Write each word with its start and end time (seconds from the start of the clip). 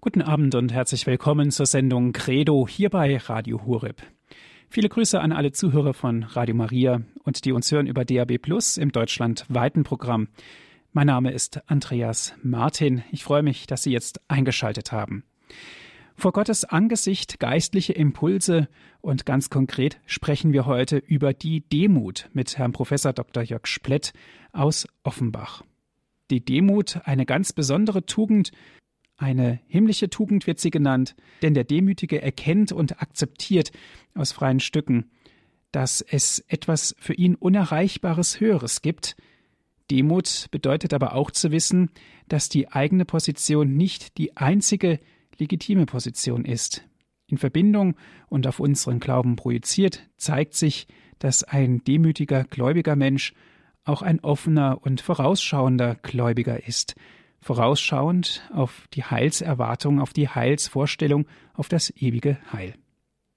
Guten 0.00 0.22
Abend 0.22 0.54
und 0.54 0.72
herzlich 0.72 1.08
willkommen 1.08 1.50
zur 1.50 1.66
Sendung 1.66 2.12
Credo 2.12 2.68
hier 2.68 2.88
bei 2.88 3.16
Radio 3.16 3.66
Hureb. 3.66 4.00
Viele 4.68 4.88
Grüße 4.88 5.20
an 5.20 5.32
alle 5.32 5.50
Zuhörer 5.50 5.92
von 5.92 6.22
Radio 6.22 6.54
Maria 6.54 7.02
und 7.24 7.44
die 7.44 7.50
uns 7.50 7.72
hören 7.72 7.88
über 7.88 8.04
DAB 8.04 8.38
Plus 8.38 8.76
im 8.76 8.92
deutschlandweiten 8.92 9.82
Programm. 9.82 10.28
Mein 10.92 11.08
Name 11.08 11.32
ist 11.32 11.68
Andreas 11.68 12.32
Martin. 12.44 13.02
Ich 13.10 13.24
freue 13.24 13.42
mich, 13.42 13.66
dass 13.66 13.82
Sie 13.82 13.90
jetzt 13.90 14.20
eingeschaltet 14.28 14.92
haben. 14.92 15.24
Vor 16.14 16.30
Gottes 16.30 16.64
Angesicht 16.64 17.40
geistliche 17.40 17.92
Impulse 17.92 18.68
und 19.00 19.26
ganz 19.26 19.50
konkret 19.50 20.00
sprechen 20.06 20.52
wir 20.52 20.64
heute 20.64 20.98
über 20.98 21.34
die 21.34 21.68
Demut 21.68 22.30
mit 22.32 22.56
Herrn 22.56 22.70
Professor 22.70 23.12
Dr. 23.12 23.42
Jörg 23.42 23.66
Splett 23.66 24.12
aus 24.52 24.86
Offenbach. 25.02 25.64
Die 26.30 26.44
Demut, 26.44 27.00
eine 27.04 27.26
ganz 27.26 27.52
besondere 27.52 28.06
Tugend, 28.06 28.52
eine 29.18 29.60
himmlische 29.66 30.08
Tugend 30.08 30.46
wird 30.46 30.60
sie 30.60 30.70
genannt, 30.70 31.16
denn 31.42 31.52
der 31.52 31.64
Demütige 31.64 32.22
erkennt 32.22 32.72
und 32.72 33.02
akzeptiert 33.02 33.72
aus 34.14 34.32
freien 34.32 34.60
Stücken, 34.60 35.10
dass 35.72 36.00
es 36.00 36.38
etwas 36.48 36.94
für 36.98 37.14
ihn 37.14 37.34
Unerreichbares 37.34 38.40
Höheres 38.40 38.80
gibt. 38.80 39.16
Demut 39.90 40.46
bedeutet 40.50 40.94
aber 40.94 41.14
auch 41.14 41.32
zu 41.32 41.50
wissen, 41.50 41.90
dass 42.28 42.48
die 42.48 42.70
eigene 42.70 43.04
Position 43.04 43.76
nicht 43.76 44.18
die 44.18 44.36
einzige 44.36 45.00
legitime 45.36 45.86
Position 45.86 46.44
ist. 46.44 46.84
In 47.26 47.38
Verbindung 47.38 47.96
und 48.28 48.46
auf 48.46 48.60
unseren 48.60 49.00
Glauben 49.00 49.36
projiziert 49.36 50.08
zeigt 50.16 50.54
sich, 50.54 50.86
dass 51.18 51.42
ein 51.42 51.82
demütiger 51.84 52.44
gläubiger 52.44 52.96
Mensch 52.96 53.34
auch 53.84 54.02
ein 54.02 54.20
offener 54.20 54.78
und 54.82 55.00
vorausschauender 55.00 55.96
Gläubiger 55.96 56.66
ist, 56.66 56.94
vorausschauend 57.48 58.46
auf 58.52 58.86
die 58.92 59.04
Heilserwartung, 59.04 60.02
auf 60.02 60.12
die 60.12 60.28
Heilsvorstellung, 60.28 61.26
auf 61.54 61.68
das 61.68 61.90
ewige 61.96 62.36
Heil. 62.52 62.74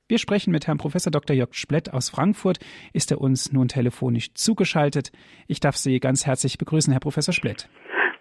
Wir 0.09 0.17
sprechen 0.17 0.51
mit 0.51 0.67
Herrn 0.67 0.77
Professor 0.77 1.11
Dr. 1.11 1.33
Jörg 1.33 1.53
Splett 1.53 1.93
aus 1.93 2.09
Frankfurt. 2.09 2.59
Ist 2.91 3.11
er 3.11 3.21
uns 3.21 3.53
nun 3.53 3.69
telefonisch 3.69 4.33
zugeschaltet? 4.33 5.13
Ich 5.47 5.61
darf 5.61 5.77
Sie 5.77 6.01
ganz 6.01 6.25
herzlich 6.25 6.57
begrüßen, 6.57 6.91
Herr 6.91 6.99
Professor 6.99 7.33
Splett. 7.33 7.69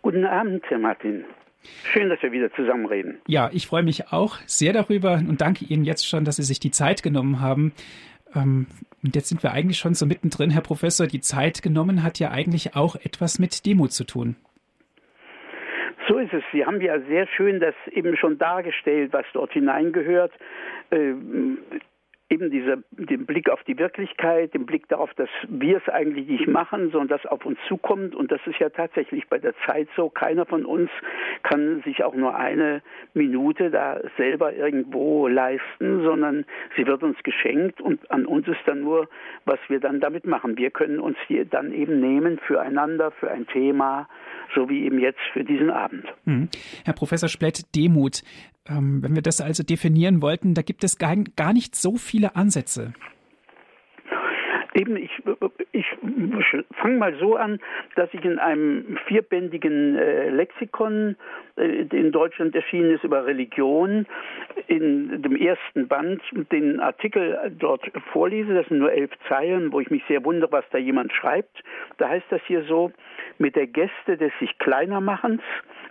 Guten 0.03 0.25
Abend, 0.25 0.63
Herr 0.69 0.79
Martin. 0.79 1.25
Schön, 1.93 2.09
dass 2.09 2.23
wir 2.23 2.31
wieder 2.31 2.53
zusammenreden. 2.53 3.19
Ja, 3.27 3.51
ich 3.53 3.67
freue 3.67 3.83
mich 3.83 4.13
auch 4.13 4.37
sehr 4.47 4.73
darüber 4.73 5.15
und 5.15 5.41
danke 5.41 5.65
Ihnen 5.65 5.83
jetzt 5.83 6.07
schon, 6.07 6.25
dass 6.25 6.37
Sie 6.37 6.45
sich 6.45 6.61
die 6.61 6.71
Zeit 6.71 7.03
genommen 7.03 7.41
haben. 7.41 7.73
Ähm, 8.33 8.69
und 9.03 9.17
jetzt 9.17 9.29
sind 9.29 9.43
wir 9.43 9.51
eigentlich 9.51 9.79
schon 9.79 9.95
so 9.95 10.07
mittendrin, 10.07 10.51
Herr 10.51 10.63
Professor. 10.63 11.09
Die 11.09 11.21
Zeit 11.21 11.63
genommen 11.63 12.05
hat 12.05 12.21
ja 12.21 12.31
eigentlich 12.31 12.77
auch 12.77 12.95
etwas 12.95 13.41
mit 13.41 13.67
Demut 13.67 13.91
zu 13.91 14.05
tun. 14.05 14.37
So 16.11 16.19
ist 16.19 16.33
es. 16.33 16.43
Sie 16.53 16.67
haben 16.67 16.81
ja 16.81 16.99
sehr 17.03 17.29
schön 17.29 17.61
das 17.61 17.75
eben 17.93 18.17
schon 18.17 18.37
dargestellt, 18.37 19.13
was 19.13 19.25
dort 19.33 19.53
hineingehört. 19.53 20.33
Äh, 20.91 21.15
eben 22.29 22.51
dieser, 22.51 22.79
den 22.91 23.27
Blick 23.27 23.49
auf 23.49 23.63
die 23.63 23.79
Wirklichkeit, 23.79 24.53
den 24.53 24.67
Blick 24.67 24.89
darauf, 24.89 25.15
dass 25.15 25.29
wir 25.49 25.77
es 25.77 25.89
eigentlich 25.89 26.27
nicht 26.27 26.49
machen, 26.49 26.91
sondern 26.91 27.09
dass 27.17 27.27
auf 27.27 27.47
uns 27.47 27.61
zukommt. 27.69 28.17
Und 28.17 28.33
das 28.33 28.41
ist 28.47 28.59
ja 28.59 28.71
tatsächlich 28.71 29.29
bei 29.29 29.39
der 29.39 29.55
Zeit 29.67 29.87
so. 29.95 30.11
Keiner 30.11 30.47
von 30.47 30.65
uns 30.65 30.91
kann 31.43 31.83
sich 31.85 32.05
auch 32.05 32.15
nur 32.15 32.37
eine 32.37 32.83
Minute 33.15 33.71
da 33.71 34.01
selber 34.17 34.55
irgendwo 34.55 35.29
leisten, 35.29 36.03
sondern 36.05 36.45
sie 36.77 36.87
wird 36.87 37.03
uns 37.03 37.17
geschenkt 37.23 37.81
und 37.81 38.11
an 38.11 38.27
uns 38.27 38.47
ist 38.49 38.61
dann 38.67 38.81
nur, 38.81 39.09
was 39.45 39.59
wir 39.69 39.81
dann 39.81 40.01
damit 40.01 40.27
machen. 40.27 40.57
Wir 40.57 40.71
können 40.71 41.01
uns 41.01 41.17
hier 41.27 41.45
dann 41.45 41.73
eben 41.73 42.01
nehmen 42.01 42.39
füreinander, 42.47 43.11
für 43.13 43.31
ein 43.31 43.47
Thema, 43.47 44.09
so 44.55 44.69
wie 44.69 44.85
eben 44.85 44.99
jetzt 44.99 45.21
für 45.33 45.45
diesen 45.45 45.71
Abend. 45.71 46.05
Mhm. 46.25 46.49
Herr 46.85 46.95
Professor 46.95 47.29
Splett, 47.29 47.75
Demut. 47.75 48.23
Ähm, 48.69 49.03
wenn 49.03 49.15
wir 49.15 49.23
das 49.23 49.41
also 49.41 49.63
definieren 49.63 50.23
wollten, 50.23 50.55
da 50.55 50.63
gibt 50.63 50.85
es 50.85 50.99
gar, 50.99 51.17
gar 51.37 51.53
nicht 51.53 51.75
so 51.75 51.97
viele 51.97 52.37
Ansätze. 52.37 52.93
Eben, 54.75 54.97
ich, 54.97 55.11
ich 55.73 55.87
fange 56.81 56.97
mal 56.97 57.15
so 57.19 57.37
an, 57.37 57.59
dass 57.97 58.09
ich 58.13 58.25
in 58.25 58.39
einem 58.39 58.99
vierbändigen 59.07 59.97
äh, 59.97 60.31
Lexikon, 60.31 61.17
äh, 61.57 61.87
in 61.91 62.13
Deutschland 62.13 62.55
erschienen 62.55 62.93
ist, 62.93 63.03
über 63.03 63.27
Religion, 63.27 64.07
in 64.69 65.23
dem 65.23 65.35
ersten 65.35 65.89
Band 65.89 66.23
den 66.53 66.79
Artikel 66.79 67.53
dort 67.59 67.83
vorlese. 68.13 68.55
Das 68.55 68.67
sind 68.69 68.79
nur 68.79 68.93
elf 68.93 69.11
Zeilen, 69.29 69.73
wo 69.73 69.81
ich 69.81 69.91
mich 69.91 70.05
sehr 70.07 70.25
wundere, 70.25 70.53
was 70.53 70.65
da 70.71 70.79
jemand 70.79 71.13
schreibt. 71.13 71.63
Da 71.99 72.09
heißt 72.09 72.27
das 72.31 72.41
hier 72.47 72.63
so, 72.65 72.93
mit 73.39 73.57
der 73.57 73.67
Geste 73.67 74.17
des 74.17 74.33
sich 74.39 74.57
Kleinermachens, 74.59 75.43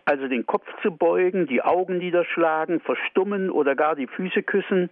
also 0.06 0.28
den 0.28 0.46
Kopf 0.46 0.66
zu 0.82 0.92
beugen, 0.92 1.46
die 1.48 1.62
Augen 1.62 1.98
niederschlagen, 1.98 2.80
verstummen 2.80 3.50
oder 3.52 3.76
gar 3.76 3.96
die 3.96 4.08
Füße 4.08 4.42
küssen, 4.44 4.90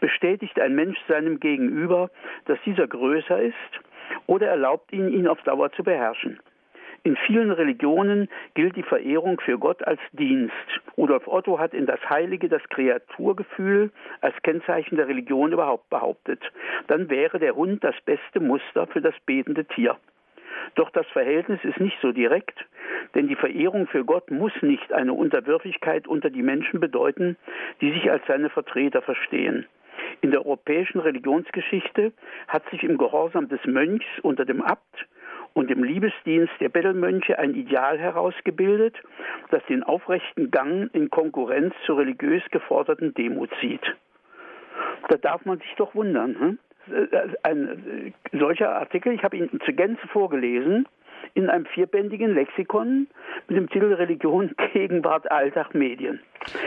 bestätigt 0.00 0.60
ein 0.60 0.74
Mensch 0.74 0.98
seinem 1.08 1.40
Gegenüber, 1.40 2.10
dass 2.46 2.58
dieser 2.64 2.86
größer 2.86 3.39
ist 3.42 3.54
oder 4.26 4.48
erlaubt 4.48 4.92
ihn, 4.92 5.08
ihn 5.08 5.28
auf 5.28 5.42
Dauer 5.42 5.72
zu 5.72 5.82
beherrschen. 5.82 6.40
In 7.02 7.16
vielen 7.16 7.50
Religionen 7.50 8.28
gilt 8.54 8.76
die 8.76 8.82
Verehrung 8.82 9.40
für 9.40 9.58
Gott 9.58 9.82
als 9.86 10.00
Dienst. 10.12 10.52
Rudolf 10.98 11.26
Otto 11.26 11.58
hat 11.58 11.72
in 11.72 11.86
das 11.86 12.00
Heilige 12.10 12.50
das 12.50 12.62
Kreaturgefühl 12.68 13.90
als 14.20 14.34
Kennzeichen 14.42 14.96
der 14.96 15.08
Religion 15.08 15.52
überhaupt 15.52 15.88
behauptet. 15.88 16.42
Dann 16.88 17.08
wäre 17.08 17.38
der 17.38 17.56
Hund 17.56 17.82
das 17.82 17.94
beste 18.04 18.40
Muster 18.40 18.86
für 18.86 19.00
das 19.00 19.14
betende 19.24 19.64
Tier. 19.64 19.96
Doch 20.74 20.90
das 20.90 21.06
Verhältnis 21.08 21.60
ist 21.64 21.80
nicht 21.80 21.96
so 22.02 22.12
direkt, 22.12 22.66
denn 23.14 23.28
die 23.28 23.36
Verehrung 23.36 23.86
für 23.86 24.04
Gott 24.04 24.30
muss 24.30 24.52
nicht 24.60 24.92
eine 24.92 25.14
Unterwürfigkeit 25.14 26.06
unter 26.06 26.28
die 26.28 26.42
Menschen 26.42 26.80
bedeuten, 26.80 27.38
die 27.80 27.92
sich 27.92 28.10
als 28.10 28.26
seine 28.26 28.50
Vertreter 28.50 29.00
verstehen. 29.00 29.66
In 30.20 30.30
der 30.30 30.44
europäischen 30.44 31.00
Religionsgeschichte 31.00 32.12
hat 32.48 32.68
sich 32.70 32.82
im 32.82 32.98
Gehorsam 32.98 33.48
des 33.48 33.64
Mönchs 33.64 34.06
unter 34.22 34.44
dem 34.44 34.62
Abt 34.62 35.06
und 35.54 35.70
im 35.70 35.82
Liebesdienst 35.82 36.52
der 36.60 36.68
Bettelmönche 36.68 37.38
ein 37.38 37.54
Ideal 37.54 37.98
herausgebildet, 37.98 38.96
das 39.50 39.64
den 39.66 39.82
aufrechten 39.82 40.50
Gang 40.50 40.90
in 40.94 41.10
Konkurrenz 41.10 41.74
zur 41.86 41.98
religiös 41.98 42.42
geforderten 42.50 43.14
Demut 43.14 43.50
sieht. 43.60 43.96
Da 45.08 45.16
darf 45.16 45.44
man 45.44 45.58
sich 45.58 45.74
doch 45.76 45.94
wundern. 45.94 46.38
Hm? 46.38 46.58
ein 47.42 48.14
solcher 48.32 48.74
Artikel, 48.74 49.12
ich 49.12 49.22
habe 49.22 49.36
ihn 49.36 49.60
zur 49.64 49.74
Gänze 49.74 50.06
vorgelesen, 50.08 50.88
in 51.34 51.48
einem 51.48 51.66
vierbändigen 51.66 52.34
Lexikon 52.34 53.06
mit 53.48 53.56
dem 53.56 53.68
Titel 53.68 53.92
Religion, 53.92 54.54
Gegenwart, 54.72 55.30
Alltag, 55.30 55.74
Medien. 55.74 56.20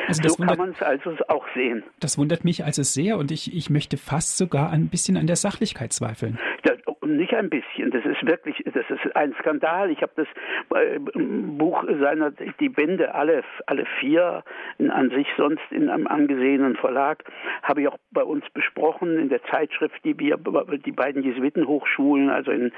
Also 0.07 0.29
so 0.29 0.39
wundert, 0.39 0.57
kann 0.57 0.67
man 0.67 0.75
es 0.75 0.81
also 0.81 1.15
auch 1.27 1.45
sehen. 1.53 1.83
Das 1.99 2.17
wundert 2.17 2.45
mich 2.45 2.63
also 2.63 2.83
sehr 2.83 3.17
und 3.17 3.31
ich, 3.31 3.55
ich 3.55 3.69
möchte 3.69 3.97
fast 3.97 4.37
sogar 4.37 4.71
ein 4.71 4.89
bisschen 4.89 5.17
an 5.17 5.27
der 5.27 5.35
Sachlichkeit 5.35 5.93
zweifeln. 5.93 6.37
Ja, 6.65 6.72
nicht 7.17 7.33
ein 7.33 7.49
bisschen. 7.49 7.91
Das 7.91 8.05
ist 8.05 8.25
wirklich, 8.25 8.63
das 8.65 8.85
ist 8.89 9.15
ein 9.15 9.33
Skandal. 9.39 9.91
Ich 9.91 10.01
habe 10.01 10.11
das 10.15 10.27
äh, 10.75 10.99
Buch 10.99 11.83
seiner, 11.99 12.31
die 12.31 12.69
Bände, 12.69 13.13
alle, 13.13 13.43
alle 13.65 13.85
vier, 13.99 14.43
in, 14.77 14.91
an 14.91 15.09
sich 15.09 15.27
sonst 15.37 15.63
in 15.71 15.89
einem 15.89 16.07
angesehenen 16.07 16.75
Verlag, 16.75 17.23
habe 17.61 17.81
ich 17.81 17.87
auch 17.87 17.97
bei 18.11 18.23
uns 18.23 18.43
besprochen 18.53 19.17
in 19.17 19.29
der 19.29 19.43
Zeitschrift, 19.45 20.03
die 20.03 20.17
wir, 20.19 20.37
die 20.37 20.91
beiden 20.91 21.23
Jesuitenhochschulen, 21.23 22.29
also 22.29 22.51
in 22.51 22.71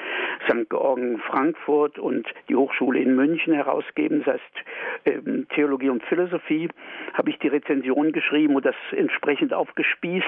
St. 0.47 0.69
Georgen 0.69 1.19
Frankfurt 1.19 2.00
und 2.00 2.28
die 2.50 2.56
Hochschule 2.56 3.00
in 3.00 3.16
München 3.16 3.53
herausgeben, 3.53 4.23
das 4.25 4.35
heißt 4.35 5.25
ähm, 5.25 5.47
Theologie 5.50 5.90
und 5.90 6.03
Philosophie, 6.03 6.69
habe 7.13 7.29
ich 7.29 7.40
die 7.40 7.47
Rezension 7.47 8.12
geschrieben 8.12 8.56
und 8.56 8.66
das 8.66 8.75
entsprechend 8.91 9.53
aufgespießt. 9.53 10.25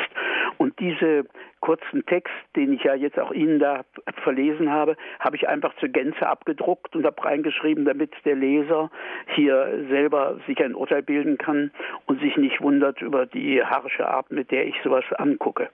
Und 0.57 0.79
diese 0.79 1.25
kurzen 1.59 2.06
Text, 2.06 2.34
den 2.56 2.73
ich 2.73 2.84
ja 2.84 2.94
jetzt 2.95 3.19
auch 3.19 3.31
Ihnen 3.31 3.59
da 3.59 3.84
verlesen 4.23 4.72
habe, 4.72 4.95
habe 5.19 5.35
ich 5.35 5.47
einfach 5.47 5.75
zur 5.78 5.90
Gänze 5.90 6.28
abgedruckt 6.28 6.95
und 6.95 7.06
habe 7.06 7.23
reingeschrieben, 7.23 7.85
damit 7.85 8.13
der 8.25 8.35
Leser 8.35 8.90
hier 9.35 9.85
selber 9.90 10.40
sich 10.47 10.63
ein 10.63 10.75
Urteil 10.75 11.03
bilden 11.03 11.38
kann 11.38 11.72
und 12.06 12.22
sich 12.22 12.38
nicht 12.38 12.62
wundert 12.62 13.01
über 13.01 13.25
die 13.25 13.63
harsche 13.63 14.07
Art, 14.07 14.31
mit 14.31 14.51
der 14.51 14.68
ich 14.68 14.75
sowas 14.83 15.06
angucke. 15.18 15.69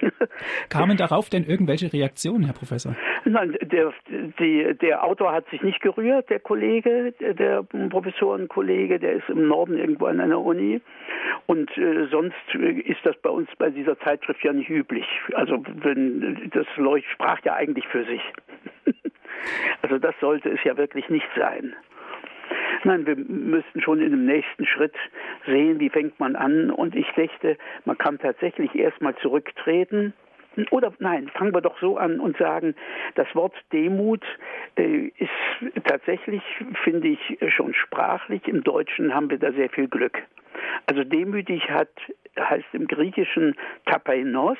Kamen 0.68 0.96
darauf 0.96 1.28
denn 1.28 1.44
irgendwelche 1.44 1.92
Reaktionen, 1.92 2.44
Herr 2.44 2.54
Professor? 2.54 2.94
Nein, 3.24 3.56
der, 3.62 3.92
die, 4.38 4.74
der 4.80 5.04
Autor 5.04 5.32
hat 5.32 5.48
sich 5.50 5.62
nicht 5.62 5.80
gerührt, 5.80 6.30
der 6.30 6.40
Kollege, 6.40 7.12
der 7.12 7.62
Professorenkollege, 7.62 8.98
der 8.98 9.14
ist 9.14 9.28
im 9.28 9.48
Norden 9.48 9.78
irgendwo 9.78 10.06
an 10.06 10.20
einer 10.20 10.40
Uni. 10.40 10.80
Und 11.46 11.76
äh, 11.76 12.06
sonst 12.10 12.36
ist 12.54 13.00
das 13.04 13.16
bei 13.22 13.30
uns 13.30 13.48
bei 13.58 13.70
dieser 13.70 13.98
Zeitschrift 14.00 14.42
ja 14.44 14.52
nicht 14.52 14.70
üblich. 14.70 15.06
Also 15.34 15.62
wenn 15.82 16.50
das 16.52 16.66
Leucht 16.76 17.08
sprach 17.12 17.40
ja 17.44 17.54
eigentlich 17.54 17.86
für 17.88 18.04
sich. 18.04 18.22
also 19.82 19.98
das 19.98 20.14
sollte 20.20 20.50
es 20.50 20.62
ja 20.64 20.76
wirklich 20.76 21.08
nicht 21.08 21.28
sein. 21.36 21.74
Nein, 22.84 23.06
wir 23.06 23.16
müssten 23.16 23.80
schon 23.80 24.00
in 24.00 24.10
dem 24.10 24.26
nächsten 24.26 24.66
Schritt 24.66 24.94
sehen, 25.46 25.80
wie 25.80 25.90
fängt 25.90 26.18
man 26.20 26.36
an. 26.36 26.70
Und 26.70 26.94
ich 26.94 27.06
dachte, 27.16 27.56
man 27.84 27.98
kann 27.98 28.18
tatsächlich 28.18 28.74
erstmal 28.74 29.16
zurücktreten 29.16 30.12
oder 30.70 30.92
nein, 30.98 31.30
fangen 31.34 31.54
wir 31.54 31.60
doch 31.60 31.78
so 31.80 31.96
an 31.98 32.18
und 32.18 32.36
sagen, 32.36 32.74
das 33.14 33.32
Wort 33.34 33.54
Demut 33.72 34.24
äh, 34.76 35.10
ist 35.18 35.84
tatsächlich, 35.84 36.42
finde 36.82 37.08
ich, 37.08 37.38
schon 37.54 37.74
sprachlich. 37.74 38.46
Im 38.48 38.64
Deutschen 38.64 39.14
haben 39.14 39.30
wir 39.30 39.38
da 39.38 39.52
sehr 39.52 39.70
viel 39.70 39.88
Glück. 39.88 40.22
Also 40.86 41.04
demütig 41.04 41.70
hat, 41.70 41.90
heißt 42.40 42.66
im 42.72 42.86
Griechischen 42.86 43.54
tapainos 43.86 44.58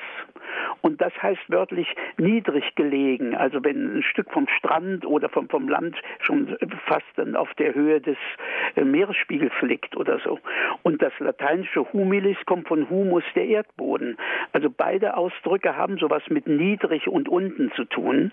und 0.80 1.00
das 1.00 1.12
heißt 1.22 1.48
wörtlich 1.48 1.88
niedrig 2.16 2.74
gelegen. 2.74 3.34
Also 3.34 3.62
wenn 3.64 3.98
ein 3.98 4.02
Stück 4.02 4.30
vom 4.32 4.46
Strand 4.58 5.06
oder 5.06 5.28
vom, 5.28 5.48
vom 5.48 5.68
Land 5.68 5.96
schon 6.20 6.56
fast 6.86 7.06
dann 7.16 7.36
auf 7.36 7.52
der 7.54 7.74
Höhe 7.74 8.00
des 8.00 8.16
äh, 8.76 8.84
Meeresspiegels 8.84 9.52
liegt 9.62 9.96
oder 9.96 10.18
so. 10.20 10.38
Und 10.82 11.02
das 11.02 11.12
lateinische 11.18 11.92
humilis 11.92 12.36
kommt 12.46 12.68
von 12.68 12.88
humus, 12.88 13.24
der 13.34 13.46
Erdboden. 13.46 14.16
Also 14.52 14.70
beide 14.70 15.16
Ausdrücke 15.16 15.76
haben 15.76 15.98
sowas 15.98 16.22
mit 16.28 16.46
niedrig 16.46 17.08
und 17.08 17.28
unten 17.28 17.72
zu 17.72 17.84
tun. 17.84 18.32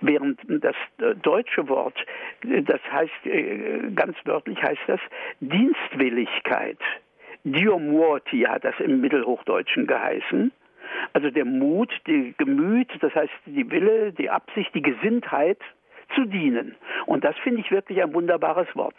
Während 0.00 0.40
das 0.48 0.76
äh, 0.98 1.14
deutsche 1.16 1.68
Wort, 1.68 1.96
äh, 2.44 2.62
das 2.62 2.80
heißt, 2.90 3.10
ganz 3.94 4.16
wörtlich 4.24 4.62
heißt 4.62 4.82
das 4.86 5.00
Dienstwilligkeit. 5.40 6.78
Diomorti 7.44 8.42
hat 8.42 8.64
das 8.64 8.74
im 8.80 9.00
Mittelhochdeutschen 9.00 9.86
geheißen. 9.86 10.52
Also 11.12 11.30
der 11.30 11.44
Mut, 11.44 11.90
die 12.06 12.34
Gemüt, 12.36 12.90
das 13.00 13.14
heißt 13.14 13.32
die 13.46 13.70
Wille, 13.70 14.12
die 14.12 14.30
Absicht, 14.30 14.74
die 14.74 14.82
Gesinntheit 14.82 15.58
zu 16.14 16.24
dienen. 16.24 16.74
Und 17.06 17.24
das 17.24 17.36
finde 17.38 17.60
ich 17.60 17.70
wirklich 17.70 18.02
ein 18.02 18.14
wunderbares 18.14 18.68
Wort. 18.74 18.94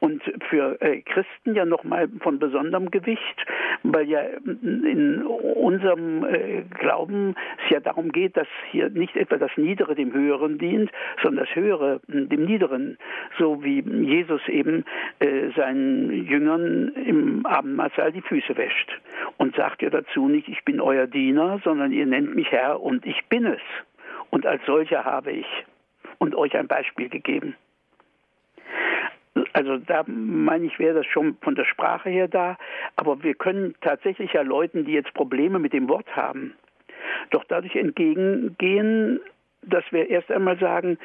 Und 0.00 0.22
für 0.48 0.80
äh, 0.80 1.00
Christen 1.02 1.54
ja 1.54 1.64
nochmal 1.64 2.08
von 2.20 2.38
besonderem 2.38 2.90
Gewicht, 2.90 3.46
weil 3.82 4.08
ja 4.08 4.20
in 4.44 5.22
unserem 5.22 6.24
äh, 6.24 6.62
Glauben 6.78 7.34
es 7.64 7.70
ja 7.70 7.80
darum 7.80 8.10
geht, 8.12 8.36
dass 8.36 8.48
hier 8.70 8.90
nicht 8.90 9.16
etwa 9.16 9.36
das 9.36 9.50
Niedere 9.56 9.94
dem 9.94 10.12
Höheren 10.12 10.58
dient, 10.58 10.90
sondern 11.22 11.44
das 11.44 11.54
Höhere 11.54 12.00
dem 12.06 12.44
Niederen, 12.44 12.98
so 13.38 13.62
wie 13.62 13.80
Jesus 13.80 14.46
eben 14.48 14.84
äh, 15.20 15.50
seinen 15.56 16.26
Jüngern 16.26 16.88
im 16.94 17.46
Abendmahlsaal 17.46 18.12
die 18.12 18.22
Füße 18.22 18.56
wäscht 18.56 19.00
und 19.36 19.54
sagt 19.56 19.82
ja 19.82 19.90
dazu 19.90 20.28
nicht, 20.28 20.48
ich 20.48 20.64
bin 20.64 20.80
euer 20.80 21.06
Diener, 21.06 21.60
sondern 21.64 21.92
ihr 21.92 22.06
nennt 22.06 22.34
mich 22.34 22.50
Herr 22.50 22.80
und 22.80 23.06
ich 23.06 23.24
bin 23.28 23.46
es. 23.46 23.60
Und 24.30 24.46
als 24.46 24.64
solcher 24.66 25.04
habe 25.04 25.32
ich 25.32 25.46
und 26.22 26.36
euch 26.36 26.56
ein 26.56 26.68
Beispiel 26.68 27.08
gegeben. 27.08 27.56
Also 29.54 29.78
da 29.78 30.04
meine 30.06 30.66
ich, 30.66 30.78
wäre 30.78 30.94
das 30.94 31.06
schon 31.06 31.36
von 31.40 31.56
der 31.56 31.64
Sprache 31.64 32.10
her 32.10 32.28
da, 32.28 32.56
aber 32.94 33.24
wir 33.24 33.34
können 33.34 33.74
tatsächlich 33.80 34.32
ja 34.32 34.42
Leuten, 34.42 34.84
die 34.84 34.92
jetzt 34.92 35.12
Probleme 35.14 35.58
mit 35.58 35.72
dem 35.72 35.88
Wort 35.88 36.14
haben, 36.14 36.54
doch 37.30 37.42
dadurch 37.48 37.74
entgegengehen, 37.74 39.18
dass 39.62 39.84
wir 39.90 40.10
erst 40.10 40.30
einmal 40.30 40.58
sagen, 40.60 40.96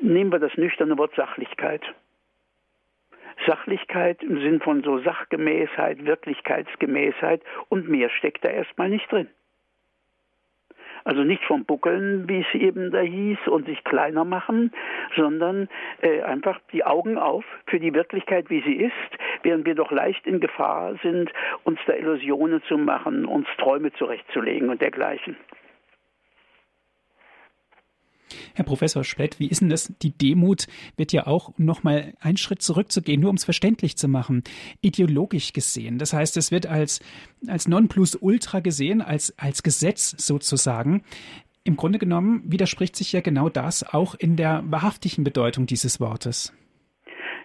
nehmen 0.00 0.32
wir 0.32 0.40
das 0.40 0.56
nüchterne 0.56 0.98
Wort 0.98 1.14
Sachlichkeit. 1.14 1.82
Sachlichkeit 3.46 4.20
im 4.24 4.40
Sinn 4.40 4.60
von 4.60 4.82
so 4.82 4.98
Sachgemäßheit, 4.98 6.04
Wirklichkeitsgemäßheit 6.04 7.40
und 7.68 7.88
mehr 7.88 8.10
steckt 8.10 8.44
da 8.44 8.48
erstmal 8.48 8.88
nicht 8.88 9.12
drin. 9.12 9.28
Also 11.06 11.22
nicht 11.22 11.44
vom 11.44 11.64
Buckeln, 11.64 12.28
wie 12.28 12.40
es 12.40 12.60
eben 12.60 12.90
da 12.90 12.98
hieß, 12.98 13.38
und 13.46 13.66
sich 13.66 13.84
kleiner 13.84 14.24
machen, 14.24 14.72
sondern 15.14 15.68
äh, 16.00 16.22
einfach 16.22 16.58
die 16.72 16.84
Augen 16.84 17.16
auf 17.16 17.44
für 17.66 17.78
die 17.78 17.94
Wirklichkeit, 17.94 18.50
wie 18.50 18.60
sie 18.62 18.74
ist, 18.74 18.92
während 19.44 19.66
wir 19.66 19.76
doch 19.76 19.92
leicht 19.92 20.26
in 20.26 20.40
Gefahr 20.40 20.96
sind, 21.04 21.32
uns 21.62 21.78
da 21.86 21.92
Illusionen 21.92 22.60
zu 22.64 22.76
machen, 22.76 23.24
uns 23.24 23.46
Träume 23.56 23.92
zurechtzulegen 23.92 24.68
und 24.68 24.80
dergleichen. 24.80 25.36
Herr 28.56 28.64
Professor 28.64 29.04
Splett, 29.04 29.38
wie 29.38 29.48
ist 29.48 29.60
denn 29.60 29.68
das? 29.68 29.92
Die 30.00 30.16
Demut 30.16 30.66
wird 30.96 31.12
ja 31.12 31.26
auch 31.26 31.52
noch 31.58 31.82
mal 31.84 32.14
einen 32.20 32.38
Schritt 32.38 32.62
zurückzugehen, 32.62 33.20
nur 33.20 33.28
um 33.28 33.36
es 33.36 33.44
verständlich 33.44 33.98
zu 33.98 34.08
machen, 34.08 34.44
ideologisch 34.80 35.52
gesehen. 35.52 35.98
Das 35.98 36.14
heißt, 36.14 36.38
es 36.38 36.50
wird 36.50 36.66
als, 36.66 37.00
als 37.46 37.68
Nonplusultra 37.68 38.60
gesehen, 38.60 39.02
als, 39.02 39.38
als 39.38 39.62
Gesetz 39.62 40.12
sozusagen. 40.16 41.02
Im 41.64 41.76
Grunde 41.76 41.98
genommen 41.98 42.44
widerspricht 42.46 42.96
sich 42.96 43.12
ja 43.12 43.20
genau 43.20 43.50
das 43.50 43.92
auch 43.92 44.14
in 44.14 44.36
der 44.36 44.62
wahrhaftigen 44.64 45.22
Bedeutung 45.22 45.66
dieses 45.66 46.00
Wortes. 46.00 46.56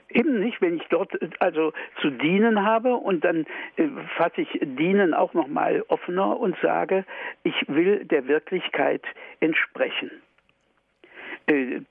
Eben 0.07 0.39
nicht, 0.39 0.61
wenn 0.61 0.77
ich 0.77 0.83
dort 0.89 1.11
also 1.41 1.73
zu 2.01 2.09
dienen 2.09 2.63
habe 2.63 2.95
und 2.95 3.25
dann 3.25 3.45
äh, 3.75 3.87
fasse 4.17 4.41
ich 4.41 4.59
dienen 4.61 5.13
auch 5.13 5.33
noch 5.33 5.47
mal 5.47 5.83
offener 5.89 6.39
und 6.39 6.55
sage, 6.61 7.03
ich 7.43 7.55
will 7.67 8.05
der 8.05 8.27
Wirklichkeit 8.27 9.03
entsprechen. 9.41 10.11
Äh, 11.47 11.81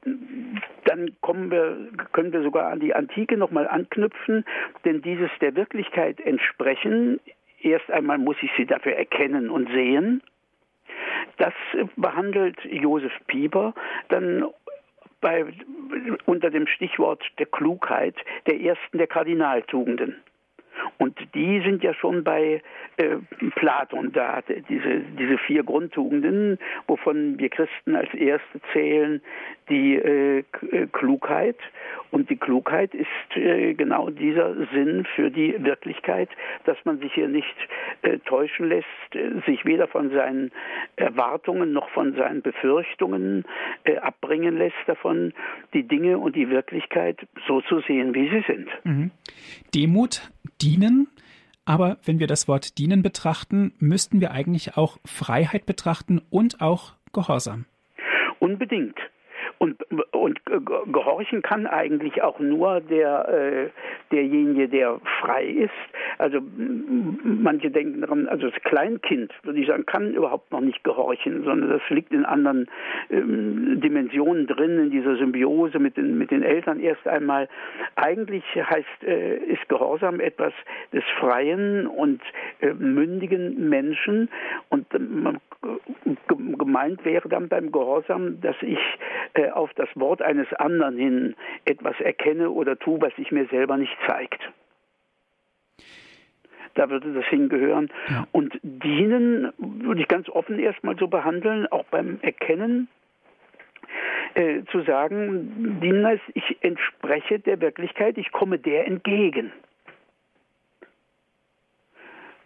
dann 0.85 1.17
kommen 1.21 1.51
wir, 1.51 1.89
können 2.13 2.33
wir 2.33 2.43
sogar 2.43 2.71
an 2.71 2.81
die 2.81 2.95
Antike 2.95 3.37
nochmal 3.37 3.69
anknüpfen, 3.69 4.45
denn 4.85 5.03
dieses 5.03 5.31
der 5.41 5.55
Wirklichkeit 5.57 6.21
entsprechen, 6.21 7.21
erst 7.63 7.91
einmal 7.91 8.19
muss 8.19 8.37
ich 8.43 8.51
sie 8.57 8.67
dafür 8.67 8.93
erkennen 8.93 9.51
und 9.51 9.69
sehen. 9.71 10.23
Das 11.39 11.55
behandelt 11.97 12.59
Josef 12.65 13.13
Pieper 13.27 13.75
dann 14.09 14.45
bei, 15.21 15.45
unter 16.25 16.51
dem 16.51 16.67
Stichwort 16.67 17.23
der 17.39 17.47
Klugheit 17.47 18.17
der 18.47 18.61
ersten 18.61 18.99
der 18.99 19.07
Kardinaltugenden. 19.07 20.17
Und 20.99 21.19
die 21.35 21.61
sind 21.61 21.83
ja 21.83 21.95
schon 21.95 22.25
bei 22.25 22.63
äh, 22.97 23.17
Platon 23.57 24.13
da, 24.13 24.43
diese, 24.69 25.01
diese 25.19 25.39
vier 25.39 25.63
Grundtugenden, 25.63 26.59
wovon 26.87 27.39
wir 27.39 27.49
Christen 27.49 27.97
als 27.97 28.13
erste 28.15 28.61
zählen, 28.73 29.23
die 29.71 29.95
äh, 29.95 30.39
äh, 30.39 30.87
Klugheit. 30.93 31.57
Und 32.11 32.29
die 32.29 32.37
Klugheit 32.37 32.93
ist 32.95 33.37
äh, 33.37 33.75
genau 33.75 34.11
dieser 34.11 34.55
Sinn 34.73 35.07
für 35.15 35.31
die 35.31 35.55
Wirklichkeit, 35.65 36.29
dass 36.65 36.77
man 36.85 36.99
sich 36.99 37.13
hier 37.15 37.29
nicht 37.29 37.55
äh, 38.03 38.19
täuschen 38.19 38.69
lässt, 38.69 38.87
äh, 39.13 39.41
sich 39.47 39.65
weder 39.65 39.87
von 39.87 40.11
seinen 40.11 40.51
Erwartungen 40.97 41.73
noch 41.73 41.89
von 41.91 42.15
seinen 42.15 42.43
Befürchtungen 42.43 43.45
abbringen 44.03 44.57
lässt 44.57 44.77
davon, 44.87 45.33
die 45.73 45.85
Dinge 45.85 46.19
und 46.19 46.37
die 46.37 46.51
Wirklichkeit 46.51 47.19
so 47.47 47.61
zu 47.63 47.81
sehen, 47.81 48.15
wie 48.15 48.29
sie 48.29 48.45
sind. 48.47 48.69
Mhm. 48.85 49.11
Demut, 49.75 50.31
dienen, 50.71 51.09
aber 51.65 51.99
wenn 52.05 52.19
wir 52.21 52.27
das 52.27 52.49
Wort 52.49 52.79
dienen 52.79 53.03
betrachten, 53.03 53.73
müssten 53.79 54.21
wir 54.21 54.31
eigentlich 54.31 54.77
auch 54.77 54.99
Freiheit 55.05 55.67
betrachten 55.67 56.21
und 56.31 56.61
auch 56.61 56.95
Gehorsam. 57.13 57.67
Unbedingt. 58.39 58.97
Und, 59.63 59.77
und 60.13 60.41
gehorchen 60.91 61.43
kann 61.43 61.67
eigentlich 61.67 62.23
auch 62.23 62.39
nur 62.39 62.81
der, 62.81 63.29
äh, 63.29 63.69
derjenige, 64.11 64.71
der 64.71 64.99
frei 65.21 65.45
ist. 65.45 65.71
Also 66.17 66.41
manche 67.23 67.71
denken 67.71 68.01
daran, 68.01 68.27
also 68.27 68.49
das 68.49 68.63
Kleinkind, 68.63 69.35
würde 69.43 69.61
ich 69.61 69.67
sagen, 69.67 69.85
kann 69.85 70.15
überhaupt 70.15 70.51
noch 70.51 70.63
nicht 70.63 70.83
gehorchen, 70.83 71.45
sondern 71.45 71.69
das 71.69 71.83
liegt 71.91 72.11
in 72.11 72.25
anderen 72.25 72.69
ähm, 73.11 73.83
Dimensionen 73.83 74.47
drin, 74.47 74.79
in 74.79 74.91
dieser 74.91 75.17
Symbiose 75.17 75.79
mit 75.79 75.99
den, 75.99 76.17
mit 76.17 76.31
den 76.31 76.43
Eltern 76.43 76.81
erst 76.81 77.07
einmal. 77.07 77.47
Eigentlich 77.97 78.45
heißt, 78.57 79.05
äh, 79.07 79.37
ist 79.45 79.69
Gehorsam 79.69 80.21
etwas 80.21 80.55
des 80.95 81.05
freien 81.19 81.87
und 81.87 82.23
äh, 82.63 82.73
mündigen 82.73 83.69
Menschen 83.69 84.31
und 84.71 84.87
man 84.99 85.39
gemeint 86.59 87.05
wäre 87.05 87.29
dann 87.29 87.49
beim 87.49 87.71
Gehorsam, 87.71 88.41
dass 88.41 88.57
ich 88.63 88.79
äh, 89.35 89.50
auf 89.51 89.73
das 89.75 89.89
Wort 89.95 90.23
eines 90.23 90.53
anderen 90.55 90.97
hin 90.97 91.35
etwas 91.65 91.99
erkenne 92.01 92.51
oder 92.51 92.79
tue, 92.79 93.01
was 93.01 93.15
sich 93.17 93.31
mir 93.33 93.47
selber 93.47 93.77
nicht 93.77 93.97
zeigt. 94.07 94.41
Da 96.75 96.89
würde 96.89 97.13
das 97.13 97.27
hingehören. 97.27 97.91
Ja. 98.09 98.27
Und 98.33 98.59
dienen 98.63 99.53
würde 99.59 100.01
ich 100.01 100.09
ganz 100.09 100.29
offen 100.29 100.59
erstmal 100.59 100.97
so 100.97 101.09
behandeln, 101.09 101.67
auch 101.67 101.85
beim 101.87 102.19
Erkennen. 102.23 102.89
Äh, 104.35 104.63
zu 104.71 104.83
sagen, 104.83 105.81
dienen 105.83 106.07
heißt, 106.07 106.23
ich 106.35 106.59
entspreche 106.63 107.41
der 107.41 107.61
Wirklichkeit, 107.61 108.17
ich 108.17 108.31
komme 108.31 108.59
der 108.59 108.87
entgegen. 108.87 109.53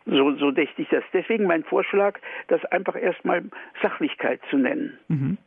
So, 0.07 0.35
so 0.37 0.51
dächte 0.51 0.83
ich 0.83 0.89
das. 0.89 1.05
Deswegen 1.13 1.47
mein 1.47 1.65
Vorschlag, 1.65 2.19
das 2.49 2.65
einfach 2.67 2.97
erstmal 2.97 3.43
Sachlichkeit 3.83 4.41
zu 4.51 4.57
nennen. 4.57 4.99
Mhm. 5.09 5.39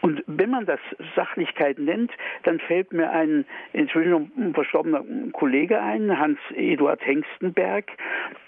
Und 0.00 0.22
wenn 0.26 0.50
man 0.50 0.66
das 0.66 0.80
Sachlichkeit 1.14 1.78
nennt, 1.78 2.12
dann 2.44 2.60
fällt 2.60 2.92
mir 2.92 3.10
ein 3.10 3.44
inzwischen 3.72 4.52
verstorbener 4.54 5.04
Kollege 5.32 5.80
ein, 5.80 6.18
Hans-Eduard 6.18 7.04
Hengstenberg, 7.04 7.90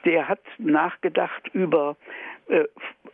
der 0.04 0.28
hat 0.28 0.40
nachgedacht 0.58 1.48
über 1.52 1.96
äh, 2.48 2.64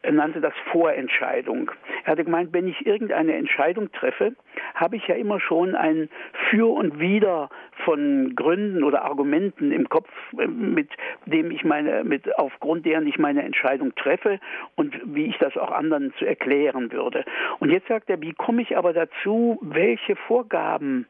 er 0.02 0.12
nannte 0.12 0.40
das 0.40 0.54
Vorentscheidung. 0.70 1.70
Er 2.04 2.12
hatte 2.12 2.24
gemeint, 2.24 2.52
wenn 2.52 2.68
ich 2.68 2.86
irgendeine 2.86 3.34
Entscheidung 3.34 3.90
treffe, 3.92 4.32
habe 4.74 4.96
ich 4.96 5.06
ja 5.08 5.16
immer 5.16 5.40
schon 5.40 5.74
ein 5.74 6.08
Für 6.48 6.72
und 6.72 7.00
Wider 7.00 7.50
von 7.84 8.34
Gründen 8.36 8.84
oder 8.84 9.04
Argumenten 9.04 9.72
im 9.72 9.88
Kopf, 9.88 10.08
äh, 10.38 10.46
mit 10.46 10.88
dem 11.26 11.50
ich 11.50 11.64
meine, 11.64 12.04
mit 12.04 12.38
aufgrund 12.38 12.86
deren 12.86 13.06
ich 13.06 13.18
meine 13.18 13.42
Entscheidung 13.42 13.94
treffe 13.96 14.38
und 14.76 14.98
wie 15.04 15.26
ich 15.26 15.38
das 15.38 15.56
auch 15.56 15.72
anderen 15.72 16.14
zu 16.18 16.24
erklären 16.24 16.92
würde. 16.92 17.24
Und 17.58 17.70
jetzt 17.70 17.87
sagt 17.88 18.10
er, 18.10 18.20
wie 18.20 18.34
komme 18.34 18.62
ich 18.62 18.76
aber 18.76 18.92
dazu, 18.92 19.58
welche 19.62 20.14
Vorgaben 20.14 21.06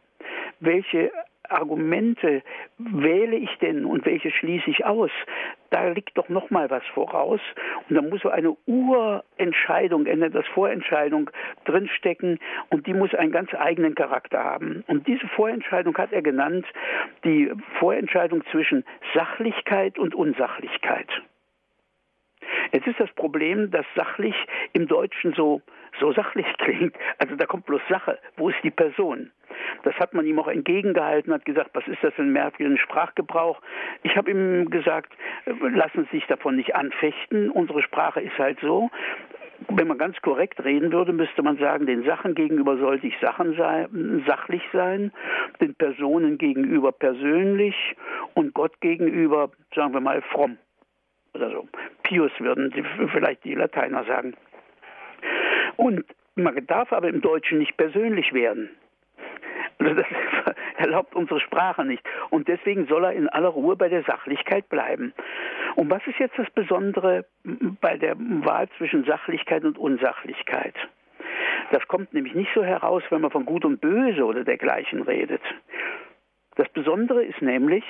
welche 0.61 1.13
Argumente 1.49 2.43
wähle 2.77 3.37
ich 3.37 3.57
denn 3.59 3.87
und 3.87 4.05
welche 4.05 4.31
schließe 4.31 4.69
ich 4.69 4.85
aus? 4.85 5.11
Da 5.71 5.89
liegt 5.89 6.17
doch 6.19 6.29
noch 6.29 6.51
mal 6.51 6.69
was 6.69 6.85
voraus 6.93 7.41
und 7.89 7.97
da 7.97 8.03
muss 8.03 8.21
so 8.21 8.29
eine 8.29 8.55
Urentscheidung, 8.67 10.07
er 10.07 10.17
das 10.31 10.47
Vorentscheidung 10.49 11.31
drinstecken 11.65 12.39
und 12.69 12.87
die 12.87 12.93
muss 12.93 13.15
einen 13.15 13.33
ganz 13.33 13.55
eigenen 13.55 13.95
Charakter 13.95 14.45
haben. 14.45 14.85
Und 14.89 15.07
diese 15.07 15.27
Vorentscheidung 15.29 15.97
hat 15.97 16.13
er 16.13 16.23
genannt 16.23 16.67
die 17.25 17.51
Vorentscheidung 17.79 18.45
zwischen 18.51 18.85
Sachlichkeit 19.15 19.99
und 19.99 20.15
Unsachlichkeit. 20.15 21.09
Jetzt 22.79 22.87
ist 22.87 23.01
das 23.01 23.11
Problem, 23.15 23.73
dass 23.73 23.85
sachlich 23.97 24.37
im 24.73 24.87
Deutschen 24.87 25.33
so, 25.33 25.61
so 25.99 26.13
sachlich 26.13 26.47
klingt. 26.59 26.95
Also 27.19 27.35
da 27.35 27.45
kommt 27.45 27.67
bloß 27.67 27.81
Sache. 27.89 28.21
Wo 28.37 28.51
ist 28.51 28.59
die 28.63 28.71
Person? 28.71 29.33
Das 29.83 29.97
hat 29.97 30.15
man 30.15 30.25
ihm 30.25 30.39
auch 30.39 30.47
entgegengehalten, 30.47 31.33
hat 31.33 31.45
gesagt, 31.45 31.71
was 31.73 31.89
ist 31.89 32.05
das 32.05 32.15
für 32.15 32.23
ein 32.23 32.33
merkwürdiger 32.33 32.81
Sprachgebrauch? 32.81 33.61
Ich 34.05 34.17
habe 34.17 34.31
ihm 34.31 34.71
gesagt, 34.71 35.13
lassen 35.47 36.07
Sie 36.13 36.19
sich 36.19 36.27
davon 36.29 36.55
nicht 36.55 36.77
anfechten. 36.77 37.51
Unsere 37.51 37.83
Sprache 37.83 38.21
ist 38.21 38.39
halt 38.39 38.61
so. 38.61 38.91
Wenn 39.71 39.89
man 39.89 39.99
ganz 39.99 40.17
korrekt 40.23 40.63
reden 40.63 40.93
würde, 40.93 41.13
müsste 41.13 41.43
man 41.43 41.59
sagen, 41.59 41.87
den 41.87 42.05
Sachen 42.05 42.37
gegenüber 42.37 42.77
sollte 42.77 43.09
ich 43.09 43.19
Sachen 43.21 43.57
sein, 43.57 44.23
sachlich 44.25 44.63
sein, 44.73 45.11
den 45.61 45.75
Personen 45.75 46.39
gegenüber 46.39 46.93
persönlich 46.93 47.75
und 48.35 48.55
Gott 48.55 48.81
gegenüber, 48.81 49.51
sagen 49.75 49.93
wir 49.95 50.01
mal, 50.01 50.23
fromm 50.23 50.59
oder 51.38 51.50
so. 51.50 51.68
Pius 52.02 52.33
würden 52.38 52.71
die, 52.71 52.85
vielleicht 53.12 53.45
die 53.45 53.54
Lateiner 53.54 54.04
sagen. 54.04 54.35
Und 55.76 56.04
man 56.35 56.66
darf 56.66 56.92
aber 56.92 57.09
im 57.09 57.21
Deutschen 57.21 57.59
nicht 57.59 57.76
persönlich 57.76 58.33
werden. 58.33 58.71
Also 59.78 59.95
das 59.95 60.07
erlaubt 60.76 61.14
unsere 61.14 61.40
Sprache 61.40 61.85
nicht. 61.85 62.02
Und 62.30 62.49
deswegen 62.49 62.87
soll 62.87 63.04
er 63.04 63.12
in 63.12 63.28
aller 63.28 63.49
Ruhe 63.49 63.76
bei 63.76 63.88
der 63.88 64.02
Sachlichkeit 64.02 64.68
bleiben. 64.68 65.12
Und 65.76 65.90
was 65.90 66.04
ist 66.07 66.18
jetzt 66.18 66.38
das 66.38 66.50
Besondere 66.50 67.25
bei 67.80 67.97
der 67.97 68.16
Wahl 68.18 68.68
zwischen 68.76 69.04
Sachlichkeit 69.04 69.64
und 69.64 69.78
Unsachlichkeit? 69.78 70.75
Das 71.71 71.87
kommt 71.87 72.14
nämlich 72.14 72.35
nicht 72.35 72.50
so 72.54 72.64
heraus, 72.64 73.02
wenn 73.11 73.21
man 73.21 73.30
von 73.30 73.45
Gut 73.45 73.64
und 73.64 73.80
Böse 73.80 74.25
oder 74.25 74.45
dergleichen 74.45 75.02
redet. 75.02 75.42
Das 76.59 76.69
Besondere 76.71 77.25
ist 77.25 77.41
nämlich, 77.41 77.85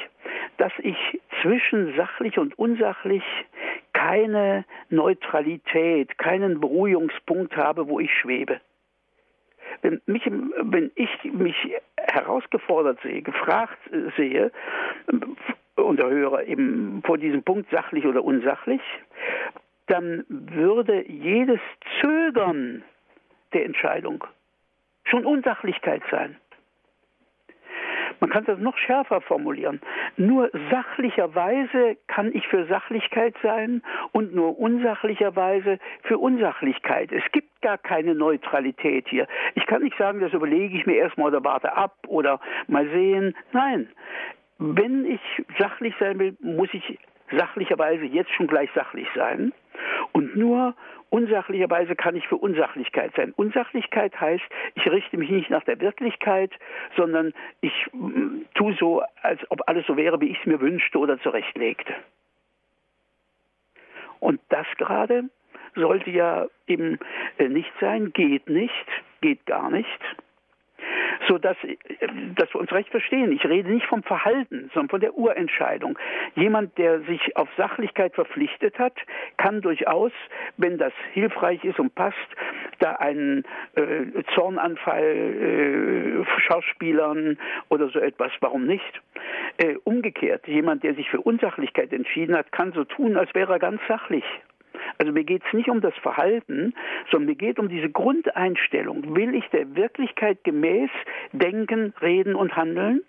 dass 0.58 0.72
ich 0.82 0.98
zwischen 1.40 1.96
sachlich 1.96 2.37
und 2.38 2.58
unsachlich 2.58 3.22
keine 3.94 4.66
Neutralität, 4.90 6.18
keinen 6.18 6.60
Beruhigungspunkt 6.60 7.56
habe, 7.56 7.88
wo 7.88 7.98
ich 7.98 8.12
schwebe. 8.12 8.60
Wenn, 9.80 10.02
mich, 10.04 10.22
wenn 10.26 10.90
ich 10.96 11.08
mich 11.32 11.56
herausgefordert 11.96 13.00
sehe, 13.02 13.22
gefragt 13.22 13.78
sehe 14.18 14.52
und 15.76 15.98
höre 15.98 16.42
eben 16.46 17.02
vor 17.06 17.16
diesem 17.16 17.42
Punkt 17.42 17.70
sachlich 17.70 18.04
oder 18.04 18.22
unsachlich, 18.22 18.82
dann 19.87 20.26
würde 20.28 21.08
jedes 21.10 21.60
Zögern 22.02 22.82
der 23.54 23.64
Entscheidung 23.64 24.25
schon 25.04 25.25
Unsachlichkeit 25.25 26.02
sein. 26.10 26.37
Man 28.20 28.30
kann 28.30 28.44
das 28.44 28.58
noch 28.58 28.76
schärfer 28.76 29.20
formulieren. 29.20 29.80
Nur 30.16 30.50
sachlicherweise 30.70 31.96
kann 32.06 32.34
ich 32.34 32.46
für 32.48 32.66
Sachlichkeit 32.66 33.34
sein 33.42 33.82
und 34.12 34.34
nur 34.34 34.58
unsachlicherweise 34.58 35.78
für 36.02 36.18
Unsachlichkeit. 36.18 37.12
Es 37.12 37.25
gibt 37.32 37.60
gar 37.62 37.78
keine 37.78 38.14
Neutralität 38.14 39.06
hier. 39.08 39.26
Ich 39.54 39.66
kann 39.66 39.82
nicht 39.82 39.96
sagen, 39.96 40.20
das 40.20 40.32
überlege 40.32 40.76
ich 40.76 40.87
mir 40.87 40.96
erstmal 40.96 41.28
oder 41.28 41.44
warte 41.44 41.76
ab 41.76 41.96
oder 42.06 42.40
mal 42.66 42.88
sehen. 42.90 43.34
Nein. 43.52 43.88
Wenn 44.58 45.04
ich 45.04 45.20
sachlich 45.58 45.94
sein 46.00 46.18
will, 46.18 46.37
muss 46.40 46.68
ich 46.72 46.98
sachlicherweise 47.30 48.04
jetzt 48.04 48.32
schon 48.32 48.48
gleich 48.48 48.70
sachlich 48.75 49.06
sein. 49.14 49.52
Und 50.12 50.37
nur 50.37 50.75
Unsachlicherweise 51.10 51.96
kann 51.96 52.16
ich 52.16 52.26
für 52.28 52.36
Unsachlichkeit 52.36 53.12
sein. 53.16 53.32
Unsachlichkeit 53.36 54.18
heißt, 54.20 54.44
ich 54.74 54.86
richte 54.90 55.16
mich 55.16 55.30
nicht 55.30 55.48
nach 55.50 55.64
der 55.64 55.80
Wirklichkeit, 55.80 56.50
sondern 56.96 57.32
ich 57.60 57.72
mm, 57.92 58.42
tue 58.54 58.74
so, 58.74 59.02
als 59.22 59.40
ob 59.50 59.66
alles 59.66 59.86
so 59.86 59.96
wäre, 59.96 60.20
wie 60.20 60.30
ich 60.30 60.38
es 60.40 60.46
mir 60.46 60.60
wünschte 60.60 60.98
oder 60.98 61.18
zurechtlegte. 61.20 61.94
Und 64.20 64.40
das 64.50 64.66
gerade 64.76 65.24
sollte 65.74 66.10
ja 66.10 66.46
eben 66.66 66.98
äh, 67.38 67.48
nicht 67.48 67.72
sein, 67.80 68.12
geht 68.12 68.48
nicht, 68.48 68.86
geht 69.20 69.46
gar 69.46 69.70
nicht 69.70 70.00
so 71.28 71.38
dass, 71.38 71.56
dass 72.37 72.52
wir 72.54 72.61
uns 72.61 72.73
recht 72.73 72.88
verstehen. 72.90 73.32
Ich 73.32 73.44
rede 73.44 73.70
nicht 73.70 73.87
vom 73.87 74.02
Verhalten, 74.02 74.70
sondern 74.73 74.88
von 74.88 75.00
der 75.00 75.14
Urentscheidung. 75.14 75.99
Jemand, 76.35 76.76
der 76.78 77.00
sich 77.00 77.37
auf 77.37 77.49
Sachlichkeit 77.56 78.14
verpflichtet 78.14 78.78
hat, 78.78 78.94
kann 79.37 79.61
durchaus, 79.61 80.12
wenn 80.56 80.78
das 80.78 80.92
hilfreich 81.12 81.62
ist 81.64 81.78
und 81.78 81.94
passt, 81.94 82.16
da 82.78 82.92
einen 82.92 83.44
äh, 83.75 84.23
Zornanfall 84.35 85.04
äh, 85.04 86.40
Schauspielern 86.40 87.38
oder 87.68 87.88
so 87.88 87.99
etwas, 87.99 88.32
warum 88.40 88.66
nicht? 88.66 89.00
Äh, 89.58 89.76
umgekehrt, 89.85 90.47
jemand, 90.47 90.82
der 90.82 90.94
sich 90.94 91.08
für 91.11 91.20
Unsachlichkeit 91.20 91.92
entschieden 91.92 92.37
hat, 92.37 92.50
kann 92.52 92.73
so 92.73 92.85
tun, 92.85 93.16
als 93.16 93.35
wäre 93.35 93.52
er 93.52 93.58
ganz 93.58 93.80
sachlich. 93.88 94.25
Also 94.99 95.12
mir 95.12 95.25
geht 95.25 95.42
es 95.47 95.52
nicht 95.52 95.68
um 95.68 95.80
das 95.80 95.94
Verhalten, 95.97 96.75
sondern 97.11 97.28
mir 97.28 97.37
geht 97.37 97.58
um 97.58 97.68
diese 97.68 97.90
Grundeinstellung. 97.90 99.14
Will 99.14 99.35
ich 99.35 99.47
der 99.50 99.75
Wirklichkeit 99.76 100.44
gemäß 100.44 100.90
denken, 101.32 101.94
reden 102.00 102.35
und 102.35 102.56
handeln? 102.56 103.02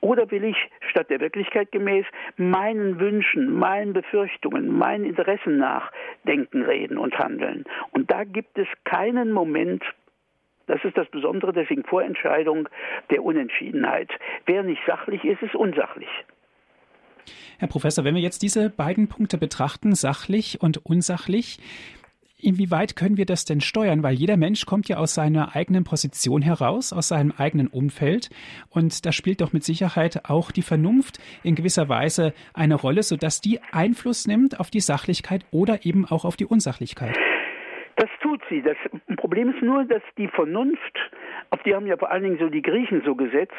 Oder 0.00 0.30
will 0.30 0.44
ich 0.44 0.56
statt 0.90 1.10
der 1.10 1.20
Wirklichkeit 1.20 1.72
gemäß 1.72 2.04
meinen 2.36 3.00
Wünschen, 3.00 3.52
meinen 3.52 3.92
Befürchtungen, 3.92 4.76
meinen 4.76 5.04
Interessen 5.04 5.56
nach 5.56 5.90
denken, 6.24 6.62
reden 6.62 6.98
und 6.98 7.18
handeln? 7.18 7.64
Und 7.92 8.10
da 8.10 8.24
gibt 8.24 8.58
es 8.58 8.68
keinen 8.84 9.32
Moment, 9.32 9.82
das 10.66 10.84
ist 10.84 10.96
das 10.96 11.08
Besondere, 11.08 11.52
deswegen 11.52 11.84
Vorentscheidung 11.84 12.68
der 13.10 13.22
Unentschiedenheit. 13.22 14.10
Wer 14.46 14.62
nicht 14.62 14.82
sachlich 14.86 15.24
ist, 15.24 15.42
ist 15.42 15.54
unsachlich. 15.54 16.10
Herr 17.58 17.68
Professor, 17.68 18.04
wenn 18.04 18.14
wir 18.14 18.22
jetzt 18.22 18.42
diese 18.42 18.70
beiden 18.70 19.08
Punkte 19.08 19.38
betrachten, 19.38 19.94
sachlich 19.94 20.60
und 20.60 20.84
unsachlich, 20.84 21.58
inwieweit 22.38 22.96
können 22.96 23.16
wir 23.16 23.26
das 23.26 23.44
denn 23.44 23.60
steuern? 23.60 24.02
Weil 24.02 24.14
jeder 24.14 24.36
Mensch 24.36 24.66
kommt 24.66 24.88
ja 24.88 24.98
aus 24.98 25.14
seiner 25.14 25.56
eigenen 25.56 25.84
Position 25.84 26.42
heraus, 26.42 26.92
aus 26.92 27.08
seinem 27.08 27.32
eigenen 27.32 27.68
Umfeld. 27.68 28.30
Und 28.68 29.06
da 29.06 29.12
spielt 29.12 29.40
doch 29.40 29.52
mit 29.52 29.64
Sicherheit 29.64 30.28
auch 30.28 30.50
die 30.50 30.62
Vernunft 30.62 31.18
in 31.42 31.54
gewisser 31.54 31.88
Weise 31.88 32.34
eine 32.54 32.74
Rolle, 32.74 33.02
sodass 33.02 33.40
die 33.40 33.60
Einfluss 33.72 34.26
nimmt 34.26 34.60
auf 34.60 34.70
die 34.70 34.80
Sachlichkeit 34.80 35.44
oder 35.50 35.84
eben 35.84 36.04
auch 36.04 36.24
auf 36.24 36.36
die 36.36 36.46
Unsachlichkeit. 36.46 37.16
Das 37.96 38.10
tut 38.20 38.42
sie. 38.50 38.60
Das 38.60 38.76
Problem 39.16 39.50
ist 39.50 39.62
nur, 39.62 39.84
dass 39.84 40.02
die 40.18 40.28
Vernunft, 40.28 41.10
auf 41.48 41.62
die 41.62 41.74
haben 41.74 41.86
ja 41.86 41.96
vor 41.96 42.10
allen 42.10 42.24
Dingen 42.24 42.38
so 42.38 42.50
die 42.50 42.60
Griechen 42.60 43.02
so 43.06 43.14
gesetzt, 43.14 43.54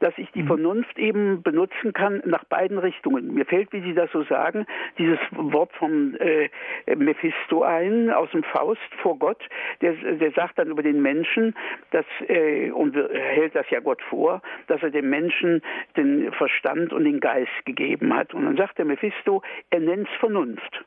dass 0.00 0.12
ich 0.18 0.28
die 0.32 0.42
mhm. 0.42 0.48
Vernunft 0.48 0.98
eben 0.98 1.42
benutzen 1.42 1.92
kann 1.92 2.20
nach 2.24 2.44
beiden 2.44 2.78
Richtungen. 2.78 3.32
Mir 3.32 3.46
fällt, 3.46 3.72
wie 3.72 3.82
Sie 3.82 3.94
das 3.94 4.10
so 4.10 4.24
sagen, 4.24 4.66
dieses 4.98 5.18
Wort 5.30 5.72
vom 5.74 6.16
äh, 6.16 6.48
Mephisto 6.96 7.62
ein, 7.62 8.10
aus 8.10 8.30
dem 8.32 8.42
Faust 8.42 8.80
vor 9.02 9.18
Gott, 9.18 9.42
der, 9.80 9.92
der 9.92 10.32
sagt 10.32 10.58
dann 10.58 10.68
über 10.68 10.82
den 10.82 11.00
Menschen, 11.00 11.54
dass, 11.92 12.06
äh, 12.26 12.72
und 12.72 12.96
hält 12.96 13.54
das 13.54 13.70
ja 13.70 13.78
Gott 13.78 14.02
vor, 14.02 14.42
dass 14.66 14.82
er 14.82 14.90
dem 14.90 15.08
Menschen 15.08 15.62
den 15.96 16.32
Verstand 16.32 16.92
und 16.92 17.04
den 17.04 17.20
Geist 17.20 17.64
gegeben 17.64 18.14
hat. 18.14 18.34
Und 18.34 18.46
dann 18.46 18.56
sagt 18.56 18.78
der 18.78 18.84
Mephisto, 18.84 19.42
er 19.70 19.80
nennt 19.80 20.08
es 20.08 20.14
Vernunft 20.18 20.84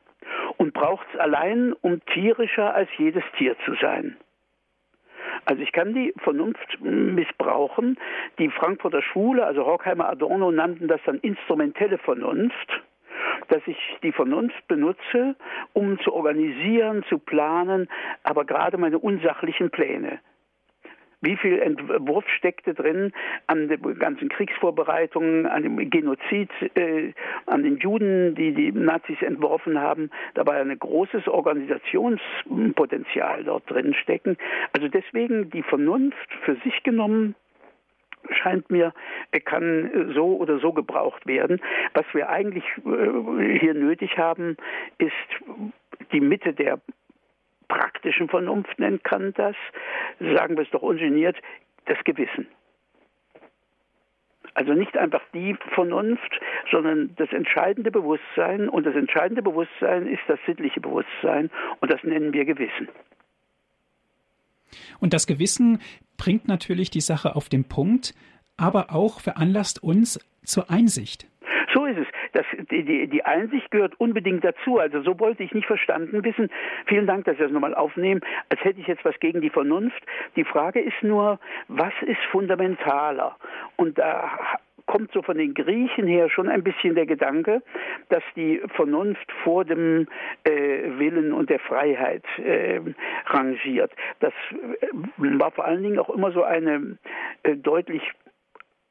und 0.56 0.74
braucht 0.74 1.06
es 1.12 1.20
allein, 1.20 1.72
um 1.80 2.04
tierischer 2.06 2.74
als 2.74 2.88
jedes 2.98 3.24
Tier 3.38 3.56
zu 3.64 3.74
sein. 3.80 4.16
Also 5.44 5.62
ich 5.62 5.72
kann 5.72 5.94
die 5.94 6.12
Vernunft 6.18 6.80
missbrauchen. 6.80 7.98
Die 8.38 8.50
Frankfurter 8.50 9.02
Schule, 9.02 9.44
also 9.44 9.64
Horkheimer 9.64 10.08
Adorno, 10.08 10.50
nannten 10.50 10.88
das 10.88 11.00
dann 11.04 11.18
instrumentelle 11.18 11.98
Vernunft 11.98 12.82
dass 13.48 13.62
ich 13.66 13.76
die 14.02 14.12
Vernunft 14.12 14.66
benutze, 14.68 15.34
um 15.72 15.98
zu 16.00 16.14
organisieren, 16.14 17.04
zu 17.08 17.18
planen, 17.18 17.88
aber 18.22 18.44
gerade 18.44 18.78
meine 18.78 18.98
unsachlichen 18.98 19.70
Pläne. 19.70 20.20
Wie 21.22 21.36
viel 21.36 21.58
Entwurf 21.58 22.26
steckte 22.28 22.72
drin 22.72 23.12
an 23.46 23.68
den 23.68 23.98
ganzen 23.98 24.30
Kriegsvorbereitungen, 24.30 25.44
an 25.46 25.62
dem 25.62 25.90
Genozid, 25.90 26.48
äh, 26.74 27.12
an 27.46 27.62
den 27.62 27.76
Juden, 27.78 28.34
die 28.34 28.52
die 28.54 28.72
Nazis 28.72 29.20
entworfen 29.20 29.78
haben. 29.78 30.10
Da 30.34 30.46
war 30.46 30.54
ein 30.54 30.78
großes 30.78 31.28
Organisationspotenzial 31.28 33.44
dort 33.44 33.70
drin 33.70 33.92
stecken. 33.94 34.38
Also 34.72 34.88
deswegen 34.88 35.50
die 35.50 35.62
Vernunft 35.62 36.16
für 36.44 36.56
sich 36.64 36.82
genommen 36.82 37.34
scheint 38.30 38.70
mir, 38.70 38.92
er 39.30 39.40
kann 39.40 40.12
so 40.14 40.36
oder 40.36 40.58
so 40.58 40.72
gebraucht 40.72 41.26
werden. 41.26 41.60
Was 41.94 42.04
wir 42.12 42.28
eigentlich 42.28 42.64
äh, 42.84 43.58
hier 43.58 43.74
nötig 43.74 44.18
haben, 44.18 44.56
ist 44.98 45.12
die 46.12 46.20
Mitte 46.20 46.52
der 46.52 46.80
praktischen 47.70 48.28
Vernunft, 48.28 48.78
nennt 48.78 49.02
kann 49.04 49.32
das, 49.34 49.56
sagen 50.18 50.56
wir 50.56 50.64
es 50.64 50.70
doch 50.70 50.82
ungeniert, 50.82 51.36
das 51.86 51.96
Gewissen. 52.04 52.46
Also 54.54 54.74
nicht 54.74 54.96
einfach 54.98 55.22
die 55.32 55.56
Vernunft, 55.74 56.40
sondern 56.70 57.14
das 57.16 57.32
entscheidende 57.32 57.90
Bewusstsein. 57.90 58.68
Und 58.68 58.84
das 58.84 58.96
entscheidende 58.96 59.42
Bewusstsein 59.42 60.06
ist 60.06 60.22
das 60.26 60.40
sittliche 60.44 60.80
Bewusstsein. 60.80 61.50
Und 61.80 61.90
das 61.90 62.02
nennen 62.02 62.32
wir 62.32 62.44
Gewissen. 62.44 62.88
Und 64.98 65.14
das 65.14 65.26
Gewissen 65.26 65.80
bringt 66.16 66.48
natürlich 66.48 66.90
die 66.90 67.00
Sache 67.00 67.36
auf 67.36 67.48
den 67.48 67.64
Punkt, 67.64 68.14
aber 68.56 68.92
auch 68.92 69.20
veranlasst 69.20 69.82
uns 69.82 70.18
zur 70.44 70.68
Einsicht. 70.68 71.29
Das, 72.32 72.46
die, 72.70 72.84
die, 72.84 73.06
die 73.06 73.24
Einsicht 73.24 73.70
gehört 73.70 73.98
unbedingt 73.98 74.44
dazu. 74.44 74.78
Also 74.78 75.02
so 75.02 75.18
wollte 75.18 75.42
ich 75.42 75.52
nicht 75.52 75.66
verstanden 75.66 76.24
wissen. 76.24 76.50
Vielen 76.86 77.06
Dank, 77.06 77.24
dass 77.24 77.36
Sie 77.36 77.42
das 77.42 77.52
nochmal 77.52 77.74
aufnehmen, 77.74 78.20
als 78.48 78.62
hätte 78.64 78.80
ich 78.80 78.86
jetzt 78.86 79.04
was 79.04 79.18
gegen 79.20 79.40
die 79.40 79.50
Vernunft. 79.50 80.02
Die 80.36 80.44
Frage 80.44 80.80
ist 80.80 81.02
nur, 81.02 81.38
was 81.68 81.92
ist 82.02 82.20
fundamentaler? 82.30 83.36
Und 83.76 83.98
da 83.98 84.38
kommt 84.90 85.12
so 85.12 85.22
von 85.22 85.38
den 85.38 85.54
Griechen 85.54 86.08
her 86.08 86.28
schon 86.28 86.48
ein 86.48 86.64
bisschen 86.64 86.96
der 86.96 87.06
Gedanke, 87.06 87.62
dass 88.08 88.24
die 88.34 88.60
Vernunft 88.74 89.30
vor 89.44 89.64
dem 89.64 90.08
äh, 90.42 90.50
Willen 90.98 91.32
und 91.32 91.48
der 91.48 91.60
Freiheit 91.60 92.24
äh, 92.38 92.80
rangiert. 93.26 93.92
Das 94.18 94.32
äh, 94.50 94.88
war 95.18 95.52
vor 95.52 95.64
allen 95.64 95.84
Dingen 95.84 96.00
auch 96.00 96.10
immer 96.10 96.32
so 96.32 96.42
eine 96.42 96.98
äh, 97.44 97.54
deutlich 97.54 98.02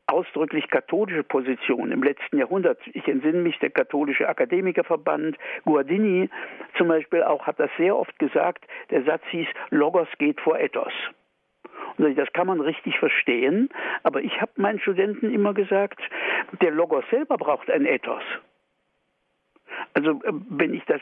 ausdrücklich 0.09 0.67
katholische 0.69 1.23
Position 1.23 1.91
im 1.91 2.03
letzten 2.03 2.37
Jahrhundert. 2.37 2.79
Ich 2.93 3.07
entsinne 3.07 3.39
mich, 3.39 3.57
der 3.59 3.69
katholische 3.69 4.27
Akademikerverband 4.27 5.37
Guardini 5.65 6.29
zum 6.77 6.87
Beispiel 6.87 7.23
auch 7.23 7.45
hat 7.45 7.59
das 7.59 7.69
sehr 7.77 7.95
oft 7.95 8.17
gesagt. 8.19 8.65
Der 8.89 9.03
Satz 9.03 9.21
hieß, 9.29 9.47
Logos 9.69 10.07
geht 10.17 10.41
vor 10.41 10.59
Ethos. 10.59 10.93
Und 11.97 12.17
das 12.17 12.31
kann 12.33 12.47
man 12.47 12.61
richtig 12.61 12.97
verstehen, 12.97 13.69
aber 14.03 14.21
ich 14.21 14.41
habe 14.41 14.51
meinen 14.55 14.79
Studenten 14.79 15.33
immer 15.33 15.53
gesagt, 15.53 15.99
der 16.61 16.71
Logos 16.71 17.03
selber 17.09 17.37
braucht 17.37 17.69
ein 17.69 17.85
Ethos. 17.85 18.23
Also 19.93 20.11
äh, 20.23 20.33
wenn 20.49 20.73
ich 20.73 20.83
das 20.85 21.01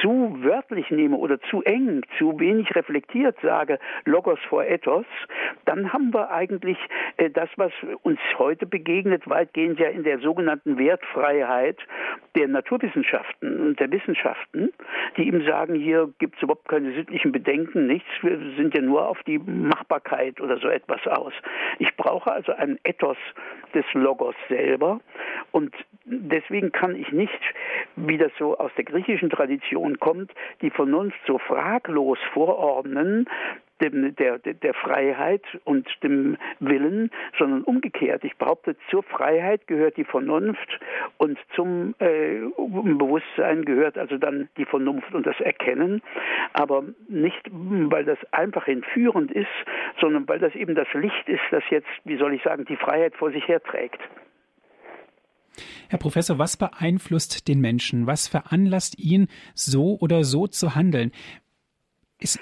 zu 0.00 0.36
wörtlich 0.42 0.90
nehme 0.90 1.16
oder 1.16 1.40
zu 1.42 1.62
eng, 1.62 2.02
zu 2.18 2.38
wenig 2.38 2.74
reflektiert 2.74 3.36
sage, 3.42 3.78
Logos 4.04 4.38
vor 4.48 4.64
Ethos, 4.64 5.06
dann 5.64 5.92
haben 5.92 6.12
wir 6.12 6.30
eigentlich 6.30 6.78
äh, 7.16 7.30
das, 7.30 7.48
was 7.56 7.72
uns 8.02 8.18
heute 8.38 8.66
begegnet, 8.66 9.28
weitgehend 9.28 9.78
ja 9.78 9.88
in 9.88 10.04
der 10.04 10.18
sogenannten 10.18 10.78
Wertfreiheit 10.78 11.78
der 12.34 12.48
Naturwissenschaften 12.48 13.60
und 13.60 13.80
der 13.80 13.90
Wissenschaften, 13.90 14.72
die 15.16 15.28
ihm 15.28 15.44
sagen, 15.46 15.74
hier 15.74 16.12
gibt 16.18 16.36
es 16.36 16.42
überhaupt 16.42 16.68
keine 16.68 16.92
sittlichen 16.92 17.32
Bedenken, 17.32 17.86
nichts, 17.86 18.08
wir 18.22 18.38
sind 18.56 18.74
ja 18.74 18.82
nur 18.82 19.08
auf 19.08 19.22
die 19.24 19.38
Machbarkeit 19.38 20.40
oder 20.40 20.58
so 20.58 20.68
etwas 20.68 21.06
aus. 21.06 21.32
Ich 21.78 21.94
brauche 21.96 22.32
also 22.32 22.52
ein 22.52 22.78
Ethos 22.84 23.16
des 23.74 23.84
Logos 23.94 24.34
selber 24.48 25.00
und 25.50 25.74
deswegen 26.04 26.72
kann 26.72 26.96
ich 26.96 27.10
nicht, 27.12 27.40
wie 27.96 28.18
das 28.18 28.32
so 28.38 28.56
aus 28.58 28.70
der 28.76 28.84
griechischen 28.84 29.30
Tradition 29.30 29.71
kommt, 30.00 30.32
die 30.60 30.70
Vernunft 30.70 31.18
so 31.26 31.38
fraglos 31.38 32.18
vorordnen, 32.32 33.26
dem, 33.82 34.14
der, 34.16 34.38
der 34.38 34.74
Freiheit 34.74 35.42
und 35.64 35.88
dem 36.02 36.36
Willen, 36.60 37.10
sondern 37.38 37.62
umgekehrt. 37.62 38.24
Ich 38.24 38.36
behaupte, 38.36 38.76
zur 38.90 39.02
Freiheit 39.02 39.66
gehört 39.66 39.96
die 39.96 40.04
Vernunft 40.04 40.80
und 41.18 41.38
zum 41.54 41.94
äh, 41.98 42.40
Bewusstsein 42.56 43.64
gehört 43.64 43.98
also 43.98 44.16
dann 44.18 44.48
die 44.56 44.64
Vernunft 44.64 45.12
und 45.14 45.26
das 45.26 45.38
Erkennen, 45.40 46.02
aber 46.52 46.84
nicht, 47.08 47.42
weil 47.50 48.04
das 48.04 48.18
einfach 48.32 48.68
entführend 48.68 49.32
ist, 49.32 49.48
sondern 50.00 50.28
weil 50.28 50.38
das 50.38 50.54
eben 50.54 50.74
das 50.74 50.88
Licht 50.94 51.28
ist, 51.28 51.42
das 51.50 51.64
jetzt, 51.70 51.88
wie 52.04 52.16
soll 52.16 52.34
ich 52.34 52.42
sagen, 52.42 52.64
die 52.64 52.76
Freiheit 52.76 53.16
vor 53.16 53.32
sich 53.32 53.46
herträgt. 53.48 54.00
Herr 55.88 55.98
Professor, 55.98 56.38
was 56.38 56.56
beeinflusst 56.56 57.48
den 57.48 57.60
Menschen? 57.60 58.06
Was 58.06 58.28
veranlasst 58.28 58.98
ihn, 58.98 59.28
so 59.54 59.98
oder 59.98 60.24
so 60.24 60.46
zu 60.46 60.74
handeln? 60.74 61.12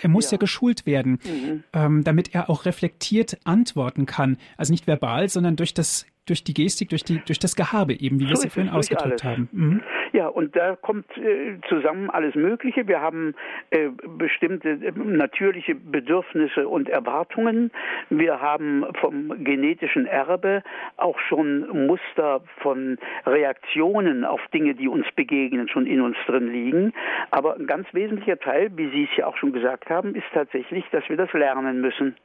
er 0.03 0.09
muss 0.09 0.27
ja, 0.27 0.33
ja 0.33 0.39
geschult 0.39 0.87
werden, 0.87 1.19
mhm. 1.25 1.65
ähm, 1.73 2.05
damit 2.05 2.35
er 2.35 2.51
auch 2.51 2.67
reflektiert 2.67 3.39
antworten 3.45 4.07
kann. 4.07 4.37
Also 4.57 4.73
nicht 4.73 4.87
verbal, 4.87 5.29
sondern 5.29 5.57
durch 5.57 5.75
das, 5.75 6.07
durch 6.27 6.45
die 6.45 6.55
Gestik, 6.55 6.91
durch 6.91 7.03
die, 7.03 7.21
durch 7.25 7.39
das 7.39 7.57
Gehabe 7.57 7.99
eben, 7.99 8.21
wie 8.21 8.25
so 8.25 8.31
wir 8.31 8.47
es 8.47 8.53
vorhin 8.53 8.71
ausgedrückt 8.71 9.25
haben. 9.25 9.49
Mhm. 9.53 9.83
Ja, 10.13 10.27
und 10.27 10.57
da 10.57 10.77
kommt 10.77 11.07
äh, 11.17 11.59
zusammen 11.69 12.11
alles 12.11 12.35
Mögliche. 12.35 12.89
Wir 12.89 13.01
haben 13.01 13.35
äh, 13.71 13.91
bestimmte 14.19 14.71
äh, 14.71 14.93
natürliche 14.97 15.75
Bedürfnisse 15.75 16.69
und 16.69 16.89
Erwartungen. 16.89 17.71
Wir 18.09 18.41
haben 18.41 18.85
vom 19.01 19.45
genetischen 19.45 20.07
Erbe 20.07 20.63
auch 20.97 21.19
schon 21.21 21.87
Muster 21.87 22.43
von 22.59 22.99
Reaktionen 23.25 24.25
auf 24.25 24.41
Dinge, 24.53 24.75
die 24.75 24.89
uns 24.89 25.07
begegnen, 25.15 25.69
schon 25.69 25.87
in 25.87 26.01
uns 26.01 26.17
drin 26.27 26.51
liegen. 26.51 26.93
Aber 27.31 27.57
ein 27.57 27.67
ganz 27.67 27.87
wesentlicher 27.93 28.39
Teil, 28.39 28.71
wie 28.77 28.91
Sie 28.91 29.05
es 29.11 29.17
ja 29.17 29.27
auch 29.27 29.37
schon 29.37 29.53
gesagt 29.53 29.91
haben, 29.91 30.15
ist 30.15 30.27
tatsächlich, 30.35 30.85
dass 30.91 31.09
wir 31.09 31.17
das 31.17 31.33
lernen 31.33 31.81
müssen. 31.81 32.17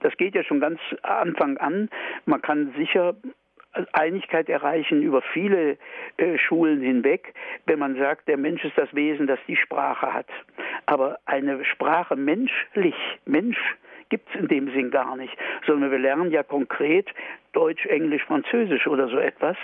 Das 0.00 0.16
geht 0.16 0.34
ja 0.34 0.42
schon 0.44 0.60
ganz 0.60 0.78
Anfang 1.02 1.56
an. 1.58 1.88
Man 2.26 2.42
kann 2.42 2.74
sicher 2.76 3.14
Einigkeit 3.92 4.48
erreichen 4.48 5.02
über 5.02 5.22
viele 5.22 5.76
äh, 6.16 6.38
Schulen 6.38 6.80
hinweg, 6.80 7.34
wenn 7.66 7.78
man 7.78 7.96
sagt, 7.96 8.28
der 8.28 8.36
Mensch 8.36 8.64
ist 8.64 8.76
das 8.76 8.92
Wesen, 8.94 9.26
das 9.26 9.38
die 9.48 9.56
Sprache 9.56 10.12
hat. 10.12 10.28
Aber 10.86 11.18
eine 11.26 11.64
Sprache 11.64 12.16
menschlich, 12.16 12.94
Mensch, 13.24 13.58
gibt 14.08 14.28
es 14.30 14.40
in 14.40 14.48
dem 14.48 14.70
Sinn 14.72 14.90
gar 14.90 15.16
nicht, 15.16 15.36
sondern 15.66 15.90
wir 15.90 15.98
lernen 15.98 16.30
ja 16.30 16.42
konkret 16.42 17.08
Deutsch, 17.52 17.86
Englisch, 17.86 18.22
Französisch 18.24 18.86
oder 18.86 19.08
so 19.08 19.18
etwas. 19.18 19.56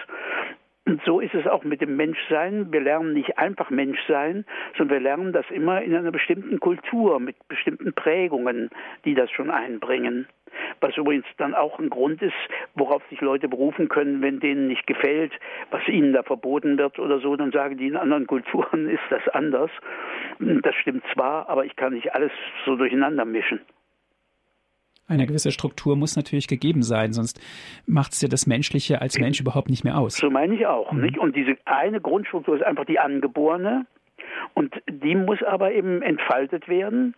Und 0.86 1.00
so 1.04 1.20
ist 1.20 1.34
es 1.34 1.46
auch 1.46 1.62
mit 1.62 1.80
dem 1.80 1.96
Menschsein. 1.96 2.72
Wir 2.72 2.80
lernen 2.80 3.12
nicht 3.12 3.38
einfach 3.38 3.70
Menschsein, 3.70 4.44
sondern 4.76 4.96
wir 4.96 5.02
lernen 5.02 5.32
das 5.32 5.44
immer 5.50 5.82
in 5.82 5.94
einer 5.94 6.10
bestimmten 6.10 6.58
Kultur, 6.58 7.20
mit 7.20 7.36
bestimmten 7.48 7.92
Prägungen, 7.92 8.70
die 9.04 9.14
das 9.14 9.30
schon 9.30 9.50
einbringen. 9.50 10.26
Was 10.80 10.96
übrigens 10.96 11.26
dann 11.36 11.54
auch 11.54 11.78
ein 11.78 11.90
Grund 11.90 12.22
ist, 12.22 12.34
worauf 12.74 13.02
sich 13.08 13.20
Leute 13.20 13.48
berufen 13.48 13.88
können, 13.88 14.22
wenn 14.22 14.40
denen 14.40 14.68
nicht 14.68 14.86
gefällt, 14.86 15.32
was 15.70 15.86
ihnen 15.86 16.12
da 16.12 16.22
verboten 16.22 16.78
wird 16.78 16.98
oder 16.98 17.20
so, 17.20 17.36
dann 17.36 17.52
sagen 17.52 17.76
die, 17.76 17.86
in 17.86 17.96
anderen 17.96 18.26
Kulturen 18.26 18.88
ist 18.90 19.04
das 19.10 19.26
anders. 19.28 19.70
Das 20.38 20.74
stimmt 20.76 21.04
zwar, 21.12 21.48
aber 21.48 21.66
ich 21.66 21.76
kann 21.76 21.92
nicht 21.92 22.14
alles 22.14 22.32
so 22.64 22.76
durcheinander 22.76 23.24
mischen. 23.24 23.60
Eine 25.10 25.26
gewisse 25.26 25.50
Struktur 25.50 25.96
muss 25.96 26.14
natürlich 26.14 26.46
gegeben 26.46 26.82
sein, 26.82 27.12
sonst 27.12 27.40
macht 27.86 28.12
es 28.12 28.22
ja 28.22 28.28
das 28.28 28.46
Menschliche 28.46 29.00
als 29.00 29.18
Mensch 29.18 29.40
überhaupt 29.40 29.68
nicht 29.68 29.82
mehr 29.82 29.98
aus. 29.98 30.16
So 30.16 30.30
meine 30.30 30.54
ich 30.54 30.66
auch. 30.66 30.92
Mhm. 30.92 31.18
Und 31.18 31.34
diese 31.34 31.56
eine 31.64 32.00
Grundstruktur 32.00 32.54
ist 32.54 32.62
einfach 32.62 32.84
die 32.84 33.00
angeborene 33.00 33.86
und 34.54 34.72
die 34.88 35.16
muss 35.16 35.42
aber 35.42 35.72
eben 35.72 36.00
entfaltet 36.02 36.68
werden 36.68 37.14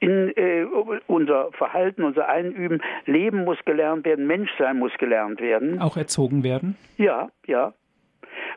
in 0.00 0.32
äh, 0.36 0.64
unser 1.06 1.52
Verhalten, 1.52 2.02
unser 2.02 2.28
Einüben. 2.28 2.80
Leben 3.04 3.44
muss 3.44 3.58
gelernt 3.66 4.06
werden, 4.06 4.26
Menschsein 4.26 4.78
muss 4.78 4.92
gelernt 4.98 5.40
werden. 5.40 5.80
Auch 5.80 5.96
erzogen 5.96 6.44
werden? 6.44 6.76
Ja, 6.96 7.28
ja. 7.46 7.74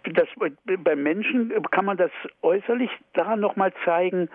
Das, 0.04 0.28
beim 0.66 1.04
Menschen 1.04 1.52
kann 1.72 1.86
man 1.86 1.98
das 1.98 2.12
äußerlich 2.42 2.90
daran 3.14 3.40
nochmal 3.40 3.74
zeigen, 3.86 4.30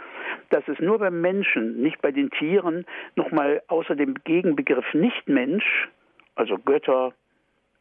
dass 0.51 0.67
es 0.69 0.79
nur 0.79 0.99
beim 0.99 1.21
Menschen, 1.21 1.81
nicht 1.81 2.01
bei 2.03 2.13
den 2.13 2.31
Tieren, 2.31 2.85
nochmal 3.17 3.63
außer 3.69 3.97
dem 3.97 4.15
Gegenbegriff 4.25 4.93
Nicht-Mensch, 4.95 5.89
also 6.35 6.59
Götter, 6.59 7.13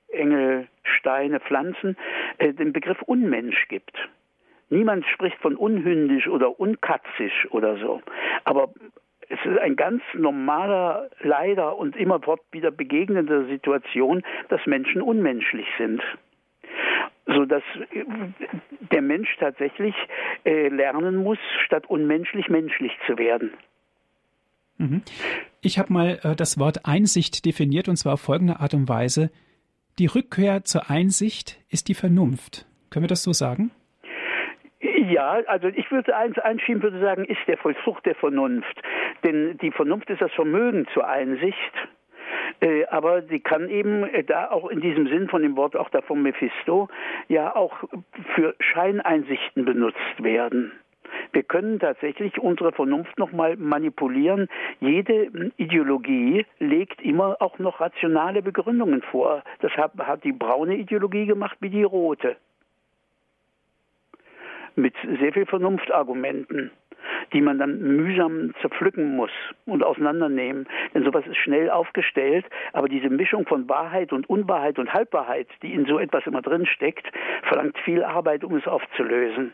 Engel, 0.09 0.67
Steine, 0.83 1.39
Pflanzen, 1.39 1.97
äh, 2.37 2.53
den 2.53 2.71
Begriff 2.73 3.01
Unmensch 3.03 3.67
gibt. 3.67 3.97
Niemand 4.69 5.05
spricht 5.05 5.37
von 5.37 5.55
unhündisch 5.55 6.27
oder 6.27 6.59
unkatzisch 6.59 7.47
oder 7.51 7.77
so. 7.77 8.01
Aber 8.43 8.69
es 9.29 9.39
ist 9.45 9.59
ein 9.59 9.75
ganz 9.75 10.01
normaler, 10.13 11.09
leider 11.21 11.77
und 11.77 11.95
immer 11.95 12.19
wieder 12.51 12.71
begegnender 12.71 13.45
Situation, 13.45 14.23
dass 14.49 14.65
Menschen 14.65 15.01
unmenschlich 15.01 15.67
sind 15.77 16.01
so 17.33 17.45
dass 17.45 17.63
der 18.91 19.01
Mensch 19.01 19.35
tatsächlich 19.39 19.95
äh, 20.45 20.69
lernen 20.69 21.17
muss, 21.17 21.39
statt 21.65 21.85
unmenschlich 21.87 22.49
menschlich 22.49 22.91
zu 23.07 23.17
werden. 23.17 23.51
Mhm. 24.77 25.01
Ich 25.61 25.79
habe 25.79 25.93
mal 25.93 26.19
äh, 26.23 26.35
das 26.35 26.59
Wort 26.59 26.85
Einsicht 26.85 27.45
definiert 27.45 27.87
und 27.87 27.95
zwar 27.95 28.13
auf 28.13 28.21
folgende 28.21 28.59
Art 28.59 28.73
und 28.73 28.89
Weise. 28.89 29.31
Die 29.99 30.07
Rückkehr 30.07 30.63
zur 30.63 30.89
Einsicht 30.89 31.59
ist 31.69 31.87
die 31.87 31.93
Vernunft. 31.93 32.65
Können 32.89 33.03
wir 33.03 33.09
das 33.09 33.23
so 33.23 33.33
sagen? 33.33 33.71
Ja, 34.79 35.39
also 35.47 35.67
ich 35.67 35.89
würde 35.91 36.15
eins 36.15 36.37
einschieben, 36.39 36.81
würde 36.81 36.99
sagen, 36.99 37.25
ist 37.25 37.39
der 37.47 37.57
Vollzug 37.57 38.03
der 38.03 38.15
Vernunft. 38.15 38.81
Denn 39.23 39.57
die 39.59 39.71
Vernunft 39.71 40.09
ist 40.09 40.21
das 40.21 40.31
Vermögen 40.33 40.87
zur 40.93 41.07
Einsicht. 41.07 41.73
Äh, 42.63 42.85
aber 42.85 43.23
sie 43.23 43.41
kann 43.41 43.67
eben 43.69 44.05
äh, 44.05 44.23
da 44.23 44.49
auch 44.49 44.69
in 44.69 44.79
diesem 44.79 45.07
Sinn 45.07 45.27
von 45.27 45.41
dem 45.41 45.57
Wort 45.57 45.75
auch 45.75 45.89
da 45.89 46.01
von 46.01 46.21
Mephisto 46.21 46.87
ja 47.27 47.53
auch 47.53 47.75
für 48.35 48.55
Scheineinsichten 48.59 49.65
benutzt 49.65 50.23
werden. 50.23 50.71
Wir 51.33 51.43
können 51.43 51.79
tatsächlich 51.79 52.39
unsere 52.39 52.71
Vernunft 52.71 53.19
nochmal 53.19 53.57
manipulieren. 53.57 54.47
Jede 54.79 55.51
Ideologie 55.57 56.45
legt 56.59 57.01
immer 57.01 57.35
auch 57.41 57.59
noch 57.59 57.81
rationale 57.81 58.41
Begründungen 58.41 59.01
vor. 59.01 59.43
Das 59.59 59.71
hat 59.73 60.23
die 60.23 60.31
braune 60.31 60.77
Ideologie 60.77 61.25
gemacht 61.25 61.57
wie 61.59 61.69
die 61.69 61.83
rote. 61.83 62.37
Mit 64.75 64.95
sehr 65.19 65.33
viel 65.33 65.45
Vernunftargumenten 65.45 66.71
die 67.31 67.41
man 67.41 67.59
dann 67.59 67.79
mühsam 67.79 68.53
zerpflücken 68.61 69.15
muss 69.15 69.31
und 69.65 69.83
auseinandernehmen. 69.83 70.67
Denn 70.93 71.03
sowas 71.03 71.25
ist 71.27 71.37
schnell 71.37 71.69
aufgestellt, 71.69 72.45
aber 72.73 72.89
diese 72.89 73.09
Mischung 73.09 73.45
von 73.45 73.69
Wahrheit 73.69 74.11
und 74.11 74.29
Unwahrheit 74.29 74.79
und 74.79 74.93
Halbwahrheit, 74.93 75.47
die 75.61 75.73
in 75.73 75.85
so 75.85 75.99
etwas 75.99 76.25
immer 76.25 76.41
drin 76.41 76.65
steckt, 76.65 77.05
verlangt 77.47 77.77
viel 77.79 78.03
Arbeit, 78.03 78.43
um 78.43 78.55
es 78.55 78.67
aufzulösen. 78.67 79.53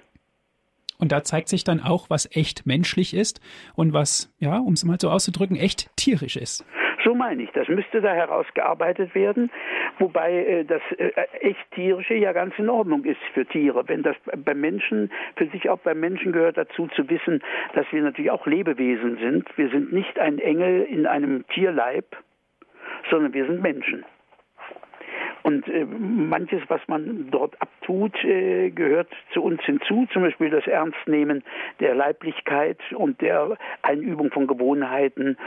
Und 0.98 1.14
da 1.14 1.24
zeigt 1.24 1.48
sich 1.48 1.64
dann 1.64 1.80
auch, 1.80 2.10
was 2.10 2.30
echt 2.36 2.66
menschlich 2.66 3.14
ist 3.14 3.40
und 3.74 3.94
was, 3.94 4.34
ja, 4.40 4.58
um 4.58 4.74
es 4.74 4.84
mal 4.84 4.98
so 5.00 5.10
auszudrücken, 5.10 5.56
echt 5.56 5.90
tierisch 5.96 6.36
ist. 6.36 6.66
So 7.04 7.16
meine 7.16 7.44
ich. 7.44 7.52
Das 7.52 7.68
müsste 7.68 8.02
da 8.02 8.14
herausgearbeitet 8.14 9.16
werden, 9.16 9.52
wobei 10.00 10.34
äh, 10.34 10.66
das 10.66 10.82
äh, 10.98 11.12
echt 11.40 11.72
tierische 11.72 12.16
ja 12.16 12.34
ganz 12.34 12.54
in 12.58 12.70
Ordnung 12.70 13.06
ist 13.06 13.22
für 13.34 13.46
Tiere. 13.46 13.88
Wenn 13.88 14.04
das 14.04 14.16
beim 14.36 14.60
Menschen, 14.60 15.12
für 15.36 15.48
sich 15.48 15.70
auch 15.70 15.80
beim 15.80 16.00
Menschen 16.00 16.32
gehört 16.32 16.58
dazu 16.58 16.88
zu 16.88 17.10
wissen, 17.10 17.42
dass 17.74 17.86
wir 17.92 18.02
natürlich 18.02 18.32
auch 18.32 18.46
Lebewesen 18.46 19.18
sind. 19.18 19.58
Wir 19.58 19.70
sind 19.70 19.94
nicht 19.94 20.20
ein 20.20 20.40
Engel 20.40 20.84
in 20.84 21.06
einem 21.06 21.48
Tierleib, 21.48 22.16
sondern 23.10 23.34
wir 23.34 23.46
sind 23.46 23.62
Menschen. 23.62 24.04
Und 25.50 25.68
äh, 25.68 25.84
manches, 25.84 26.62
was 26.68 26.80
man 26.88 27.32
dort 27.32 27.60
abtut, 27.60 28.14
äh, 28.24 28.70
gehört 28.70 29.08
zu 29.34 29.42
uns 29.42 29.60
hinzu, 29.64 30.06
zum 30.14 30.22
Beispiel 30.22 30.52
das 30.52 30.68
Ernstnehmen 30.68 31.44
der 31.80 31.96
Leiblichkeit 31.96 32.78
und 32.94 33.20
der 33.20 33.58
Einübung 33.82 34.30
von 34.30 34.46
Gewohnheiten, 34.46 35.38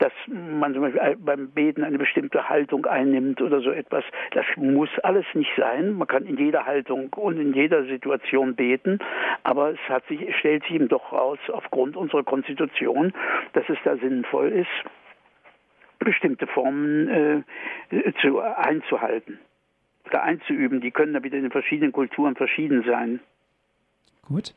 dass 0.00 0.12
man 0.26 0.74
zum 0.74 0.82
Beispiel 0.82 1.16
beim 1.20 1.50
Beten 1.52 1.84
eine 1.84 1.98
bestimmte 1.98 2.48
Haltung 2.48 2.86
einnimmt 2.86 3.40
oder 3.40 3.60
so 3.60 3.70
etwas. 3.70 4.02
Das 4.32 4.44
muss 4.56 4.88
alles 5.04 5.26
nicht 5.34 5.52
sein. 5.56 5.92
Man 5.92 6.08
kann 6.08 6.26
in 6.26 6.38
jeder 6.38 6.66
Haltung 6.66 7.12
und 7.14 7.38
in 7.38 7.54
jeder 7.54 7.84
Situation 7.84 8.56
beten, 8.56 8.98
aber 9.44 9.70
es 9.70 9.88
hat 9.88 10.04
sich, 10.08 10.36
stellt 10.38 10.64
sich 10.64 10.72
eben 10.72 10.88
doch 10.88 11.12
raus, 11.12 11.38
aufgrund 11.52 11.96
unserer 11.96 12.24
Konstitution, 12.24 13.12
dass 13.52 13.68
es 13.68 13.78
da 13.84 13.96
sinnvoll 13.96 14.48
ist, 14.48 14.90
bestimmte 16.00 16.48
Formen 16.48 17.44
äh, 17.92 18.12
zu, 18.20 18.40
einzuhalten 18.40 19.38
oder 20.12 20.22
einzuüben. 20.22 20.80
Die 20.80 20.90
können 20.90 21.14
da 21.14 21.22
wieder 21.22 21.36
in 21.36 21.42
den 21.42 21.52
verschiedenen 21.52 21.92
Kulturen 21.92 22.34
verschieden 22.36 22.84
sein. 22.86 23.20
Gut. 24.22 24.54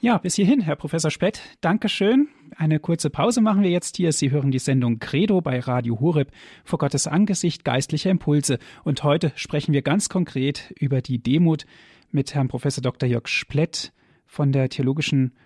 Ja, 0.00 0.18
bis 0.18 0.34
hierhin, 0.34 0.60
Herr 0.60 0.76
Professor 0.76 1.10
Spett. 1.10 1.40
Dankeschön. 1.60 2.28
Eine 2.56 2.80
kurze 2.80 3.08
Pause 3.08 3.40
machen 3.40 3.62
wir 3.62 3.70
jetzt 3.70 3.96
hier. 3.96 4.12
Sie 4.12 4.30
hören 4.30 4.50
die 4.50 4.58
Sendung 4.58 4.98
Credo 4.98 5.40
bei 5.40 5.60
Radio 5.60 6.00
Horeb 6.00 6.32
vor 6.64 6.78
Gottes 6.78 7.06
Angesicht 7.06 7.64
geistlicher 7.64 8.10
Impulse. 8.10 8.58
Und 8.84 9.04
heute 9.04 9.32
sprechen 9.36 9.72
wir 9.72 9.82
ganz 9.82 10.08
konkret 10.08 10.74
über 10.78 11.00
die 11.02 11.22
Demut 11.22 11.66
mit 12.10 12.34
Herrn 12.34 12.48
Professor 12.48 12.82
Dr. 12.82 13.08
Jörg 13.08 13.28
Splett 13.28 13.92
von 14.26 14.52
der 14.52 14.68
Theologischen 14.68 15.36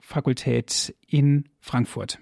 Fakultät 0.00 0.94
in 1.06 1.44
Frankfurt. 1.60 2.18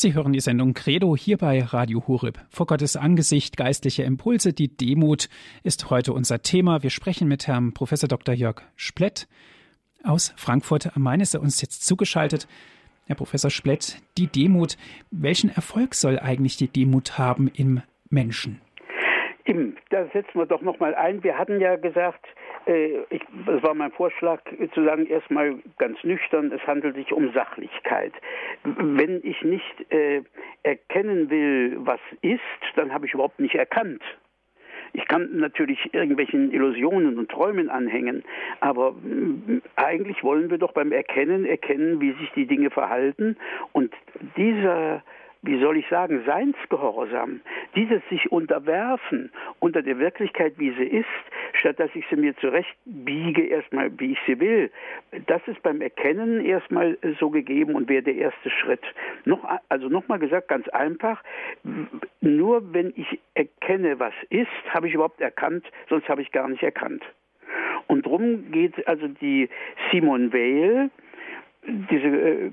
Sie 0.00 0.14
hören 0.14 0.32
die 0.32 0.38
Sendung 0.38 0.74
Credo 0.74 1.16
hier 1.16 1.38
bei 1.38 1.60
Radio 1.60 2.06
Horeb. 2.06 2.38
Vor 2.50 2.66
Gottes 2.66 2.94
Angesicht 2.94 3.56
geistliche 3.56 4.04
Impulse, 4.04 4.52
die 4.52 4.68
Demut 4.68 5.28
ist 5.64 5.90
heute 5.90 6.12
unser 6.12 6.40
Thema. 6.40 6.84
Wir 6.84 6.90
sprechen 6.90 7.26
mit 7.26 7.48
Herrn 7.48 7.74
Professor 7.74 8.08
Dr. 8.08 8.32
Jörg 8.32 8.62
Splett 8.76 9.26
aus 10.04 10.32
Frankfurt 10.36 10.94
am 10.94 11.02
Main. 11.02 11.18
Ist 11.18 11.34
er 11.34 11.40
uns 11.40 11.60
jetzt 11.60 11.84
zugeschaltet? 11.84 12.46
Herr 13.06 13.16
Professor 13.16 13.50
Splett, 13.50 14.00
die 14.16 14.28
Demut, 14.28 14.76
welchen 15.10 15.50
Erfolg 15.50 15.96
soll 15.96 16.20
eigentlich 16.20 16.56
die 16.56 16.68
Demut 16.68 17.18
haben 17.18 17.48
im 17.48 17.82
Menschen? 18.08 18.60
Da 19.88 20.04
setzen 20.12 20.34
wir 20.34 20.44
doch 20.44 20.60
noch 20.60 20.78
mal 20.78 20.94
ein. 20.94 21.24
Wir 21.24 21.38
hatten 21.38 21.58
ja 21.58 21.76
gesagt, 21.76 22.26
äh, 22.66 22.98
ich, 23.08 23.22
das 23.46 23.62
war 23.62 23.72
mein 23.72 23.90
Vorschlag, 23.92 24.42
zu 24.74 24.84
sagen, 24.84 25.06
erstmal 25.06 25.54
ganz 25.78 26.02
nüchtern, 26.04 26.52
es 26.52 26.66
handelt 26.66 26.96
sich 26.96 27.12
um 27.12 27.32
Sachlichkeit. 27.32 28.12
Wenn 28.64 29.20
ich 29.24 29.42
nicht 29.42 29.90
äh, 29.90 30.22
erkennen 30.64 31.30
will, 31.30 31.78
was 31.80 32.00
ist, 32.20 32.40
dann 32.76 32.92
habe 32.92 33.06
ich 33.06 33.14
überhaupt 33.14 33.40
nicht 33.40 33.54
erkannt. 33.54 34.02
Ich 34.92 35.06
kann 35.08 35.38
natürlich 35.38 35.94
irgendwelchen 35.94 36.52
Illusionen 36.52 37.18
und 37.18 37.30
Träumen 37.30 37.70
anhängen, 37.70 38.24
aber 38.60 38.94
äh, 39.06 39.60
eigentlich 39.76 40.22
wollen 40.22 40.50
wir 40.50 40.58
doch 40.58 40.72
beim 40.72 40.92
Erkennen 40.92 41.46
erkennen, 41.46 42.02
wie 42.02 42.12
sich 42.12 42.30
die 42.32 42.46
Dinge 42.46 42.68
verhalten. 42.68 43.38
Und 43.72 43.94
dieser 44.36 45.02
wie 45.42 45.60
soll 45.60 45.76
ich 45.76 45.86
sagen, 45.88 46.22
Seinsgehorsam, 46.26 47.40
dieses 47.74 48.02
sich 48.08 48.30
unterwerfen 48.32 49.30
unter 49.60 49.82
der 49.82 49.98
Wirklichkeit, 49.98 50.54
wie 50.58 50.72
sie 50.72 50.84
ist, 50.84 51.06
statt 51.52 51.78
dass 51.78 51.90
ich 51.94 52.04
sie 52.10 52.16
mir 52.16 52.36
zurechtbiege, 52.36 53.46
erstmal, 53.46 53.90
wie 53.98 54.12
ich 54.12 54.18
sie 54.26 54.40
will, 54.40 54.70
das 55.26 55.40
ist 55.46 55.62
beim 55.62 55.80
Erkennen 55.80 56.44
erstmal 56.44 56.98
so 57.20 57.30
gegeben 57.30 57.74
und 57.74 57.88
wäre 57.88 58.02
der 58.02 58.16
erste 58.16 58.50
Schritt. 58.50 58.82
Noch, 59.24 59.44
also 59.68 59.88
nochmal 59.88 60.18
gesagt, 60.18 60.48
ganz 60.48 60.68
einfach, 60.68 61.22
nur 62.20 62.72
wenn 62.72 62.92
ich 62.96 63.20
erkenne, 63.34 64.00
was 64.00 64.14
ist, 64.30 64.48
habe 64.68 64.88
ich 64.88 64.94
überhaupt 64.94 65.20
erkannt, 65.20 65.64
sonst 65.88 66.08
habe 66.08 66.22
ich 66.22 66.32
gar 66.32 66.48
nicht 66.48 66.62
erkannt. 66.62 67.02
Und 67.86 68.04
darum 68.06 68.50
geht 68.50 68.86
also 68.86 69.08
die 69.08 69.48
Simone 69.90 70.32
Weil, 70.32 70.90
diese 71.68 72.06
äh, 72.06 72.50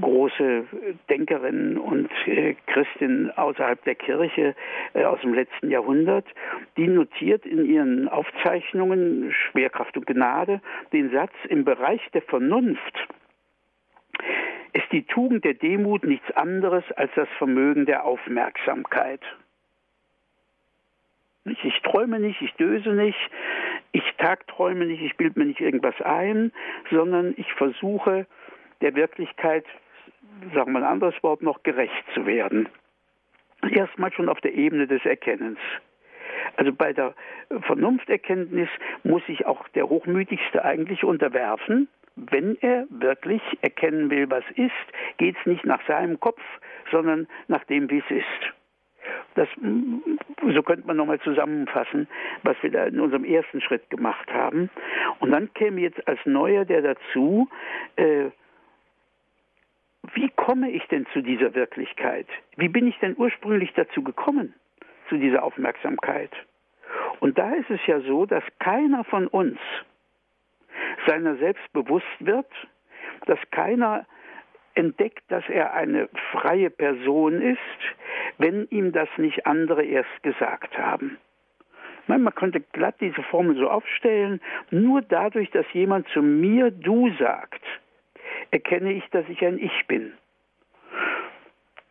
große 0.00 0.64
Denkerin 1.08 1.76
und 1.76 2.10
äh, 2.26 2.54
Christin 2.66 3.30
außerhalb 3.30 3.82
der 3.84 3.94
Kirche 3.94 4.54
äh, 4.94 5.04
aus 5.04 5.20
dem 5.20 5.34
letzten 5.34 5.70
Jahrhundert, 5.70 6.26
die 6.76 6.88
notiert 6.88 7.44
in 7.44 7.66
ihren 7.66 8.08
Aufzeichnungen 8.08 9.32
Schwerkraft 9.32 9.96
und 9.96 10.06
Gnade 10.06 10.60
den 10.92 11.10
Satz, 11.10 11.32
im 11.48 11.64
Bereich 11.64 12.00
der 12.12 12.22
Vernunft 12.22 13.08
ist 14.72 14.90
die 14.90 15.04
Tugend 15.04 15.44
der 15.44 15.54
Demut 15.54 16.04
nichts 16.04 16.30
anderes 16.32 16.84
als 16.96 17.10
das 17.14 17.28
Vermögen 17.38 17.86
der 17.86 18.04
Aufmerksamkeit. 18.04 19.20
Ich 21.44 21.80
träume 21.82 22.18
nicht, 22.18 22.40
ich 22.40 22.52
döse 22.54 22.90
nicht, 22.90 23.18
ich 23.94 24.02
tagträume 24.18 24.86
nicht, 24.86 25.00
ich 25.00 25.16
bilde 25.16 25.38
mir 25.38 25.46
nicht 25.46 25.60
irgendwas 25.60 25.94
ein, 26.02 26.52
sondern 26.90 27.32
ich 27.36 27.50
versuche 27.54 28.26
der 28.80 28.96
Wirklichkeit, 28.96 29.64
sagen 30.52 30.72
wir 30.72 30.80
ein 30.80 30.84
anderes 30.84 31.14
Wort 31.22 31.42
noch, 31.42 31.62
gerecht 31.62 32.04
zu 32.12 32.26
werden. 32.26 32.68
Erstmal 33.70 34.12
schon 34.12 34.28
auf 34.28 34.40
der 34.40 34.52
Ebene 34.52 34.88
des 34.88 35.04
Erkennens. 35.04 35.60
Also 36.56 36.72
bei 36.72 36.92
der 36.92 37.14
Vernunfterkenntnis 37.62 38.68
muss 39.04 39.24
sich 39.26 39.46
auch 39.46 39.66
der 39.68 39.88
Hochmütigste 39.88 40.64
eigentlich 40.64 41.04
unterwerfen. 41.04 41.88
Wenn 42.16 42.58
er 42.60 42.86
wirklich 42.90 43.42
erkennen 43.62 44.10
will, 44.10 44.28
was 44.28 44.44
ist, 44.56 44.72
geht 45.18 45.36
es 45.38 45.46
nicht 45.46 45.64
nach 45.64 45.86
seinem 45.86 46.18
Kopf, 46.18 46.42
sondern 46.90 47.28
nach 47.46 47.62
dem, 47.64 47.88
wie 47.90 47.98
es 47.98 48.10
ist. 48.10 48.54
Das, 49.34 49.48
so 49.56 50.62
könnte 50.62 50.86
man 50.86 50.96
nochmal 50.96 51.20
zusammenfassen, 51.20 52.08
was 52.42 52.56
wir 52.62 52.70
da 52.70 52.84
in 52.84 53.00
unserem 53.00 53.24
ersten 53.24 53.60
Schritt 53.60 53.90
gemacht 53.90 54.32
haben. 54.32 54.70
Und 55.18 55.32
dann 55.32 55.52
käme 55.54 55.80
jetzt 55.80 56.06
als 56.06 56.20
Neuer 56.24 56.64
der 56.64 56.82
dazu, 56.82 57.48
äh, 57.96 58.30
wie 60.12 60.30
komme 60.36 60.70
ich 60.70 60.86
denn 60.88 61.06
zu 61.12 61.22
dieser 61.22 61.54
Wirklichkeit? 61.54 62.26
Wie 62.56 62.68
bin 62.68 62.86
ich 62.86 62.98
denn 62.98 63.14
ursprünglich 63.16 63.72
dazu 63.74 64.02
gekommen, 64.02 64.54
zu 65.08 65.16
dieser 65.16 65.42
Aufmerksamkeit? 65.42 66.30
Und 67.20 67.38
da 67.38 67.52
ist 67.54 67.70
es 67.70 67.80
ja 67.86 68.00
so, 68.00 68.26
dass 68.26 68.44
keiner 68.58 69.04
von 69.04 69.26
uns 69.26 69.58
seiner 71.06 71.36
selbst 71.36 71.72
bewusst 71.72 72.06
wird, 72.20 72.46
dass 73.26 73.38
keiner 73.50 74.06
entdeckt, 74.74 75.22
dass 75.28 75.44
er 75.48 75.74
eine 75.74 76.08
freie 76.32 76.70
Person 76.70 77.40
ist, 77.40 77.58
wenn 78.38 78.66
ihm 78.70 78.92
das 78.92 79.08
nicht 79.16 79.46
andere 79.46 79.84
erst 79.84 80.22
gesagt 80.22 80.76
haben. 80.78 81.18
Man 82.06 82.34
könnte 82.34 82.60
glatt 82.60 82.96
diese 83.00 83.22
Formel 83.22 83.56
so 83.56 83.70
aufstellen, 83.70 84.40
nur 84.70 85.00
dadurch, 85.00 85.50
dass 85.50 85.64
jemand 85.72 86.06
zu 86.08 86.20
mir 86.20 86.70
du 86.70 87.10
sagt, 87.18 87.62
erkenne 88.50 88.92
ich, 88.92 89.08
dass 89.10 89.26
ich 89.28 89.44
ein 89.44 89.58
Ich 89.58 89.86
bin 89.86 90.12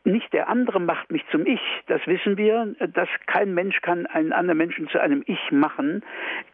nicht 0.05 0.33
der 0.33 0.49
andere 0.49 0.79
macht 0.79 1.11
mich 1.11 1.23
zum 1.31 1.45
Ich. 1.45 1.61
Das 1.87 2.05
wissen 2.07 2.37
wir, 2.37 2.75
dass 2.93 3.07
kein 3.25 3.53
Mensch 3.53 3.81
kann 3.81 4.05
einen 4.05 4.33
anderen 4.33 4.57
Menschen 4.57 4.87
zu 4.89 4.99
einem 4.99 5.23
Ich 5.25 5.51
machen. 5.51 6.03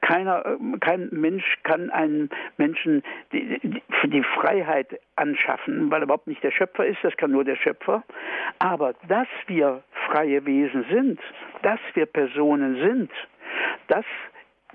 Keiner, 0.01 0.57
kein 0.79 1.09
Mensch 1.11 1.57
kann 1.63 1.89
einen 1.89 2.29
Menschen 2.57 3.03
die, 3.31 3.59
die, 3.59 3.81
die 4.09 4.23
Freiheit 4.23 4.99
anschaffen, 5.15 5.89
weil 5.89 6.01
er 6.01 6.03
überhaupt 6.03 6.27
nicht 6.27 6.43
der 6.43 6.51
Schöpfer 6.51 6.85
ist. 6.85 6.99
Das 7.01 7.17
kann 7.17 7.31
nur 7.31 7.43
der 7.43 7.55
Schöpfer. 7.55 8.03
Aber 8.59 8.93
dass 9.07 9.27
wir 9.47 9.83
freie 10.07 10.45
Wesen 10.45 10.85
sind, 10.91 11.19
dass 11.63 11.79
wir 11.93 12.05
Personen 12.05 12.75
sind, 12.75 13.11
das 13.87 14.05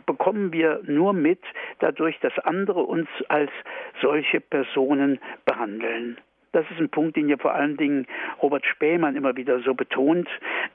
bekommen 0.06 0.52
wir 0.52 0.80
nur 0.84 1.12
mit 1.12 1.40
dadurch, 1.78 2.18
dass 2.20 2.36
andere 2.40 2.80
uns 2.80 3.08
als 3.28 3.50
solche 4.02 4.40
Personen 4.40 5.18
behandeln. 5.44 6.18
Das 6.54 6.64
ist 6.70 6.78
ein 6.78 6.88
Punkt, 6.88 7.16
den 7.16 7.28
ja 7.28 7.36
vor 7.36 7.52
allen 7.52 7.76
Dingen 7.76 8.06
Robert 8.40 8.64
Spähmann 8.64 9.16
immer 9.16 9.36
wieder 9.36 9.58
so 9.60 9.74
betont, 9.74 10.28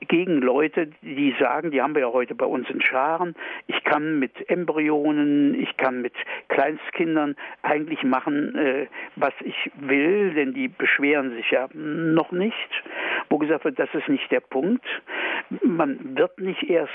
gegen 0.08 0.42
Leute, 0.42 0.88
die 1.00 1.34
sagen, 1.40 1.70
die 1.70 1.80
haben 1.80 1.94
wir 1.94 2.02
ja 2.02 2.12
heute 2.12 2.34
bei 2.34 2.44
uns 2.44 2.68
in 2.68 2.82
Scharen, 2.82 3.34
ich 3.66 3.82
kann 3.84 4.18
mit 4.18 4.50
Embryonen, 4.50 5.54
ich 5.58 5.74
kann 5.78 6.02
mit 6.02 6.12
Kleinstkindern 6.48 7.34
eigentlich 7.62 8.02
machen, 8.02 8.54
äh, 8.56 8.86
was 9.16 9.32
ich 9.42 9.70
will, 9.80 10.34
denn 10.34 10.52
die 10.52 10.68
beschweren 10.68 11.30
sich 11.34 11.50
ja 11.50 11.66
noch 11.72 12.30
nicht. 12.30 12.54
Wo 13.30 13.38
gesagt 13.38 13.64
wird, 13.64 13.78
das 13.78 13.88
ist 13.94 14.08
nicht 14.08 14.30
der 14.30 14.40
Punkt. 14.40 14.84
Man 15.62 16.16
wird 16.16 16.38
nicht 16.40 16.62
erst 16.64 16.92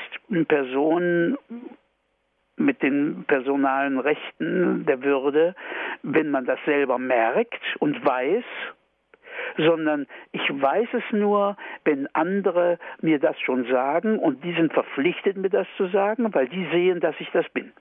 Personen 0.47 1.37
mit 2.57 2.81
den 2.81 3.25
personalen 3.27 3.99
Rechten 3.99 4.85
der 4.85 5.03
Würde, 5.03 5.55
wenn 6.03 6.31
man 6.31 6.45
das 6.45 6.59
selber 6.65 6.97
merkt 6.97 7.61
und 7.79 8.05
weiß, 8.05 8.43
sondern 9.57 10.07
ich 10.31 10.49
weiß 10.49 10.87
es 10.93 11.03
nur, 11.11 11.57
wenn 11.83 12.07
andere 12.13 12.79
mir 13.01 13.19
das 13.19 13.39
schon 13.41 13.65
sagen 13.65 14.19
und 14.19 14.43
die 14.43 14.53
sind 14.53 14.73
verpflichtet, 14.73 15.37
mir 15.37 15.49
das 15.49 15.67
zu 15.77 15.87
sagen, 15.87 16.33
weil 16.33 16.47
die 16.47 16.65
sehen, 16.71 16.99
dass 16.99 17.15
ich 17.19 17.29
das 17.31 17.47
bin. 17.49 17.71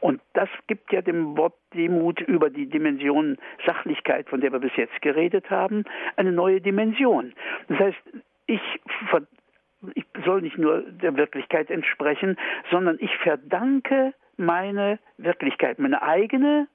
Und 0.00 0.20
das 0.34 0.48
gibt 0.66 0.92
ja 0.92 1.02
dem 1.02 1.36
Wort 1.36 1.54
Demut 1.74 2.20
über 2.20 2.50
die 2.50 2.66
Dimension 2.66 3.36
Sachlichkeit, 3.66 4.28
von 4.28 4.40
der 4.40 4.52
wir 4.52 4.60
bis 4.60 4.76
jetzt 4.76 5.00
geredet 5.02 5.50
haben, 5.50 5.84
eine 6.16 6.32
neue 6.32 6.60
Dimension. 6.60 7.32
Das 7.68 7.78
heißt, 7.78 7.98
ich 8.46 8.60
soll 10.28 10.42
nicht 10.42 10.58
nur 10.58 10.82
der 10.82 11.16
Wirklichkeit 11.16 11.70
entsprechen, 11.70 12.36
sondern 12.70 12.98
ich 13.00 13.16
verdanke 13.16 14.12
meine 14.36 14.98
Wirklichkeit, 15.16 15.78
meine 15.78 16.02
eigene 16.02 16.68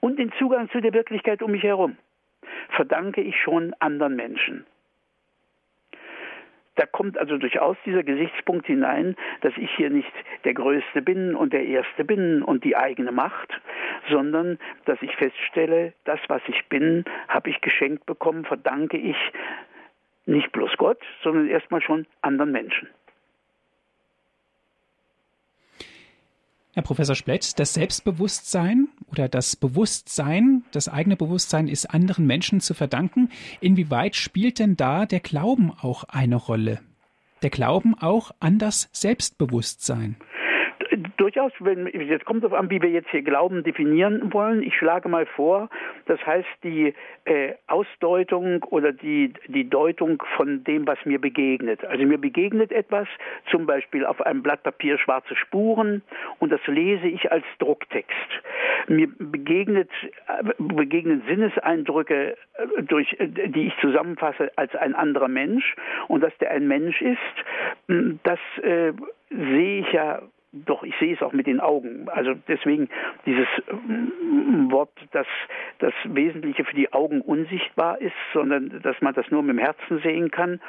und 0.00 0.18
den 0.18 0.32
Zugang 0.40 0.68
zu 0.70 0.80
der 0.80 0.92
Wirklichkeit 0.92 1.40
um 1.40 1.52
mich 1.52 1.62
herum, 1.62 1.96
verdanke 2.70 3.20
ich 3.20 3.40
schon 3.40 3.74
anderen 3.78 4.16
Menschen. 4.16 4.66
Da 6.74 6.86
kommt 6.86 7.16
also 7.16 7.36
durchaus 7.36 7.76
dieser 7.84 8.02
Gesichtspunkt 8.02 8.66
hinein, 8.66 9.14
dass 9.42 9.52
ich 9.56 9.70
hier 9.76 9.90
nicht 9.90 10.12
der 10.44 10.54
Größte 10.54 11.02
bin 11.02 11.36
und 11.36 11.52
der 11.52 11.66
Erste 11.66 12.04
bin 12.04 12.42
und 12.42 12.64
die 12.64 12.76
eigene 12.76 13.12
Macht, 13.12 13.50
sondern 14.08 14.58
dass 14.86 15.00
ich 15.02 15.14
feststelle, 15.14 15.92
das, 16.04 16.18
was 16.26 16.42
ich 16.48 16.66
bin, 16.68 17.04
habe 17.28 17.50
ich 17.50 17.60
geschenkt 17.60 18.06
bekommen, 18.06 18.44
verdanke 18.44 18.96
ich 18.96 19.16
nicht 20.30 20.52
bloß 20.52 20.70
Gott, 20.78 20.98
sondern 21.22 21.48
erstmal 21.48 21.82
schon 21.82 22.06
anderen 22.22 22.52
Menschen. 22.52 22.88
Herr 26.72 26.84
Professor 26.84 27.16
Splett, 27.16 27.58
das 27.58 27.74
Selbstbewusstsein 27.74 28.88
oder 29.10 29.28
das 29.28 29.56
Bewusstsein, 29.56 30.64
das 30.70 30.88
eigene 30.88 31.16
Bewusstsein 31.16 31.66
ist 31.66 31.86
anderen 31.86 32.26
Menschen 32.26 32.60
zu 32.60 32.74
verdanken. 32.74 33.28
Inwieweit 33.60 34.14
spielt 34.14 34.60
denn 34.60 34.76
da 34.76 35.04
der 35.04 35.18
Glauben 35.18 35.72
auch 35.72 36.04
eine 36.04 36.36
Rolle? 36.36 36.80
Der 37.42 37.50
Glauben 37.50 37.94
auch 37.98 38.30
an 38.38 38.58
das 38.58 38.88
Selbstbewusstsein? 38.92 40.16
Durchaus, 41.20 41.52
wenn, 41.60 41.86
jetzt 41.86 42.24
kommt 42.24 42.42
es 42.44 42.52
an, 42.52 42.70
wie 42.70 42.80
wir 42.80 42.88
jetzt 42.88 43.10
hier 43.10 43.22
Glauben 43.22 43.62
definieren 43.62 44.32
wollen. 44.32 44.62
Ich 44.62 44.74
schlage 44.74 45.08
mal 45.08 45.26
vor, 45.26 45.68
das 46.06 46.24
heißt 46.24 46.48
die 46.64 46.94
äh, 47.26 47.52
Ausdeutung 47.66 48.62
oder 48.64 48.92
die, 48.92 49.34
die 49.46 49.68
Deutung 49.68 50.22
von 50.36 50.64
dem, 50.64 50.86
was 50.86 50.98
mir 51.04 51.20
begegnet. 51.20 51.84
Also 51.84 52.06
mir 52.06 52.18
begegnet 52.18 52.72
etwas, 52.72 53.06
zum 53.50 53.66
Beispiel 53.66 54.06
auf 54.06 54.22
einem 54.22 54.42
Blatt 54.42 54.62
Papier 54.62 54.98
schwarze 54.98 55.36
Spuren 55.36 56.02
und 56.38 56.50
das 56.50 56.66
lese 56.66 57.06
ich 57.06 57.30
als 57.30 57.44
Drucktext. 57.58 58.10
Mir 58.88 59.08
begegnet, 59.18 59.90
äh, 60.26 60.54
begegnen 60.58 61.22
Sinneseindrücke, 61.28 62.36
äh, 62.54 62.82
durch, 62.82 63.14
äh, 63.18 63.28
die 63.28 63.66
ich 63.66 63.76
zusammenfasse 63.82 64.50
als 64.56 64.74
ein 64.74 64.94
anderer 64.94 65.28
Mensch 65.28 65.76
und 66.08 66.22
dass 66.22 66.36
der 66.38 66.50
ein 66.50 66.66
Mensch 66.66 67.02
ist, 67.02 67.18
das 68.22 68.38
äh, 68.62 68.92
sehe 69.28 69.80
ich 69.80 69.92
ja 69.92 70.22
doch, 70.52 70.82
ich 70.82 70.94
sehe 70.98 71.14
es 71.14 71.22
auch 71.22 71.32
mit 71.32 71.46
den 71.46 71.60
Augen. 71.60 72.08
Also 72.08 72.34
deswegen 72.48 72.88
dieses 73.24 73.46
mm, 73.70 74.70
Wort, 74.72 74.90
dass 75.12 75.26
das 75.78 75.94
Wesentliche 76.04 76.64
für 76.64 76.74
die 76.74 76.92
Augen 76.92 77.20
unsichtbar 77.20 78.00
ist, 78.00 78.14
sondern 78.32 78.80
dass 78.82 79.00
man 79.00 79.14
das 79.14 79.30
nur 79.30 79.42
mit 79.42 79.56
dem 79.56 79.64
Herzen 79.64 80.00
sehen 80.00 80.30
kann, 80.30 80.60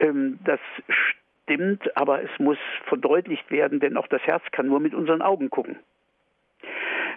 ähm, 0.00 0.38
das 0.44 0.60
stimmt, 0.88 1.96
aber 1.96 2.22
es 2.22 2.30
muss 2.38 2.58
verdeutlicht 2.86 3.50
werden, 3.50 3.78
denn 3.78 3.96
auch 3.96 4.08
das 4.08 4.22
Herz 4.22 4.42
kann 4.52 4.66
nur 4.66 4.80
mit 4.80 4.94
unseren 4.94 5.22
Augen 5.22 5.50
gucken 5.50 5.78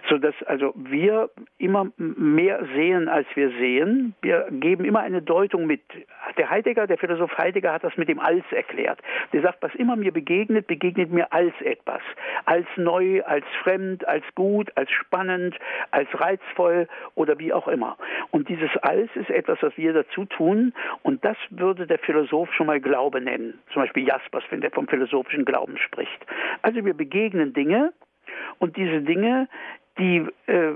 sodass 0.08 0.34
also 0.46 0.72
wir 0.76 1.30
immer 1.58 1.88
mehr 1.96 2.64
sehen, 2.74 3.08
als 3.08 3.26
wir 3.34 3.50
sehen. 3.50 4.14
Wir 4.22 4.46
geben 4.50 4.84
immer 4.84 5.00
eine 5.00 5.22
Deutung 5.22 5.66
mit. 5.66 5.82
Der 6.38 6.50
Heidegger, 6.50 6.86
der 6.86 6.98
Philosoph 6.98 7.36
Heidegger 7.36 7.72
hat 7.72 7.84
das 7.84 7.96
mit 7.96 8.08
dem 8.08 8.20
Als 8.20 8.44
erklärt. 8.50 9.00
Der 9.32 9.42
sagt, 9.42 9.62
was 9.62 9.74
immer 9.74 9.96
mir 9.96 10.12
begegnet, 10.12 10.66
begegnet 10.66 11.10
mir 11.10 11.32
als 11.32 11.52
etwas. 11.60 12.02
Als 12.44 12.66
neu, 12.76 13.22
als 13.24 13.44
fremd, 13.62 14.06
als 14.06 14.24
gut, 14.34 14.70
als 14.76 14.90
spannend, 14.90 15.56
als 15.90 16.08
reizvoll 16.14 16.88
oder 17.14 17.38
wie 17.38 17.52
auch 17.52 17.68
immer. 17.68 17.96
Und 18.30 18.48
dieses 18.48 18.74
Als 18.82 19.10
ist 19.14 19.30
etwas, 19.30 19.58
was 19.62 19.76
wir 19.76 19.92
dazu 19.92 20.24
tun 20.24 20.72
und 21.02 21.24
das 21.24 21.36
würde 21.50 21.86
der 21.86 21.98
Philosoph 21.98 22.52
schon 22.54 22.66
mal 22.66 22.80
Glaube 22.80 23.20
nennen. 23.20 23.58
Zum 23.72 23.82
Beispiel 23.82 24.06
Jaspers, 24.06 24.44
wenn 24.50 24.60
der 24.60 24.70
vom 24.70 24.86
philosophischen 24.86 25.44
Glauben 25.44 25.76
spricht. 25.78 26.26
Also 26.62 26.84
wir 26.84 26.94
begegnen 26.94 27.52
Dinge, 27.52 27.92
und 28.58 28.76
diese 28.76 29.00
Dinge, 29.00 29.48
die 29.98 30.26
äh, 30.46 30.72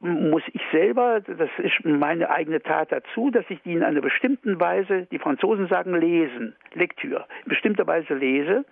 muss 0.00 0.42
ich 0.52 0.62
selber, 0.72 1.20
das 1.20 1.50
ist 1.58 1.84
meine 1.84 2.30
eigene 2.30 2.62
Tat 2.62 2.90
dazu, 2.90 3.30
dass 3.30 3.44
ich 3.50 3.60
die 3.62 3.74
in 3.74 3.82
einer 3.82 4.00
bestimmten 4.00 4.58
Weise, 4.58 5.06
die 5.10 5.18
Franzosen 5.18 5.68
sagen 5.68 5.94
lesen, 5.94 6.56
Lektüre, 6.72 7.26
in 7.44 7.50
bestimmter 7.50 7.86
Weise 7.86 8.14
lese. 8.14 8.64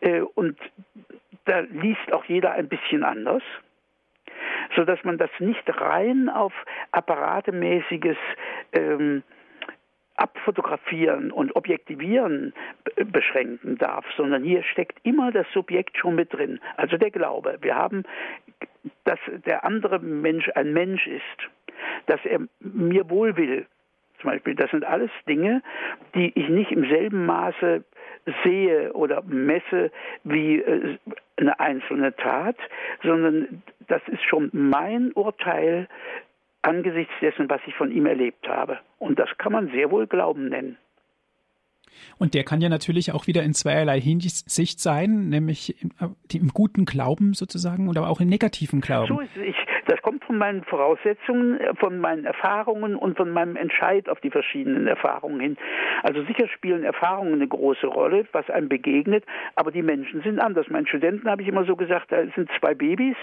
Äh, 0.00 0.20
und 0.20 0.56
da 1.46 1.60
liest 1.60 2.12
auch 2.12 2.24
jeder 2.26 2.52
ein 2.52 2.68
bisschen 2.68 3.02
anders, 3.02 3.42
sodass 4.76 5.02
man 5.02 5.18
das 5.18 5.30
nicht 5.40 5.64
rein 5.80 6.28
auf 6.28 6.52
apparatemäßiges 6.92 8.16
ähm, 8.72 9.24
abfotografieren 10.16 11.32
und 11.32 11.56
objektivieren 11.56 12.52
beschränken 12.96 13.78
darf, 13.78 14.04
sondern 14.16 14.44
hier 14.44 14.62
steckt 14.62 14.98
immer 15.04 15.32
das 15.32 15.46
Subjekt 15.52 15.96
schon 15.96 16.14
mit 16.14 16.32
drin, 16.32 16.60
also 16.76 16.96
der 16.96 17.10
Glaube. 17.10 17.58
Wir 17.60 17.74
haben, 17.74 18.04
dass 19.04 19.18
der 19.46 19.64
andere 19.64 19.98
Mensch 19.98 20.50
ein 20.54 20.72
Mensch 20.72 21.06
ist, 21.06 21.22
dass 22.06 22.20
er 22.24 22.40
mir 22.60 23.08
wohl 23.10 23.36
will. 23.36 23.66
Zum 24.20 24.30
Beispiel, 24.30 24.54
das 24.54 24.70
sind 24.70 24.84
alles 24.84 25.10
Dinge, 25.28 25.62
die 26.14 26.32
ich 26.38 26.48
nicht 26.48 26.70
im 26.70 26.88
selben 26.88 27.26
Maße 27.26 27.82
sehe 28.44 28.92
oder 28.92 29.22
messe 29.22 29.90
wie 30.22 30.60
äh, 30.60 30.98
eine 31.36 31.58
einzelne 31.58 32.14
Tat, 32.14 32.56
sondern 33.02 33.62
das 33.88 34.02
ist 34.06 34.22
schon 34.22 34.48
mein 34.52 35.12
Urteil 35.12 35.88
angesichts 36.62 37.12
dessen, 37.20 37.48
was 37.50 37.60
ich 37.66 37.74
von 37.74 37.90
ihm 37.90 38.06
erlebt 38.06 38.48
habe. 38.48 38.78
Und 38.98 39.18
das 39.18 39.28
kann 39.38 39.52
man 39.52 39.70
sehr 39.70 39.90
wohl 39.90 40.06
Glauben 40.06 40.48
nennen. 40.48 40.78
Und 42.18 42.34
der 42.34 42.44
kann 42.44 42.60
ja 42.60 42.68
natürlich 42.68 43.12
auch 43.12 43.26
wieder 43.26 43.42
in 43.42 43.52
zweierlei 43.52 44.00
Hinsicht 44.00 44.80
sein, 44.80 45.28
nämlich 45.28 45.82
im, 45.82 45.90
im 46.32 46.48
guten 46.48 46.84
Glauben 46.84 47.34
sozusagen 47.34 47.88
und 47.88 47.98
aber 47.98 48.08
auch 48.08 48.20
im 48.20 48.28
negativen 48.28 48.80
Glauben. 48.80 49.08
So 49.08 49.20
ist 49.20 49.36
es. 49.36 49.54
Das 49.86 50.00
kommt 50.02 50.24
von 50.24 50.38
meinen 50.38 50.62
Voraussetzungen, 50.64 51.58
von 51.78 51.98
meinen 51.98 52.24
Erfahrungen 52.24 52.96
und 52.96 53.16
von 53.16 53.30
meinem 53.30 53.56
Entscheid 53.56 54.08
auf 54.08 54.20
die 54.20 54.30
verschiedenen 54.30 54.86
Erfahrungen 54.86 55.40
hin. 55.40 55.56
Also 56.02 56.22
sicher 56.24 56.48
spielen 56.48 56.84
Erfahrungen 56.84 57.34
eine 57.34 57.48
große 57.48 57.86
Rolle, 57.86 58.26
was 58.32 58.48
einem 58.50 58.68
begegnet, 58.68 59.24
aber 59.56 59.70
die 59.70 59.82
Menschen 59.82 60.22
sind 60.22 60.40
anders. 60.40 60.68
Meinen 60.68 60.86
Studenten 60.86 61.28
habe 61.28 61.42
ich 61.42 61.48
immer 61.48 61.64
so 61.64 61.76
gesagt, 61.76 62.12
da 62.12 62.22
sind 62.34 62.50
zwei 62.58 62.74
Babys 62.74 63.16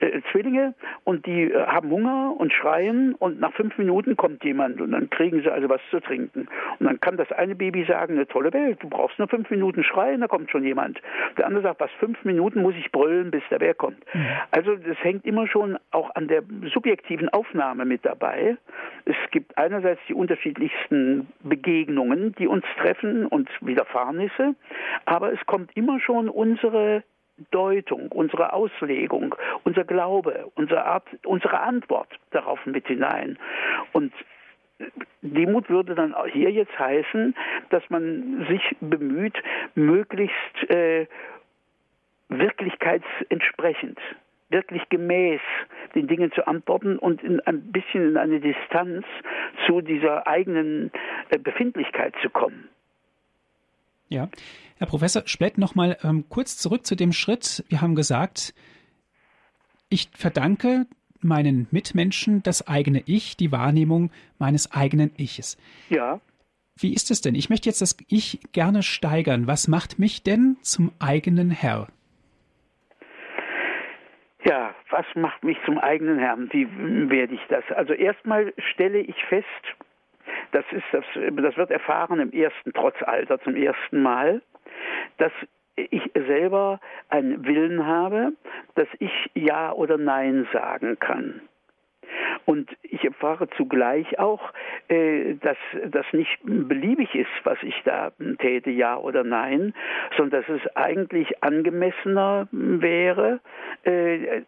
äh, 0.00 0.20
Zwillinge 0.30 0.74
und 1.04 1.26
die 1.26 1.50
äh, 1.50 1.66
haben 1.66 1.90
Hunger 1.90 2.34
und 2.38 2.52
schreien 2.52 3.14
und 3.14 3.40
nach 3.40 3.52
fünf 3.52 3.76
Minuten 3.78 4.16
kommt 4.16 4.42
jemand 4.44 4.80
und 4.80 4.92
dann 4.92 5.10
kriegen 5.10 5.42
sie 5.42 5.52
also 5.52 5.68
was 5.68 5.80
zu 5.90 6.00
trinken. 6.00 6.48
Und 6.78 6.86
dann 6.86 7.00
kann 7.00 7.16
das 7.16 7.30
eine 7.32 7.54
Baby 7.54 7.84
sagen, 7.84 8.14
eine 8.14 8.26
tolle 8.26 8.52
Welt, 8.52 8.82
du 8.82 8.88
brauchst 8.88 9.18
nur 9.18 9.28
fünf 9.28 9.50
Minuten 9.50 9.84
schreien, 9.84 10.20
da 10.20 10.28
kommt 10.28 10.50
schon 10.50 10.64
jemand. 10.64 11.00
Der 11.36 11.46
andere 11.46 11.62
sagt, 11.62 11.80
was 11.80 11.90
fünf 11.98 12.24
Minuten 12.24 12.62
muss 12.62 12.74
ich 12.76 12.90
brüllen, 12.92 13.30
bis 13.30 13.42
der 13.50 13.58
Bär 13.58 13.74
kommt. 13.74 13.98
Mhm. 14.14 14.26
Also 14.50 14.76
das 14.76 14.96
hängt 15.02 15.26
immer 15.26 15.46
schon 15.46 15.78
auch 15.90 16.14
an 16.14 16.28
der 16.28 16.42
subjektiven 16.72 17.28
Aufnahme 17.28 17.84
mit 17.84 18.04
dabei. 18.04 18.56
Es 19.04 19.16
gibt 19.30 19.56
einerseits 19.58 20.00
die 20.08 20.14
unterschiedlichsten 20.14 21.28
Begegnungen, 21.42 22.34
die 22.36 22.46
uns 22.46 22.64
treffen 22.78 23.26
und 23.26 23.48
Widerfahrnisse, 23.60 24.54
aber 25.04 25.32
es 25.32 25.44
kommt 25.46 25.76
immer 25.76 26.00
schon 26.00 26.28
unsere 26.28 27.02
Deutung, 27.50 28.12
unsere 28.12 28.52
Auslegung, 28.52 29.34
unser 29.64 29.84
Glaube, 29.84 30.50
unsere 30.54 30.84
Art, 30.84 31.06
unsere 31.24 31.60
Antwort 31.60 32.08
darauf 32.30 32.64
mit 32.66 32.86
hinein. 32.86 33.38
Und 33.92 34.12
Demut 35.22 35.68
würde 35.68 35.94
dann 35.94 36.14
hier 36.32 36.50
jetzt 36.50 36.78
heißen, 36.78 37.34
dass 37.70 37.82
man 37.90 38.46
sich 38.48 38.62
bemüht, 38.80 39.36
möglichst 39.74 40.70
äh, 40.70 41.06
wirklichkeitsentsprechend, 42.28 43.98
wirklich 44.50 44.82
gemäß 44.88 45.40
den 45.94 46.06
Dingen 46.06 46.32
zu 46.32 46.46
antworten 46.46 46.98
und 46.98 47.22
in 47.22 47.40
ein 47.40 47.72
bisschen 47.72 48.10
in 48.10 48.16
eine 48.16 48.40
Distanz 48.40 49.06
zu 49.66 49.80
dieser 49.80 50.26
eigenen 50.26 50.90
äh, 51.30 51.38
Befindlichkeit 51.38 52.14
zu 52.22 52.30
kommen. 52.30 52.68
Ja, 54.08 54.28
Herr 54.78 54.88
Professor 54.88 55.22
Splett, 55.26 55.56
noch 55.56 55.74
mal 55.74 55.96
ähm, 56.02 56.24
kurz 56.28 56.56
zurück 56.56 56.84
zu 56.84 56.96
dem 56.96 57.12
Schritt. 57.12 57.64
Wir 57.68 57.80
haben 57.80 57.94
gesagt, 57.94 58.54
ich 59.88 60.08
verdanke 60.14 60.86
meinen 61.20 61.68
Mitmenschen 61.70 62.42
das 62.42 62.66
eigene 62.66 63.02
Ich, 63.06 63.36
die 63.36 63.52
Wahrnehmung 63.52 64.10
meines 64.38 64.72
eigenen 64.72 65.12
Iches. 65.16 65.58
Ja. 65.90 66.20
Wie 66.76 66.94
ist 66.94 67.10
es 67.10 67.20
denn? 67.20 67.34
Ich 67.34 67.50
möchte 67.50 67.68
jetzt 67.68 67.82
das 67.82 67.96
Ich 68.08 68.40
gerne 68.52 68.82
steigern. 68.82 69.46
Was 69.46 69.68
macht 69.68 69.98
mich 69.98 70.22
denn 70.22 70.56
zum 70.62 70.92
eigenen 70.98 71.50
Herr? 71.50 71.88
Was 74.90 75.06
macht 75.14 75.44
mich 75.44 75.58
zum 75.64 75.78
eigenen 75.78 76.18
Herrn? 76.18 76.48
Wie 76.52 76.68
werde 77.10 77.34
ich 77.34 77.44
das? 77.48 77.64
Also 77.72 77.92
erstmal 77.92 78.52
stelle 78.72 78.98
ich 78.98 79.24
fest, 79.26 79.46
das 80.52 80.64
ist 80.72 80.84
das, 80.92 81.04
das 81.14 81.56
wird 81.56 81.70
erfahren 81.70 82.20
im 82.20 82.32
ersten 82.32 82.72
Trotzalter 82.72 83.40
zum 83.40 83.54
ersten 83.54 84.02
Mal, 84.02 84.42
dass 85.18 85.32
ich 85.76 86.10
selber 86.14 86.80
einen 87.08 87.46
Willen 87.46 87.86
habe, 87.86 88.32
dass 88.74 88.88
ich 88.98 89.30
Ja 89.34 89.72
oder 89.72 89.96
Nein 89.96 90.46
sagen 90.52 90.98
kann. 90.98 91.40
Und 92.44 92.70
ich 92.82 93.04
erfahre 93.04 93.48
zugleich 93.50 94.18
auch, 94.18 94.52
äh, 94.88 95.34
dass 95.34 95.56
das 95.86 96.06
nicht 96.12 96.38
beliebig 96.42 97.14
ist, 97.14 97.30
was 97.44 97.62
ich 97.62 97.80
da 97.84 98.12
täte, 98.38 98.70
ja 98.70 98.96
oder 98.96 99.22
nein, 99.22 99.74
sondern 100.16 100.42
dass 100.42 100.60
es 100.60 100.76
eigentlich 100.76 101.42
angemessener 101.42 102.48
wäre, 102.50 103.40
äh, 103.84 104.42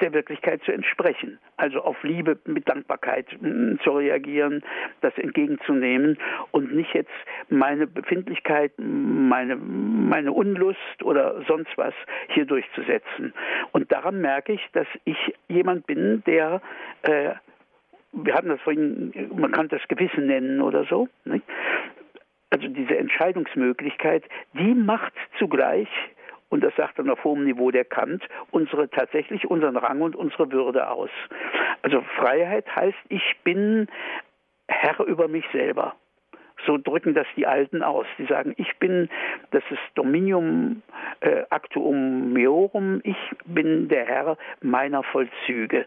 der 0.00 0.12
Wirklichkeit 0.12 0.62
zu 0.64 0.72
entsprechen. 0.72 1.38
Also 1.56 1.80
auf 1.80 2.02
Liebe 2.02 2.38
mit 2.46 2.68
Dankbarkeit 2.68 3.26
mm, 3.40 3.76
zu 3.82 3.90
reagieren, 3.90 4.62
das 5.00 5.16
entgegenzunehmen 5.18 6.18
und 6.50 6.74
nicht 6.74 6.94
jetzt 6.94 7.10
meine 7.48 7.86
Befindlichkeit, 7.86 8.72
meine, 8.78 9.56
meine 9.56 10.32
Unlust 10.32 11.02
oder 11.02 11.42
sonst 11.46 11.76
was 11.76 11.94
hier 12.28 12.44
durchzusetzen. 12.44 13.32
Und 13.72 13.90
daran 13.92 14.20
merke 14.20 14.52
ich, 14.52 14.66
dass 14.72 14.86
ich 15.04 15.16
jemand 15.48 15.86
bin, 15.86 16.22
der 16.26 16.60
äh, 17.02 17.30
wir 18.12 18.34
hatten 18.34 18.48
das 18.48 18.60
vorhin, 18.60 19.12
man 19.34 19.52
kann 19.52 19.68
das 19.68 19.80
Gewissen 19.88 20.26
nennen 20.26 20.60
oder 20.60 20.84
so. 20.84 21.08
Nicht? 21.24 21.44
Also 22.50 22.68
diese 22.68 22.98
Entscheidungsmöglichkeit, 22.98 24.24
die 24.52 24.74
macht 24.74 25.14
zugleich 25.38 25.88
und 26.52 26.62
das 26.62 26.76
sagt 26.76 26.98
dann 26.98 27.08
auf 27.08 27.24
hohem 27.24 27.44
Niveau 27.44 27.70
der 27.70 27.86
Kant, 27.86 28.22
unsere 28.50 28.90
tatsächlich 28.90 29.50
unseren 29.50 29.78
Rang 29.78 30.02
und 30.02 30.14
unsere 30.14 30.52
Würde 30.52 30.86
aus. 30.90 31.08
Also 31.80 32.02
Freiheit 32.16 32.66
heißt, 32.76 32.98
ich 33.08 33.36
bin 33.42 33.88
Herr 34.68 35.00
über 35.00 35.28
mich 35.28 35.46
selber. 35.50 35.94
So 36.66 36.76
drücken 36.76 37.14
das 37.14 37.26
die 37.36 37.46
Alten 37.46 37.82
aus. 37.82 38.04
Die 38.18 38.26
sagen, 38.26 38.52
ich 38.58 38.76
bin, 38.78 39.08
das 39.50 39.62
ist 39.70 39.80
Dominium 39.94 40.82
äh, 41.20 41.44
actuum 41.48 42.34
meorum, 42.34 43.00
ich 43.02 43.16
bin 43.46 43.88
der 43.88 44.04
Herr 44.04 44.36
meiner 44.60 45.02
Vollzüge. 45.04 45.86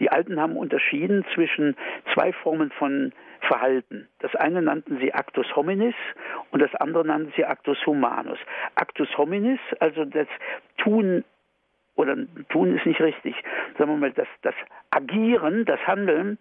Die 0.00 0.10
Alten 0.10 0.40
haben 0.40 0.56
unterschieden 0.56 1.26
zwischen 1.34 1.76
zwei 2.14 2.32
Formen 2.32 2.70
von 2.70 3.12
Verhalten. 3.46 4.08
Das 4.20 4.34
eine 4.34 4.62
nannten 4.62 4.98
sie 4.98 5.12
Actus 5.14 5.54
hominis 5.54 5.94
und 6.50 6.60
das 6.60 6.74
andere 6.74 7.04
nannten 7.04 7.32
sie 7.36 7.44
Actus 7.44 7.78
humanus. 7.86 8.38
Actus 8.74 9.08
hominis, 9.16 9.60
also 9.80 10.04
das 10.04 10.28
Tun 10.78 11.24
oder 11.96 12.16
tun 12.50 12.76
ist 12.76 12.86
nicht 12.86 13.00
richtig. 13.00 13.34
Sagen 13.78 13.90
wir 13.90 13.96
mal, 13.96 14.12
das, 14.12 14.28
das 14.42 14.54
Agieren, 14.90 15.64
das 15.64 15.80
Handeln 15.86 16.38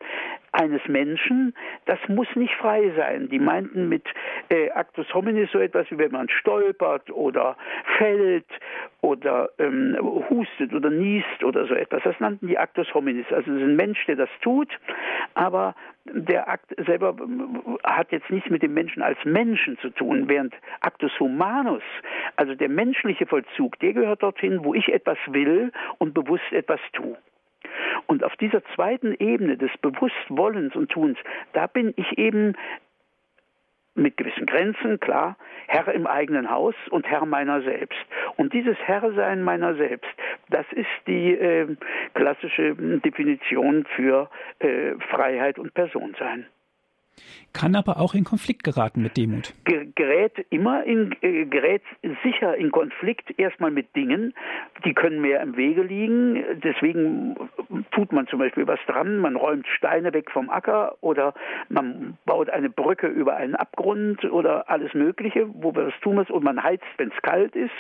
eines 0.51 0.81
Menschen, 0.87 1.53
das 1.85 1.99
muss 2.07 2.27
nicht 2.35 2.53
frei 2.55 2.91
sein. 2.95 3.29
Die 3.29 3.39
meinten 3.39 3.89
mit 3.89 4.03
äh, 4.49 4.69
Actus 4.71 5.11
hominis 5.13 5.49
so 5.51 5.59
etwas 5.59 5.89
wie 5.89 5.97
wenn 5.97 6.11
man 6.11 6.29
stolpert 6.29 7.09
oder 7.09 7.57
fällt 7.97 8.47
oder 9.01 9.49
ähm, 9.57 9.97
hustet 10.29 10.73
oder 10.73 10.89
niest 10.89 11.43
oder 11.43 11.65
so 11.67 11.73
etwas. 11.73 12.03
Das 12.03 12.19
nannten 12.19 12.47
die 12.47 12.57
Actus 12.57 12.93
hominis. 12.93 13.25
Also 13.31 13.51
es 13.51 13.57
ist 13.57 13.63
ein 13.63 13.75
Mensch, 13.75 14.05
der 14.05 14.17
das 14.17 14.29
tut, 14.41 14.69
aber 15.33 15.73
der 16.05 16.47
Akt 16.47 16.73
selber 16.85 17.15
hat 17.83 18.11
jetzt 18.11 18.29
nichts 18.29 18.49
mit 18.49 18.61
dem 18.61 18.73
Menschen 18.73 19.01
als 19.01 19.17
Menschen 19.25 19.77
zu 19.79 19.89
tun, 19.89 20.29
während 20.29 20.53
Actus 20.81 21.11
humanus, 21.19 21.83
also 22.35 22.53
der 22.53 22.69
menschliche 22.69 23.25
Vollzug, 23.25 23.79
der 23.79 23.93
gehört 23.93 24.21
dorthin, 24.21 24.63
wo 24.63 24.73
ich 24.73 24.89
etwas 24.89 25.17
will 25.27 25.71
und 25.97 26.13
bewusst 26.13 26.51
etwas 26.51 26.79
tue. 26.93 27.17
Und 28.07 28.23
auf 28.23 28.35
dieser 28.37 28.63
zweiten 28.75 29.15
Ebene 29.15 29.57
des 29.57 29.71
Bewusstwollens 29.81 30.75
und 30.75 30.91
Tuns, 30.91 31.17
da 31.53 31.67
bin 31.67 31.93
ich 31.97 32.17
eben 32.17 32.55
mit 33.95 34.17
gewissen 34.17 34.45
Grenzen, 34.45 34.99
klar, 34.99 35.37
Herr 35.67 35.87
im 35.93 36.05
eigenen 36.05 36.51
Haus 36.51 36.75
und 36.91 37.07
Herr 37.07 37.25
meiner 37.25 37.61
selbst. 37.61 37.97
Und 38.35 38.53
dieses 38.53 38.77
Herrsein 38.77 39.41
meiner 39.41 39.75
selbst, 39.75 40.09
das 40.49 40.65
ist 40.71 40.87
die 41.07 41.33
äh, 41.33 41.75
klassische 42.13 42.75
Definition 42.75 43.85
für 43.95 44.29
äh, 44.59 44.93
Freiheit 45.09 45.59
und 45.59 45.73
Personsein 45.73 46.47
kann 47.53 47.75
aber 47.75 47.99
auch 47.99 48.13
in 48.13 48.23
Konflikt 48.23 48.63
geraten 48.63 49.01
mit 49.01 49.17
Demut. 49.17 49.53
Gerät 49.63 50.45
immer 50.49 50.83
in, 50.83 51.15
äh, 51.21 51.45
gerät 51.45 51.81
sicher 52.23 52.55
in 52.55 52.71
Konflikt 52.71 53.39
erstmal 53.39 53.71
mit 53.71 53.95
Dingen, 53.95 54.33
die 54.83 54.93
können 54.93 55.21
mehr 55.21 55.41
im 55.41 55.55
Wege 55.55 55.83
liegen. 55.83 56.43
Deswegen 56.63 57.35
tut 57.91 58.11
man 58.11 58.27
zum 58.27 58.39
Beispiel 58.39 58.67
was 58.67 58.79
dran, 58.87 59.19
man 59.19 59.35
räumt 59.35 59.67
Steine 59.67 60.13
weg 60.13 60.31
vom 60.31 60.49
Acker 60.49 60.97
oder 61.01 61.33
man 61.69 62.17
baut 62.25 62.49
eine 62.49 62.69
Brücke 62.69 63.07
über 63.07 63.37
einen 63.37 63.55
Abgrund 63.55 64.23
oder 64.25 64.69
alles 64.69 64.93
Mögliche, 64.93 65.47
wo 65.53 65.73
wir 65.73 65.85
das 65.85 65.99
tun 66.01 66.15
müssen 66.15 66.33
und 66.33 66.43
man 66.43 66.61
heizt, 66.61 66.83
wenn 66.97 67.09
es 67.09 67.21
kalt 67.21 67.55
ist 67.55 67.71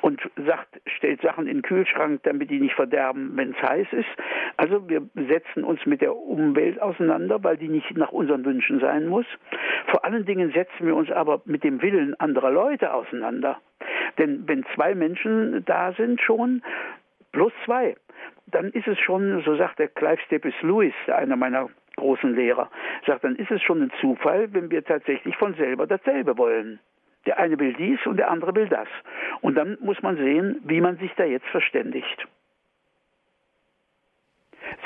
und 0.00 0.20
sagt, 0.46 0.80
stellt 0.96 1.20
Sachen 1.22 1.46
in 1.46 1.58
den 1.58 1.62
Kühlschrank, 1.62 2.20
damit 2.24 2.50
die 2.50 2.60
nicht 2.60 2.74
verderben, 2.74 3.32
wenn 3.34 3.52
es 3.52 3.62
heiß 3.62 3.86
ist. 3.92 4.08
Also 4.56 4.88
wir 4.88 5.02
setzen 5.14 5.64
uns 5.64 5.84
mit 5.86 6.00
der 6.00 6.16
Umwelt 6.16 6.80
auseinander, 6.80 7.42
weil 7.42 7.56
die 7.56 7.68
nicht 7.68 7.96
nach 7.96 8.12
unseren 8.12 8.42
Wünschen 8.48 8.80
sein 8.80 9.06
muss. 9.06 9.26
Vor 9.88 10.04
allen 10.04 10.24
Dingen 10.24 10.50
setzen 10.52 10.86
wir 10.86 10.96
uns 10.96 11.10
aber 11.10 11.42
mit 11.44 11.62
dem 11.62 11.82
Willen 11.82 12.18
anderer 12.18 12.50
Leute 12.50 12.94
auseinander. 12.94 13.58
Denn 14.16 14.48
wenn 14.48 14.64
zwei 14.74 14.94
Menschen 14.94 15.64
da 15.66 15.92
sind 15.92 16.20
schon, 16.20 16.62
plus 17.32 17.52
zwei, 17.66 17.94
dann 18.46 18.70
ist 18.70 18.86
es 18.86 18.98
schon, 18.98 19.42
so 19.42 19.56
sagt 19.56 19.78
der 19.78 19.88
Clive 19.88 20.20
Staples 20.26 20.54
Lewis, 20.62 20.94
einer 21.06 21.36
meiner 21.36 21.68
großen 21.96 22.34
Lehrer, 22.34 22.70
sagt, 23.06 23.24
dann 23.24 23.36
ist 23.36 23.50
es 23.50 23.62
schon 23.62 23.82
ein 23.82 23.92
Zufall, 24.00 24.48
wenn 24.54 24.70
wir 24.70 24.84
tatsächlich 24.84 25.36
von 25.36 25.54
selber 25.54 25.86
dasselbe 25.86 26.38
wollen. 26.38 26.80
Der 27.26 27.38
eine 27.38 27.58
will 27.58 27.74
dies 27.74 27.98
und 28.06 28.16
der 28.16 28.30
andere 28.30 28.54
will 28.54 28.68
das. 28.68 28.88
Und 29.42 29.56
dann 29.56 29.76
muss 29.80 30.00
man 30.02 30.16
sehen, 30.16 30.60
wie 30.64 30.80
man 30.80 30.96
sich 30.96 31.12
da 31.16 31.24
jetzt 31.24 31.46
verständigt. 31.48 32.26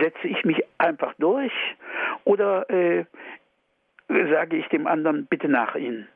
Setze 0.01 0.27
ich 0.27 0.45
mich 0.45 0.63
einfach 0.79 1.15
durch 1.19 1.53
oder 2.25 2.69
äh, 2.71 3.05
sage 4.31 4.57
ich 4.57 4.67
dem 4.69 4.87
anderen 4.87 5.27
bitte 5.27 5.49
nach 5.49 5.75
Ihnen? 5.75 6.09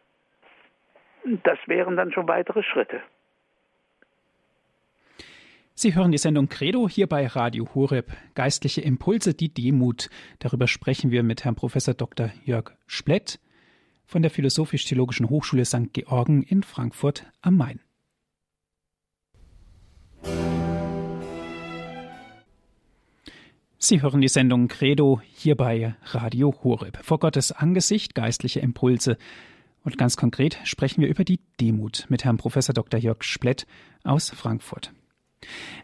Das 1.45 1.59
wären 1.67 1.97
dann 1.97 2.13
schon 2.13 2.29
weitere 2.29 2.63
Schritte. 2.63 3.01
Sie 5.75 5.95
hören 5.95 6.11
die 6.11 6.19
Sendung 6.19 6.49
Credo 6.49 6.89
hier 6.89 7.07
bei 7.07 7.27
Radio 7.27 7.69
Horeb. 7.75 8.07
Geistliche 8.35 8.81
Impulse, 8.81 9.35
die 9.35 9.53
Demut. 9.53 10.09
Darüber 10.39 10.69
sprechen 10.69 11.11
wir 11.11 11.23
mit 11.23 11.45
Herrn 11.45 11.55
Professor 11.55 11.93
Dr. 11.93 12.31
Jörg 12.45 12.73
Splett 12.87 13.41
von 14.07 14.23
der 14.23 14.31
Philosophisch-Theologischen 14.31 15.29
Hochschule 15.29 15.65
St. 15.67 15.93
Georgen 15.93 16.43
in 16.43 16.63
Frankfurt 16.63 17.27
am 17.43 17.59
Main. 17.59 17.81
Sie 23.89 24.03
hören 24.03 24.20
die 24.20 24.26
Sendung 24.26 24.66
Credo 24.66 25.20
hier 25.32 25.55
bei 25.55 25.95
Radio 26.07 26.53
Horeb. 26.64 26.99
Vor 27.05 27.20
Gottes 27.20 27.53
Angesicht 27.53 28.16
geistliche 28.16 28.59
Impulse. 28.59 29.16
Und 29.84 29.97
ganz 29.97 30.16
konkret 30.16 30.59
sprechen 30.64 31.03
wir 31.03 31.09
über 31.09 31.22
die 31.22 31.39
Demut 31.61 32.05
mit 32.09 32.24
Herrn 32.24 32.37
Professor 32.37 32.74
Dr. 32.74 32.99
Jörg 32.99 33.22
Splett 33.22 33.64
aus 34.03 34.30
Frankfurt. 34.30 34.93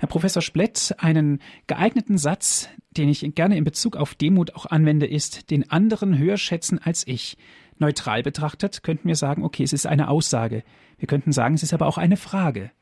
Herr 0.00 0.08
Professor 0.08 0.42
Splett, 0.42 0.96
einen 0.98 1.40
geeigneten 1.68 2.18
Satz, 2.18 2.68
den 2.90 3.08
ich 3.08 3.20
gerne 3.36 3.56
in 3.56 3.62
Bezug 3.62 3.94
auf 3.94 4.16
Demut 4.16 4.56
auch 4.56 4.66
anwende, 4.66 5.06
ist, 5.06 5.52
den 5.52 5.70
anderen 5.70 6.18
höher 6.18 6.38
schätzen 6.38 6.80
als 6.80 7.06
ich. 7.06 7.36
Neutral 7.78 8.24
betrachtet 8.24 8.82
könnten 8.82 9.06
wir 9.06 9.14
sagen, 9.14 9.44
okay, 9.44 9.62
es 9.62 9.72
ist 9.72 9.86
eine 9.86 10.08
Aussage. 10.08 10.64
Wir 10.98 11.06
könnten 11.06 11.30
sagen, 11.30 11.54
es 11.54 11.62
ist 11.62 11.72
aber 11.72 11.86
auch 11.86 11.98
eine 11.98 12.16
Frage. 12.16 12.72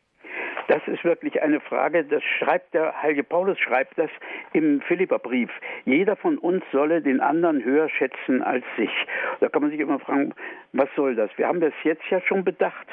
Ist 0.90 1.04
wirklich 1.04 1.40
eine 1.40 1.60
Frage, 1.60 2.04
das 2.04 2.22
schreibt 2.38 2.74
der 2.74 3.00
Heilige 3.00 3.22
Paulus, 3.22 3.58
schreibt 3.58 3.96
das 3.96 4.10
im 4.52 4.80
Philipperbrief. 4.82 5.50
Jeder 5.84 6.16
von 6.16 6.36
uns 6.36 6.64
solle 6.72 7.00
den 7.00 7.20
anderen 7.20 7.64
höher 7.64 7.88
schätzen 7.88 8.42
als 8.42 8.64
sich. 8.76 8.90
Da 9.38 9.48
kann 9.48 9.62
man 9.62 9.70
sich 9.70 9.78
immer 9.78 10.00
fragen, 10.00 10.34
was 10.72 10.88
soll 10.96 11.14
das? 11.14 11.30
Wir 11.36 11.46
haben 11.46 11.60
das 11.60 11.72
jetzt 11.84 12.02
ja 12.10 12.20
schon 12.20 12.44
bedacht, 12.44 12.86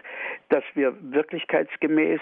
dass 0.50 0.64
wir 0.76 0.96
wirklichkeitsgemäß 1.02 2.22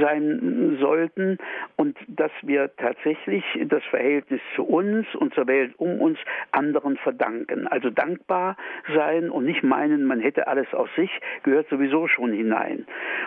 sein 0.00 0.78
sollten 0.80 1.38
und 1.76 1.96
dass 2.08 2.32
wir 2.42 2.74
tatsächlich 2.76 3.44
das 3.66 3.84
Verhältnis 3.84 4.40
zu 4.56 4.64
uns 4.64 5.06
und 5.14 5.34
zur 5.34 5.46
Welt 5.46 5.74
um 5.78 6.00
uns 6.00 6.18
anderen 6.52 6.96
verdanken. 6.96 7.68
Also 7.68 7.90
dankbar 7.90 8.56
sein 8.94 9.30
und 9.30 9.44
nicht 9.44 9.62
meinen, 9.62 10.04
man 10.04 10.20
hätte 10.20 10.48
alles 10.48 10.72
aus 10.74 10.88
sich, 10.96 11.10
gehört 11.42 11.68
sowieso 11.68 12.08
schon 12.08 12.32
hinein. 12.32 12.86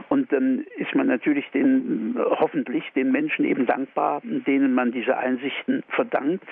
Und 0.09 0.31
dann 0.31 0.65
ist 0.77 0.93
man 0.93 1.07
natürlich 1.07 1.49
den 1.51 1.82
hoffentlich 2.39 2.83
den 2.95 3.11
Menschen 3.11 3.45
eben 3.45 3.65
dankbar, 3.65 4.21
denen 4.23 4.73
man 4.73 4.91
diese 4.91 5.17
Einsichten 5.17 5.83
verdankt. 5.89 6.47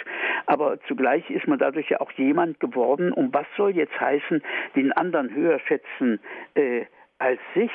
Aber 0.45 0.79
zugleich 0.87 1.29
ist 1.29 1.47
man 1.47 1.59
dadurch 1.59 1.89
ja 1.89 2.01
auch 2.01 2.11
jemand 2.13 2.59
geworden. 2.59 3.11
Und 3.11 3.33
was 3.33 3.45
soll 3.57 3.71
jetzt 3.71 3.99
heißen, 3.99 4.41
den 4.75 4.91
anderen 4.91 5.33
höher 5.33 5.59
schätzen? 5.59 6.19
Äh, 6.55 6.85
als 7.21 7.39
sich, 7.53 7.71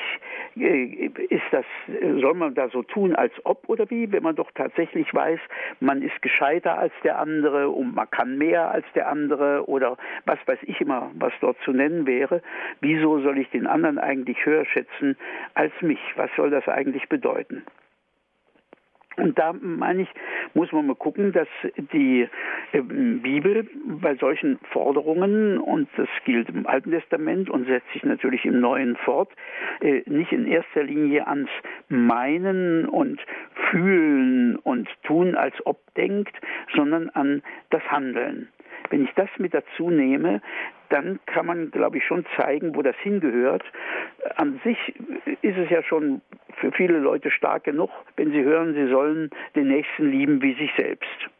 äh, 0.56 1.08
ist 1.28 1.44
das, 1.52 1.64
soll 2.20 2.34
man 2.34 2.54
da 2.54 2.68
so 2.68 2.82
tun, 2.82 3.14
als 3.14 3.32
ob 3.44 3.68
oder 3.68 3.88
wie, 3.90 4.10
wenn 4.10 4.24
man 4.24 4.34
doch 4.34 4.50
tatsächlich 4.54 5.12
weiß, 5.14 5.38
man 5.80 6.02
ist 6.02 6.20
gescheiter 6.20 6.78
als 6.78 6.92
der 7.04 7.18
andere 7.18 7.68
und 7.68 7.94
man 7.94 8.10
kann 8.10 8.36
mehr 8.38 8.70
als 8.70 8.84
der 8.94 9.08
andere 9.08 9.68
oder 9.68 9.96
was 10.24 10.38
weiß 10.46 10.58
ich 10.62 10.80
immer, 10.80 11.10
was 11.14 11.32
dort 11.40 11.56
zu 11.64 11.72
nennen 11.72 12.06
wäre. 12.06 12.42
Wieso 12.80 13.20
soll 13.20 13.38
ich 13.38 13.48
den 13.50 13.66
anderen 13.66 13.98
eigentlich 13.98 14.44
höher 14.44 14.64
schätzen 14.64 15.16
als 15.54 15.72
mich? 15.80 16.00
Was 16.16 16.30
soll 16.36 16.50
das 16.50 16.66
eigentlich 16.68 17.08
bedeuten? 17.08 17.62
Und 19.16 19.38
da 19.38 19.54
meine 19.60 20.02
ich, 20.02 20.08
muss 20.54 20.72
man 20.72 20.86
mal 20.86 20.94
gucken, 20.94 21.32
dass 21.32 21.48
die 21.92 22.28
äh, 22.72 22.80
Bibel 22.80 23.66
bei 24.00 24.14
solchen 24.16 24.58
Forderungen, 24.70 25.58
und 25.58 25.88
das 25.96 26.08
gilt 26.24 26.48
im 26.50 26.66
Alten 26.66 26.90
Testament 26.90 27.48
und 27.48 27.66
setzt 27.66 27.90
sich 27.92 28.04
natürlich 28.04 28.44
im 28.44 28.60
Neuen 28.60 28.96
fort, 28.96 29.30
äh, 29.80 30.02
nicht 30.06 30.32
in 30.32 30.46
erster 30.46 30.82
Linie 30.82 31.26
ans 31.26 31.50
Meinen 31.88 32.86
und 32.86 33.20
Fühlen 33.70 34.56
und 34.56 34.88
Tun 35.04 35.34
als 35.34 35.54
ob 35.64 35.78
denkt, 35.94 36.36
sondern 36.74 37.08
an 37.10 37.42
das 37.70 37.82
Handeln. 37.90 38.48
Wenn 38.90 39.04
ich 39.04 39.12
das 39.14 39.28
mit 39.38 39.54
dazu 39.54 39.90
nehme, 39.90 40.40
dann 40.90 41.18
kann 41.26 41.46
man, 41.46 41.70
glaube 41.70 41.98
ich, 41.98 42.04
schon 42.04 42.24
zeigen, 42.36 42.76
wo 42.76 42.82
das 42.82 42.96
hingehört. 42.98 43.64
An 44.36 44.60
sich 44.62 44.78
ist 45.42 45.56
es 45.56 45.70
ja 45.70 45.82
schon 45.82 46.20
für 46.56 46.72
viele 46.72 46.98
Leute 46.98 47.30
stark 47.30 47.64
genug, 47.64 47.90
wenn 48.16 48.32
sie 48.32 48.42
hören, 48.42 48.74
sie 48.74 48.88
sollen 48.88 49.30
den 49.54 49.68
Nächsten 49.68 50.10
lieben 50.10 50.42
wie 50.42 50.54
sich 50.54 50.70
selbst 50.76 51.30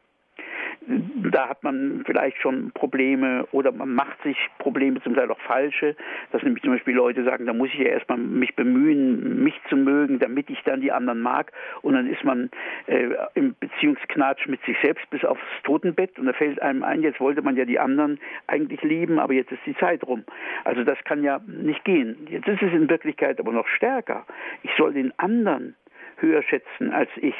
da 0.89 1.49
hat 1.49 1.63
man 1.63 2.03
vielleicht 2.07 2.41
schon 2.41 2.71
Probleme 2.73 3.47
oder 3.51 3.73
man 3.73 3.95
macht 3.95 4.23
sich 4.23 4.37
Probleme, 4.59 5.03
zum 5.03 5.15
Teil 5.15 5.31
auch 5.31 5.41
falsche, 5.41 5.97
dass 6.33 6.43
nämlich 6.43 6.63
zum 6.63 6.73
Beispiel 6.73 6.95
Leute 6.95 7.25
sagen, 7.25 7.47
da 7.47 7.53
muss 7.53 7.71
ich 7.73 7.79
ja 7.79 7.87
erstmal 7.87 8.19
mich 8.19 8.55
bemühen, 8.55 9.43
mich 9.43 9.55
zu 9.69 9.77
mögen, 9.77 10.19
damit 10.19 10.49
ich 10.51 10.63
dann 10.65 10.81
die 10.81 10.93
anderen 10.93 11.21
mag 11.21 11.53
und 11.83 11.95
dann 11.95 12.09
ist 12.09 12.23
man 12.25 12.51
äh, 12.87 13.09
im 13.35 13.55
Beziehungsknatsch 13.59 14.47
mit 14.47 14.63
sich 14.65 14.77
selbst 14.83 15.09
bis 15.11 15.25
aufs 15.25 15.43
Totenbett 15.65 16.19
und 16.19 16.27
da 16.27 16.33
fällt 16.33 16.63
einem 16.63 16.83
ein, 16.83 17.03
jetzt 17.03 17.21
wollte 17.21 17.43
man 17.43 17.57
ja 17.57 17.65
die 17.65 17.79
anderen 17.79 18.21
eigentlich 18.47 18.83
lieben, 18.83 19.19
aber 19.19 19.33
jetzt 19.33 19.51
ist 19.51 19.67
die 19.67 19.77
Zeit 19.77 20.05
rum. 20.05 20.25
Also 20.65 20.85
das 20.85 20.99
kann 21.05 21.23
ja 21.25 21.41
nicht 21.47 21.85
gehen. 21.85 22.27
Jetzt 22.31 22.47
ist 22.49 22.63
es 22.63 22.73
in 22.73 22.89
Wirklichkeit 22.89 23.41
aber 23.41 23.53
noch 23.53 23.67
stärker. 23.67 24.25
Ich 24.63 24.71
soll 24.77 24.93
den 24.93 25.13
anderen 25.19 25.75
höher 26.19 26.43
schätzen 26.43 26.93
als 26.93 27.11
ich. 27.17 27.35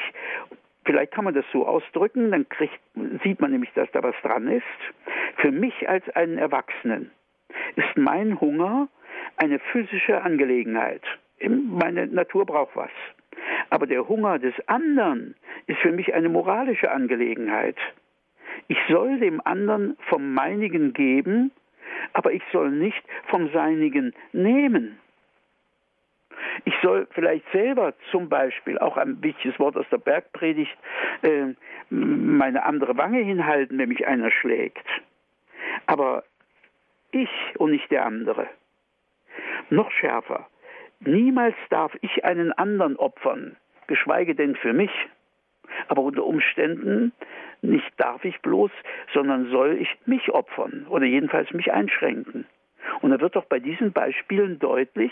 Vielleicht 0.87 1.11
kann 1.11 1.25
man 1.25 1.33
das 1.33 1.43
so 1.51 1.67
ausdrücken, 1.67 2.31
dann 2.31 2.47
kriegt, 2.47 2.79
sieht 3.21 3.41
man 3.41 3.51
nämlich, 3.51 3.71
dass 3.73 3.91
da 3.91 4.01
was 4.01 4.15
dran 4.23 4.47
ist. 4.47 4.63
Für 5.35 5.51
mich 5.51 5.87
als 5.89 6.09
einen 6.15 6.37
Erwachsenen 6.37 7.11
ist 7.75 7.97
mein 7.97 8.39
Hunger 8.39 8.87
eine 9.35 9.59
physische 9.59 10.21
Angelegenheit. 10.21 11.01
Meine 11.45 12.07
Natur 12.07 12.45
braucht 12.45 12.75
was. 12.77 12.89
Aber 13.69 13.85
der 13.85 14.07
Hunger 14.07 14.39
des 14.39 14.53
anderen 14.67 15.35
ist 15.67 15.79
für 15.79 15.91
mich 15.91 16.13
eine 16.13 16.29
moralische 16.29 16.89
Angelegenheit. 16.89 17.75
Ich 18.69 18.77
soll 18.87 19.19
dem 19.19 19.41
anderen 19.45 19.97
vom 20.07 20.33
meinigen 20.33 20.93
geben, 20.93 21.51
aber 22.13 22.31
ich 22.31 22.43
soll 22.53 22.71
nicht 22.71 23.03
vom 23.25 23.51
seinigen 23.51 24.13
nehmen. 24.31 24.97
Ich 26.65 26.73
soll 26.81 27.07
vielleicht 27.11 27.45
selber 27.51 27.93
zum 28.11 28.29
Beispiel, 28.29 28.77
auch 28.79 28.97
ein 28.97 29.21
wichtiges 29.21 29.59
Wort 29.59 29.77
aus 29.77 29.85
der 29.91 29.97
Bergpredigt, 29.97 30.77
äh, 31.21 31.53
meine 31.89 32.63
andere 32.63 32.97
Wange 32.97 33.19
hinhalten, 33.19 33.77
wenn 33.77 33.89
mich 33.89 34.07
einer 34.07 34.31
schlägt. 34.31 34.85
Aber 35.85 36.23
ich 37.11 37.29
und 37.57 37.71
nicht 37.71 37.89
der 37.91 38.05
andere. 38.05 38.47
Noch 39.69 39.91
schärfer, 39.91 40.47
niemals 40.99 41.55
darf 41.69 41.93
ich 42.01 42.25
einen 42.25 42.51
anderen 42.53 42.95
opfern, 42.97 43.55
geschweige 43.87 44.35
denn 44.35 44.55
für 44.55 44.73
mich. 44.73 44.91
Aber 45.89 46.01
unter 46.01 46.25
Umständen 46.25 47.11
nicht 47.61 47.91
darf 47.97 48.23
ich 48.23 48.39
bloß, 48.41 48.71
sondern 49.13 49.49
soll 49.49 49.77
ich 49.79 49.89
mich 50.05 50.29
opfern 50.29 50.85
oder 50.89 51.05
jedenfalls 51.05 51.51
mich 51.53 51.71
einschränken. 51.73 52.45
Und 53.01 53.11
da 53.11 53.19
wird 53.19 53.35
doch 53.35 53.45
bei 53.45 53.59
diesen 53.59 53.91
Beispielen 53.91 54.59
deutlich, 54.59 55.11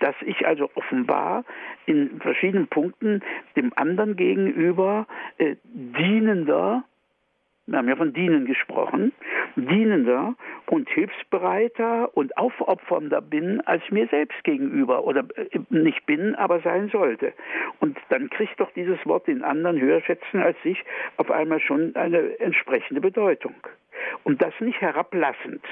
dass 0.00 0.14
ich 0.24 0.46
also 0.46 0.70
offenbar 0.74 1.44
in 1.86 2.20
verschiedenen 2.20 2.68
Punkten 2.68 3.22
dem 3.56 3.72
anderen 3.76 4.16
gegenüber 4.16 5.06
äh, 5.38 5.56
dienender, 5.64 6.84
wir 7.66 7.78
haben 7.78 7.88
ja 7.88 7.96
von 7.96 8.12
dienen 8.12 8.46
gesprochen, 8.46 9.12
dienender 9.56 10.34
und 10.66 10.88
hilfsbereiter 10.88 12.16
und 12.16 12.36
aufopfernder 12.36 13.20
bin, 13.20 13.60
als 13.62 13.82
mir 13.90 14.06
selbst 14.08 14.42
gegenüber 14.44 15.04
oder 15.04 15.24
äh, 15.36 15.58
nicht 15.70 16.06
bin, 16.06 16.34
aber 16.34 16.60
sein 16.60 16.88
sollte. 16.90 17.32
Und 17.80 17.98
dann 18.08 18.30
kriegt 18.30 18.60
doch 18.60 18.70
dieses 18.72 19.04
Wort 19.06 19.26
den 19.26 19.42
anderen 19.42 19.80
höher 19.80 20.00
schätzen 20.02 20.40
als 20.40 20.60
sich 20.62 20.82
auf 21.16 21.30
einmal 21.30 21.60
schon 21.60 21.94
eine 21.96 22.38
entsprechende 22.40 23.00
Bedeutung. 23.00 23.54
Und 24.24 24.42
das 24.42 24.52
nicht 24.60 24.80
herablassend, 24.80 25.62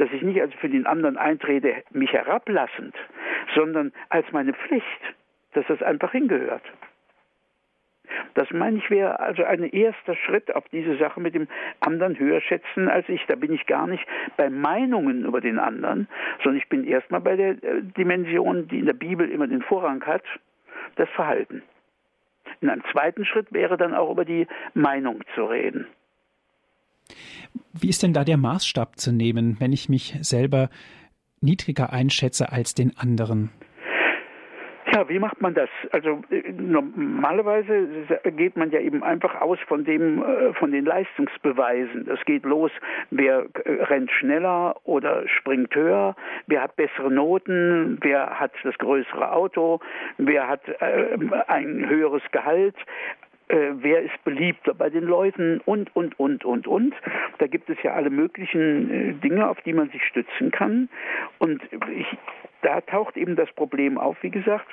dass 0.00 0.10
ich 0.12 0.22
nicht 0.22 0.40
also 0.40 0.56
für 0.56 0.70
den 0.70 0.86
anderen 0.86 1.18
eintrete, 1.18 1.74
mich 1.90 2.10
herablassend, 2.12 2.96
sondern 3.54 3.92
als 4.08 4.24
meine 4.32 4.54
Pflicht, 4.54 4.86
dass 5.52 5.66
das 5.66 5.82
einfach 5.82 6.12
hingehört. 6.12 6.62
Das 8.32 8.50
meine 8.50 8.78
ich 8.78 8.88
wäre 8.88 9.20
also 9.20 9.44
ein 9.44 9.62
erster 9.62 10.16
Schritt 10.16 10.54
auf 10.56 10.66
diese 10.70 10.96
Sache 10.96 11.20
mit 11.20 11.34
dem 11.34 11.48
anderen 11.80 12.18
höher 12.18 12.40
schätzen 12.40 12.88
als 12.88 13.08
ich. 13.10 13.24
Da 13.26 13.34
bin 13.34 13.52
ich 13.52 13.66
gar 13.66 13.86
nicht 13.86 14.04
bei 14.38 14.48
Meinungen 14.48 15.26
über 15.26 15.42
den 15.42 15.58
anderen, 15.58 16.08
sondern 16.42 16.56
ich 16.56 16.68
bin 16.70 16.84
erstmal 16.84 17.20
bei 17.20 17.36
der 17.36 17.50
äh, 17.62 17.82
Dimension, 17.82 18.68
die 18.68 18.78
in 18.78 18.86
der 18.86 18.94
Bibel 18.94 19.28
immer 19.30 19.46
den 19.46 19.62
Vorrang 19.62 20.02
hat, 20.06 20.24
das 20.96 21.10
Verhalten. 21.10 21.62
In 22.62 22.70
einem 22.70 22.82
zweiten 22.90 23.26
Schritt 23.26 23.52
wäre 23.52 23.76
dann 23.76 23.94
auch 23.94 24.10
über 24.10 24.24
die 24.24 24.46
Meinung 24.72 25.20
zu 25.34 25.44
reden. 25.44 25.86
Wie 27.72 27.88
ist 27.88 28.02
denn 28.02 28.12
da 28.12 28.24
der 28.24 28.36
Maßstab 28.36 28.98
zu 28.98 29.12
nehmen, 29.12 29.56
wenn 29.60 29.72
ich 29.72 29.88
mich 29.88 30.16
selber 30.20 30.70
niedriger 31.40 31.92
einschätze 31.92 32.52
als 32.52 32.74
den 32.74 32.96
anderen? 32.96 33.50
Ja, 34.92 35.08
wie 35.08 35.20
macht 35.20 35.40
man 35.40 35.54
das? 35.54 35.68
Also 35.92 36.20
äh, 36.30 36.50
normalerweise 36.50 37.86
geht 38.36 38.56
man 38.56 38.72
ja 38.72 38.80
eben 38.80 39.04
einfach 39.04 39.40
aus 39.40 39.58
von 39.68 39.84
dem, 39.84 40.22
äh, 40.22 40.52
von 40.54 40.72
den 40.72 40.84
Leistungsbeweisen. 40.84 42.08
Es 42.10 42.24
geht 42.24 42.44
los, 42.44 42.72
wer 43.10 43.46
äh, 43.64 43.82
rennt 43.84 44.10
schneller 44.10 44.74
oder 44.84 45.28
springt 45.28 45.74
höher, 45.76 46.16
wer 46.48 46.62
hat 46.62 46.74
bessere 46.74 47.10
Noten, 47.10 47.98
wer 48.00 48.40
hat 48.40 48.52
das 48.64 48.76
größere 48.78 49.30
Auto, 49.32 49.80
wer 50.18 50.48
hat 50.48 50.62
ein 50.80 51.88
höheres 51.88 52.22
Gehalt 52.32 52.74
äh, 53.50 53.72
wer 53.74 54.02
ist 54.02 54.24
beliebter 54.24 54.74
bei 54.74 54.90
den 54.90 55.04
Leuten 55.04 55.60
und, 55.64 55.94
und, 55.96 56.18
und, 56.18 56.44
und, 56.44 56.66
und. 56.66 56.94
Da 57.38 57.46
gibt 57.46 57.68
es 57.68 57.76
ja 57.82 57.94
alle 57.94 58.10
möglichen 58.10 58.90
äh, 58.90 59.12
Dinge, 59.14 59.48
auf 59.48 59.60
die 59.62 59.72
man 59.72 59.90
sich 59.90 60.04
stützen 60.04 60.50
kann. 60.50 60.88
Und 61.38 61.60
ich, 61.92 62.06
da 62.62 62.80
taucht 62.80 63.16
eben 63.16 63.36
das 63.36 63.50
Problem 63.52 63.98
auf, 63.98 64.16
wie 64.22 64.30
gesagt, 64.30 64.66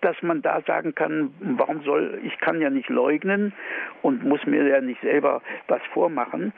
dass 0.00 0.20
man 0.22 0.42
da 0.42 0.60
sagen 0.66 0.94
kann, 0.94 1.32
warum 1.40 1.82
soll, 1.82 2.20
ich 2.24 2.38
kann 2.38 2.60
ja 2.60 2.70
nicht 2.70 2.88
leugnen 2.88 3.52
und 4.02 4.24
muss 4.24 4.44
mir 4.46 4.66
ja 4.66 4.80
nicht 4.80 5.00
selber 5.00 5.42
was 5.68 5.82
vormachen, 5.92 6.52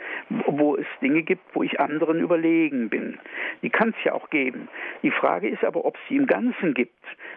wo 0.46 0.76
es 0.76 0.86
Dinge 1.00 1.22
gibt, 1.22 1.42
wo 1.54 1.62
ich 1.62 1.80
anderen 1.80 2.20
überlegen 2.20 2.88
bin. 2.88 3.18
Die 3.62 3.70
kann 3.70 3.94
es 3.96 4.04
ja 4.04 4.12
auch 4.12 4.30
geben. 4.30 4.68
Die 5.02 5.10
Frage 5.10 5.48
ist 5.48 5.64
aber, 5.64 5.84
ob 5.84 5.96
es 5.96 6.00
sie 6.08 6.16
im 6.16 6.26
Ganzen 6.26 6.74
gibt. 6.74 6.92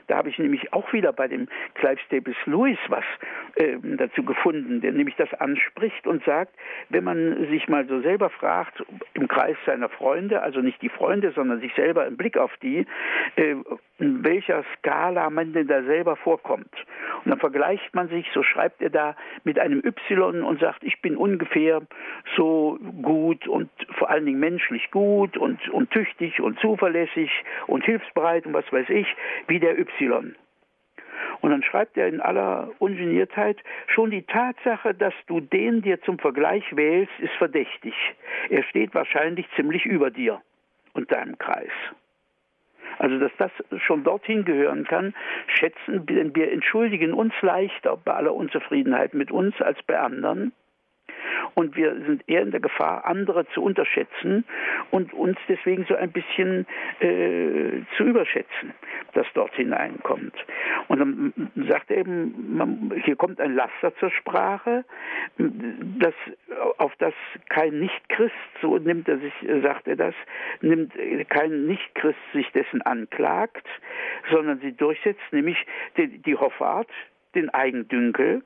Da 0.07 0.17
habe 0.17 0.29
ich 0.29 0.37
nämlich 0.37 0.71
auch 0.73 0.91
wieder 0.93 1.13
bei 1.13 1.27
dem 1.27 1.47
Clive 1.75 1.99
Staples 2.05 2.37
Lewis 2.45 2.77
was 2.89 3.03
äh, 3.55 3.77
dazu 3.81 4.23
gefunden, 4.23 4.81
der 4.81 4.91
nämlich 4.91 5.15
das 5.15 5.33
anspricht 5.35 6.05
und 6.07 6.23
sagt, 6.25 6.53
wenn 6.89 7.03
man 7.03 7.47
sich 7.49 7.67
mal 7.67 7.87
so 7.87 8.01
selber 8.01 8.29
fragt, 8.29 8.83
im 9.13 9.27
Kreis 9.27 9.57
seiner 9.65 9.89
Freunde, 9.89 10.41
also 10.41 10.61
nicht 10.61 10.81
die 10.81 10.89
Freunde, 10.89 11.31
sondern 11.31 11.59
sich 11.59 11.73
selber 11.75 12.05
im 12.05 12.17
Blick 12.17 12.37
auf 12.37 12.51
die, 12.61 12.85
äh, 13.35 13.55
in 13.97 14.23
welcher 14.23 14.63
Skala 14.77 15.29
man 15.29 15.53
denn 15.53 15.67
da 15.67 15.83
selber 15.85 16.15
vorkommt. 16.15 16.73
Und 17.23 17.31
dann 17.31 17.39
vergleicht 17.39 17.93
man 17.93 18.09
sich, 18.09 18.27
so 18.33 18.43
schreibt 18.43 18.81
er 18.81 18.89
da, 18.89 19.15
mit 19.43 19.59
einem 19.59 19.81
Y 19.83 20.43
und 20.43 20.59
sagt, 20.59 20.83
ich 20.83 21.01
bin 21.01 21.15
ungefähr 21.15 21.81
so 22.35 22.77
gut 23.01 23.47
und 23.47 23.69
vor 23.97 24.09
allen 24.09 24.25
Dingen 24.25 24.39
menschlich 24.39 24.91
gut 24.91 25.37
und, 25.37 25.67
und 25.69 25.91
tüchtig 25.91 26.41
und 26.41 26.59
zuverlässig 26.59 27.31
und 27.67 27.83
hilfsbereit 27.83 28.45
und 28.45 28.53
was 28.53 28.71
weiß 28.71 28.89
ich, 28.89 29.07
wie 29.47 29.59
der 29.59 29.77
Y. 29.79 30.35
Und 31.41 31.51
dann 31.51 31.63
schreibt 31.63 31.97
er 31.97 32.07
in 32.07 32.21
aller 32.21 32.71
Ungeniertheit, 32.79 33.57
schon 33.87 34.11
die 34.11 34.23
Tatsache, 34.23 34.93
dass 34.93 35.13
du 35.27 35.39
den 35.39 35.81
dir 35.81 36.01
zum 36.01 36.19
Vergleich 36.19 36.63
wählst, 36.75 37.11
ist 37.19 37.33
verdächtig. 37.33 37.93
Er 38.49 38.63
steht 38.63 38.93
wahrscheinlich 38.93 39.47
ziemlich 39.55 39.85
über 39.85 40.09
dir 40.09 40.41
und 40.93 41.11
deinem 41.11 41.37
Kreis. 41.37 41.71
Also 42.97 43.19
dass 43.19 43.31
das 43.37 43.51
schon 43.81 44.03
dorthin 44.03 44.45
gehören 44.45 44.85
kann, 44.85 45.13
schätzen, 45.47 46.05
denn 46.05 46.35
wir 46.35 46.51
entschuldigen 46.51 47.13
uns 47.13 47.33
leichter 47.41 47.97
bei 47.97 48.13
aller 48.13 48.33
Unzufriedenheit 48.33 49.13
mit 49.13 49.31
uns 49.31 49.59
als 49.61 49.81
bei 49.83 49.99
anderen. 49.99 50.53
Und 51.53 51.75
wir 51.75 51.95
sind 52.05 52.23
eher 52.27 52.41
in 52.41 52.51
der 52.51 52.59
Gefahr, 52.59 53.05
andere 53.05 53.47
zu 53.49 53.61
unterschätzen 53.61 54.45
und 54.91 55.13
uns 55.13 55.37
deswegen 55.47 55.85
so 55.85 55.95
ein 55.95 56.11
bisschen 56.11 56.65
äh, 56.99 57.83
zu 57.97 58.03
überschätzen, 58.03 58.73
das 59.13 59.25
dort 59.33 59.53
hineinkommt. 59.55 60.33
Und 60.87 60.99
dann 60.99 61.33
sagt 61.69 61.91
er 61.91 61.97
eben, 61.97 62.57
man, 62.57 62.93
hier 63.03 63.15
kommt 63.15 63.39
ein 63.39 63.55
Laster 63.55 63.95
zur 63.97 64.11
Sprache, 64.11 64.85
das, 65.37 66.13
auf 66.77 66.93
das 66.97 67.13
kein 67.49 67.79
Nichtchrist, 67.79 68.33
so 68.61 68.77
nimmt 68.77 69.07
er 69.07 69.19
sich, 69.19 69.33
sagt 69.61 69.87
er 69.87 69.95
das, 69.95 70.15
nimmt 70.61 70.93
kein 71.29 71.65
Nichtchrist 71.65 72.19
sich 72.33 72.49
dessen 72.51 72.81
anklagt, 72.81 73.67
sondern 74.31 74.59
sie 74.59 74.71
durchsetzt, 74.73 75.21
nämlich 75.31 75.57
die, 75.97 76.07
die 76.19 76.35
Hoffart, 76.35 76.89
den 77.33 77.49
Eigendünkel, 77.49 78.41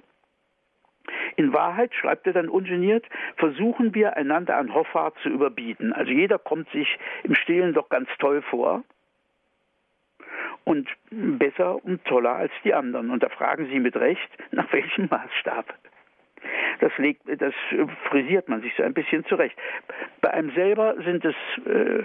in 1.36 1.54
Wahrheit, 1.54 1.94
schreibt 1.94 2.28
er 2.28 2.34
dann 2.34 2.50
ungeniert, 2.50 3.06
versuchen 3.38 3.94
wir 3.96 4.18
einander 4.18 4.58
an 4.58 4.74
Hoffart 4.74 5.16
zu 5.24 5.30
überbieten. 5.30 5.94
Also 5.94 6.12
jeder 6.12 6.40
kommt 6.40 6.70
sich 6.72 6.98
im 7.24 7.36
Stillen 7.36 7.74
doch 7.74 7.90
ganz 7.90 8.10
toll 8.20 8.42
vor 8.42 8.84
und 10.64 10.88
besser 11.10 11.84
und 11.84 12.04
toller 12.06 12.36
als 12.36 12.52
die 12.64 12.74
anderen. 12.74 13.10
Und 13.10 13.24
da 13.24 13.30
fragen 13.30 13.68
Sie 13.68 13.80
mit 13.80 13.96
Recht, 13.96 14.30
nach 14.52 14.72
welchem 14.72 15.08
Maßstab? 15.10 15.74
Das, 16.80 16.98
legt, 16.98 17.24
das 17.42 17.54
frisiert 18.10 18.48
man 18.48 18.62
sich 18.62 18.74
so 18.78 18.84
ein 18.84 18.94
bisschen 18.94 19.26
zurecht. 19.26 19.58
Bei 20.22 20.32
einem 20.32 20.52
selber 20.52 20.96
sind 21.04 21.26
es 21.26 21.36
äh, 21.66 22.04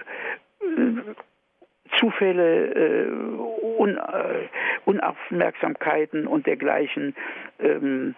Zufälle, 1.98 2.74
äh, 2.74 3.10
Un, 3.78 3.96
äh, 3.96 4.48
Unaufmerksamkeiten 4.84 6.26
und 6.26 6.46
dergleichen. 6.46 7.14
Ähm, 7.60 8.14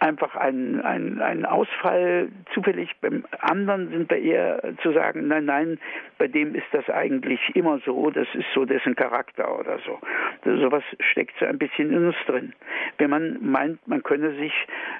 einfach 0.00 0.34
ein, 0.34 0.80
ein, 0.80 1.20
ein 1.20 1.44
Ausfall 1.44 2.28
zufällig. 2.54 2.90
Beim 3.00 3.24
anderen 3.40 3.90
sind 3.90 4.10
wir 4.10 4.18
eher 4.18 4.62
zu 4.82 4.92
sagen, 4.92 5.28
nein, 5.28 5.44
nein, 5.44 5.78
bei 6.18 6.26
dem 6.26 6.54
ist 6.54 6.66
das 6.72 6.88
eigentlich 6.88 7.40
immer 7.54 7.78
so, 7.84 8.10
das 8.10 8.26
ist 8.34 8.46
so 8.54 8.64
dessen 8.64 8.96
Charakter 8.96 9.58
oder 9.58 9.78
so. 9.84 9.98
So 10.44 10.56
sowas 10.56 10.82
steckt 11.10 11.38
so 11.38 11.46
ein 11.46 11.58
bisschen 11.58 11.92
in 11.92 12.06
uns 12.06 12.16
drin. 12.26 12.54
Wenn 12.98 13.10
man 13.10 13.38
meint, 13.42 13.86
man 13.86 14.02
könne 14.02 14.34
sich 14.36 14.52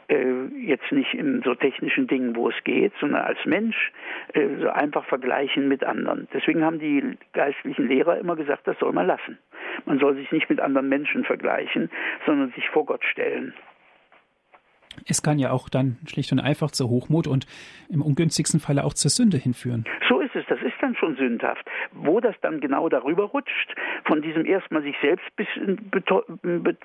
äh, 0.09 0.45
jetzt 0.59 0.93
nicht 0.93 1.15
in 1.15 1.43
so 1.43 1.55
technischen 1.55 2.07
Dingen, 2.07 2.37
wo 2.37 2.51
es 2.51 2.65
geht, 2.65 2.93
sondern 3.01 3.23
als 3.23 3.45
Mensch 3.47 3.93
äh, 4.35 4.47
so 4.61 4.69
einfach 4.69 5.05
vergleichen 5.07 5.69
mit 5.69 5.83
anderen. 5.83 6.29
Deswegen 6.33 6.65
haben 6.65 6.79
die 6.79 7.17
geistlichen 7.33 7.89
Lehrer 7.89 8.19
immer 8.19 8.37
gesagt, 8.37 8.67
das 8.67 8.79
soll 8.79 8.93
man 8.93 9.07
lassen. 9.07 9.39
Man 9.87 9.99
soll 9.99 10.15
sich 10.17 10.31
nicht 10.31 10.51
mit 10.51 10.61
anderen 10.61 10.89
Menschen 10.89 11.25
vergleichen, 11.25 11.91
sondern 12.27 12.51
sich 12.53 12.69
vor 12.69 12.85
Gott 12.85 13.05
stellen. 13.05 13.55
Es 15.07 15.23
kann 15.23 15.39
ja 15.39 15.51
auch 15.51 15.69
dann 15.69 15.99
schlicht 16.07 16.33
und 16.33 16.41
einfach 16.41 16.71
zu 16.71 16.89
Hochmut 16.89 17.27
und 17.27 17.47
im 17.89 18.03
ungünstigsten 18.03 18.61
Falle 18.61 18.85
auch 18.85 18.95
zur 18.95 19.11
Sünde 19.11 19.37
hinführen. 19.37 19.85
So 20.09 20.20
ist 20.35 20.43
es, 20.43 20.47
das 20.47 20.61
ist 20.63 20.75
dann 20.81 20.95
schon 20.95 21.17
sündhaft. 21.17 21.69
Wo 21.93 22.21
das 22.21 22.35
dann 22.41 22.61
genau 22.61 22.89
darüber 22.89 23.25
rutscht, 23.25 23.75
von 24.05 24.23
diesem 24.23 24.45
erstmal 24.47 24.83
sich 24.83 24.97
selbst 25.01 25.25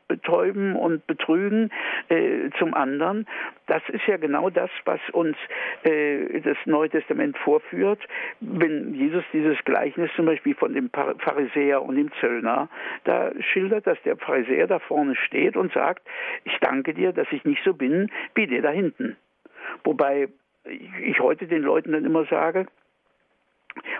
betäuben 0.08 0.76
und 0.76 1.06
betrügen 1.08 1.72
äh, 2.10 2.50
zum 2.60 2.74
anderen, 2.74 3.28
das 3.68 3.82
ist 3.89 4.06
ja 4.08 4.18
genau 4.18 4.50
das, 4.50 4.70
was 4.86 5.00
uns 5.12 5.38
äh, 5.84 6.41
das 6.41 6.58
Neue 6.66 6.89
Testament 6.89 7.38
vorführt, 7.38 8.00
wenn 8.39 8.93
Jesus 8.93 9.24
dieses 9.34 9.58
Gleichnis 9.66 10.12
zum 10.16 10.26
Beispiel 10.26 10.56
von 10.56 10.74
dem 10.74 10.89
Pharisäer 10.89 11.82
und 11.82 11.96
dem 11.96 12.12
Zöllner 12.20 12.70
da 13.04 13.32
schildert, 13.39 13.88
dass 13.88 14.02
der 14.04 14.18
Pharisäer 14.18 14.68
da 14.68 14.80
vorne 14.80 15.16
steht 15.16 15.56
und 15.56 15.74
sagt, 15.74 16.08
ich 16.43 16.58
danke 16.60 16.93
dir, 16.93 17.12
dass 17.12 17.28
ich 17.32 17.43
nicht 17.46 17.64
so 17.64 17.74
bin 17.74 18.12
wie 18.36 18.48
der 18.48 18.62
da 18.62 18.70
hinten. 18.70 19.18
Wobei 19.84 20.30
ich 21.02 21.20
heute 21.20 21.48
den 21.48 21.62
Leuten 21.62 21.91
dann 21.91 22.06
immer 22.06 22.26
sage, 22.26 22.66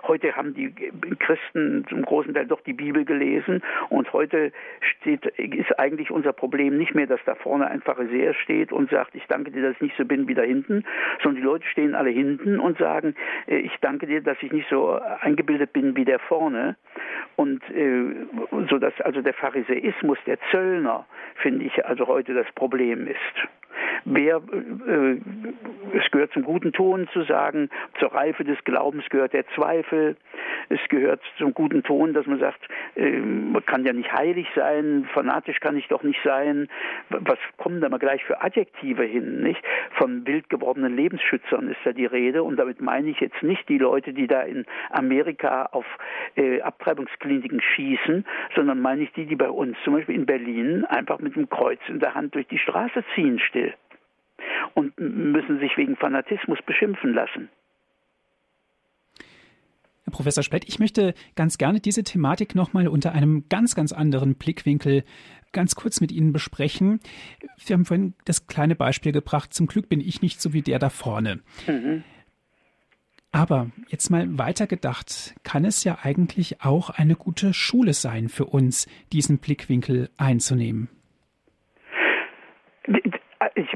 Heute 0.07 0.36
haben 0.36 0.53
die 0.53 0.73
Christen 1.19 1.86
zum 1.89 2.03
großen 2.03 2.34
Teil 2.34 2.45
doch 2.45 2.61
die 2.61 2.73
Bibel 2.73 3.05
gelesen 3.05 3.61
und 3.89 4.11
heute 4.13 4.51
steht, 4.82 5.26
ist 5.26 5.80
eigentlich 5.80 6.11
unser 6.11 6.34
Problem 6.34 6.78
nicht 6.78 6.93
mehr, 6.95 7.07
dass 7.07 7.19
da 7.26 7.36
vorne 7.36 7.67
ein 7.67 7.82
Pharisäer 7.82 8.34
steht 8.34 8.71
und 8.71 8.89
sagt, 8.89 9.15
ich 9.15 9.26
danke 9.28 9.51
dir, 9.51 9.61
dass 9.61 9.76
ich 9.76 9.82
nicht 9.82 9.97
so 9.97 10.05
bin 10.05 10.28
wie 10.28 10.34
da 10.34 10.43
hinten, 10.43 10.84
sondern 11.23 11.41
die 11.41 11.45
Leute 11.45 11.65
stehen 11.67 11.95
alle 11.95 12.09
hinten 12.09 12.59
und 12.59 12.78
sagen, 12.78 13.15
äh, 13.47 13.57
ich 13.57 13.76
danke 13.82 14.05
dir, 14.05 14.21
dass 14.21 14.38
ich 14.41 14.51
nicht 14.51 14.69
so 14.69 14.99
eingebildet 15.21 15.73
bin 15.73 15.95
wie 15.95 16.05
der 16.05 16.19
vorne. 16.19 16.76
Und 17.36 17.61
äh, 17.71 18.15
so 18.69 18.78
dass 18.78 18.93
also 19.01 19.21
der 19.21 19.34
Pharisäismus, 19.34 20.17
der 20.26 20.38
Zöllner, 20.51 21.05
finde 21.36 21.65
ich, 21.65 21.86
also 21.86 22.07
heute 22.07 22.34
das 22.34 22.47
Problem 22.53 23.07
ist. 23.07 23.64
Wer, 24.05 24.38
äh, 24.38 25.17
es 25.97 26.11
gehört 26.11 26.32
zum 26.34 26.43
guten 26.43 26.73
Ton 26.73 27.07
zu 27.11 27.23
sagen, 27.23 27.69
zur 27.99 28.13
Reife 28.13 28.43
des 28.43 28.63
Glaubens 28.63 29.03
gehört 29.09 29.34
der 29.34 29.47
Zweifel. 29.55 30.15
Es 30.69 30.80
gehört 30.89 31.21
zum 31.38 31.53
guten 31.53 31.82
Ton, 31.82 32.13
dass 32.13 32.28
man 32.28 32.39
sagt, 32.39 32.59
äh, 32.95 33.19
man 33.19 33.65
kann 33.65 33.84
ja 33.84 33.93
nicht 33.93 34.11
heilig 34.13 34.47
sein, 34.55 35.07
fanatisch 35.11 35.59
kann 35.59 35.76
ich 35.76 35.88
doch 35.88 36.03
nicht 36.03 36.19
sein. 36.23 36.67
Was 37.09 37.39
kommen 37.57 37.82
da 37.82 37.89
mal 37.89 37.97
gleich 37.97 38.23
für 38.23 38.41
Adjektive 38.41 39.03
hin, 39.03 39.41
nicht? 39.41 39.61
Von 39.97 40.26
wild 40.28 40.49
gewordenen 40.49 40.95
Lebensschützern 40.95 41.69
ist 41.69 41.80
da 41.84 41.91
die 41.91 42.05
Rede 42.05 42.43
und 42.43 42.57
damit 42.57 42.82
meine 42.82 43.09
ich 43.09 43.19
jetzt 43.19 43.41
nicht 43.41 43.67
die 43.69 43.80
Leute, 43.80 44.13
die 44.13 44.28
da 44.28 44.41
in 44.41 44.65
Amerika 44.91 45.69
auf 45.71 45.86
äh, 46.36 46.61
Abtreibungskliniken 46.61 47.59
schießen, 47.59 48.23
sondern 48.55 48.82
meine 48.82 49.01
ich 49.03 49.13
die, 49.13 49.26
die 49.26 49.36
bei 49.36 49.49
uns 49.49 49.78
zum 49.84 49.93
Beispiel 49.95 50.15
in 50.15 50.28
Berlin 50.28 50.86
einfach 50.86 51.17
mit 51.19 51.36
dem 51.36 51.49
Kreuz 51.49 51.80
in 51.88 51.99
der 51.99 52.13
Hand 52.13 52.36
durch 52.36 52.47
die 52.47 52.59
Straße 52.59 53.03
ziehen 53.15 53.39
still 53.39 53.64
und 54.73 54.97
müssen 54.99 55.59
sich 55.59 55.75
wegen 55.77 55.95
Fanatismus 55.95 56.59
beschimpfen 56.65 57.13
lassen. 57.13 57.49
Herr 60.03 60.13
Professor 60.13 60.43
Splett, 60.43 60.67
ich 60.67 60.79
möchte 60.79 61.15
ganz 61.36 61.57
gerne 61.57 61.79
diese 61.79 62.03
Thematik 62.03 62.53
nochmal 62.53 62.88
unter 62.88 63.13
einem 63.13 63.45
ganz, 63.49 63.73
ganz 63.73 63.91
anderen 63.91 64.36
Blickwinkel 64.36 65.03
ganz 65.51 65.75
kurz 65.75 66.01
mit 66.01 66.11
Ihnen 66.11 66.33
besprechen. 66.33 66.99
Wir 67.65 67.75
haben 67.75 67.86
vorhin 67.86 68.13
das 68.25 68.45
kleine 68.45 68.75
Beispiel 68.75 69.13
gebracht, 69.13 69.53
zum 69.53 69.67
Glück 69.67 69.88
bin 69.88 70.01
ich 70.01 70.21
nicht 70.21 70.41
so 70.41 70.53
wie 70.53 70.61
der 70.61 70.79
da 70.79 70.89
vorne. 70.89 71.39
Mhm. 71.65 72.03
Aber 73.31 73.71
jetzt 73.88 74.09
mal 74.09 74.38
weitergedacht, 74.38 75.36
kann 75.43 75.65
es 75.65 75.83
ja 75.83 75.97
eigentlich 76.03 76.61
auch 76.61 76.89
eine 76.89 77.15
gute 77.15 77.53
Schule 77.53 77.93
sein 77.93 78.29
für 78.29 78.45
uns, 78.45 78.88
diesen 79.11 79.39
Blickwinkel 79.39 80.09
einzunehmen 80.17 80.89
ich 83.56 83.70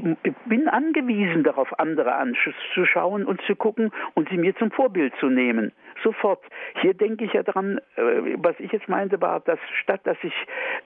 bin 0.46 0.68
angewiesen 0.68 1.44
darauf, 1.44 1.78
andere 1.78 2.14
anzuschauen 2.14 3.24
und 3.24 3.40
zu 3.42 3.56
gucken 3.56 3.92
und 4.14 4.28
sie 4.28 4.36
mir 4.36 4.54
zum 4.56 4.70
Vorbild 4.70 5.14
zu 5.20 5.26
nehmen. 5.26 5.72
Sofort. 6.02 6.42
Hier 6.80 6.94
denke 6.94 7.24
ich 7.24 7.32
ja 7.32 7.42
dran, 7.42 7.78
äh, 7.96 8.02
was 8.36 8.58
ich 8.58 8.72
jetzt 8.72 8.88
meinte, 8.88 9.20
war, 9.20 9.40
dass 9.40 9.58
statt 9.82 10.00
dass 10.04 10.16
ich 10.22 10.34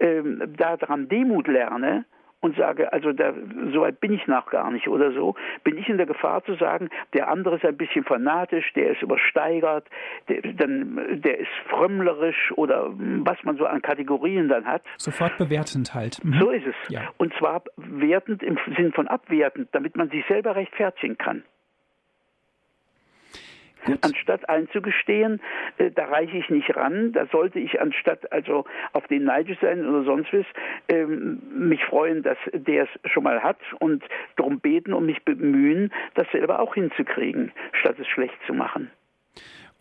ähm, 0.01 0.55
daran 0.57 1.09
Demut 1.09 1.47
lerne, 1.49 2.05
und 2.45 2.55
sage, 2.59 2.93
also 2.93 3.11
da, 3.13 3.33
so 3.73 3.81
weit 3.81 4.01
bin 4.01 4.13
ich 4.13 4.27
noch 4.27 4.51
gar 4.51 4.71
nicht 4.71 4.87
oder 4.87 5.13
so, 5.13 5.35
bin 5.65 5.79
ich 5.79 5.89
in 5.89 5.97
der 5.97 6.05
Gefahr 6.05 6.45
zu 6.45 6.55
sagen, 6.57 6.91
der 7.15 7.29
andere 7.29 7.57
ist 7.57 7.65
ein 7.65 7.79
bisschen 7.79 8.05
fanatisch, 8.05 8.71
der 8.75 8.91
ist 8.91 9.01
übersteigert, 9.01 9.89
der, 10.29 10.43
dann, 10.43 11.23
der 11.23 11.39
ist 11.39 11.49
frömmlerisch 11.71 12.53
oder 12.57 12.91
was 12.91 13.43
man 13.45 13.57
so 13.57 13.65
an 13.65 13.81
Kategorien 13.81 14.49
dann 14.49 14.67
hat. 14.67 14.83
Sofort 14.99 15.39
bewertend 15.39 15.95
halt. 15.95 16.23
Mhm. 16.23 16.39
So 16.39 16.51
ist 16.51 16.67
es. 16.67 16.75
Ja. 16.91 17.09
Und 17.17 17.33
zwar 17.39 17.63
wertend 17.79 18.43
im 18.43 18.59
Sinn 18.77 18.93
von 18.93 19.09
abwertend, 19.09 19.71
damit 19.73 19.97
man 19.97 20.11
sich 20.11 20.23
selber 20.27 20.55
rechtfertigen 20.55 21.17
kann. 21.17 21.45
Gut. 23.85 23.99
Anstatt 24.03 24.49
einzugestehen, 24.49 25.41
äh, 25.79 25.91
da 25.91 26.07
reiche 26.07 26.39
ich 26.39 26.49
nicht 26.51 26.75
ran, 26.77 27.13
da 27.13 27.27
sollte 27.27 27.59
ich 27.59 27.81
anstatt 27.81 28.33
also 28.33 28.65
auf 28.93 29.07
den 29.09 29.25
neidisch 29.25 29.59
sein 29.61 29.87
oder 29.87 30.05
sonst 30.05 30.33
was, 30.33 30.47
ähm, 30.89 31.43
mich 31.53 31.85
freuen, 31.85 32.23
dass 32.23 32.39
der 32.53 32.85
es 32.85 33.11
schon 33.13 33.25
mal 33.25 33.43
hat 33.43 33.59
und 33.81 34.03
darum 34.37 34.61
beten 34.61 34.93
und 34.93 35.07
mich 35.07 35.23
bemühen, 35.25 35.93
das 36.15 36.27
selber 36.33 36.61
auch 36.61 36.75
hinzukriegen, 36.75 37.53
statt 37.73 37.97
es 37.99 38.09
schlecht 38.09 38.39
zu 38.47 38.55
machen 38.55 38.91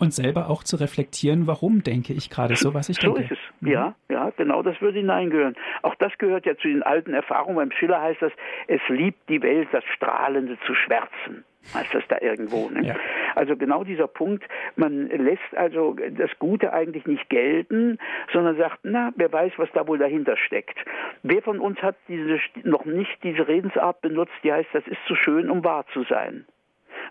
und 0.03 0.13
selber 0.13 0.49
auch 0.49 0.63
zu 0.63 0.75
reflektieren, 0.75 1.47
warum 1.47 1.83
denke 1.83 2.13
ich 2.13 2.29
gerade 2.29 2.55
so, 2.55 2.73
was 2.73 2.89
ich 2.89 2.97
so 2.97 3.13
denke. 3.13 3.27
So 3.27 3.33
ist 3.33 3.39
es. 3.39 3.61
Mhm. 3.61 3.71
Ja, 3.71 3.95
ja, 4.09 4.29
genau, 4.37 4.61
das 4.61 4.79
würde 4.81 4.99
hineingehören. 4.99 5.55
Auch 5.81 5.95
das 5.95 6.11
gehört 6.17 6.45
ja 6.45 6.55
zu 6.57 6.67
den 6.67 6.83
alten 6.83 7.13
Erfahrungen. 7.13 7.55
Beim 7.55 7.71
Schiller 7.71 8.01
heißt 8.01 8.21
das, 8.21 8.31
es 8.67 8.81
liebt 8.89 9.29
die 9.29 9.41
Welt, 9.41 9.69
das 9.71 9.83
Strahlende 9.95 10.57
zu 10.65 10.75
schwärzen 10.75 11.43
heißt 11.73 11.93
das 11.93 12.03
da 12.07 12.17
irgendwo. 12.21 12.69
Ne? 12.69 12.87
Ja. 12.87 12.95
Also 13.35 13.55
genau 13.55 13.83
dieser 13.83 14.07
Punkt, 14.07 14.43
man 14.75 15.07
lässt 15.07 15.55
also 15.55 15.95
das 16.11 16.29
Gute 16.39 16.73
eigentlich 16.73 17.05
nicht 17.05 17.29
gelten, 17.29 17.99
sondern 18.31 18.57
sagt, 18.57 18.79
na, 18.83 19.11
wer 19.15 19.31
weiß, 19.31 19.53
was 19.57 19.69
da 19.73 19.87
wohl 19.87 19.97
dahinter 19.97 20.37
steckt. 20.37 20.77
Wer 21.23 21.41
von 21.41 21.59
uns 21.59 21.81
hat 21.81 21.95
diese, 22.07 22.39
noch 22.63 22.85
nicht 22.85 23.23
diese 23.23 23.47
Redensart 23.47 24.01
benutzt, 24.01 24.33
die 24.43 24.51
heißt, 24.51 24.69
das 24.73 24.85
ist 24.87 24.99
zu 25.07 25.15
schön, 25.15 25.49
um 25.49 25.63
wahr 25.63 25.85
zu 25.93 26.03
sein. 26.03 26.45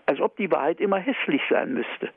Als 0.05 0.19
ob 0.19 0.35
die 0.37 0.51
Wahrheit 0.51 0.79
immer 0.79 0.97
hässlich 0.97 1.41
sein 1.49 1.73
müsste. 1.73 2.09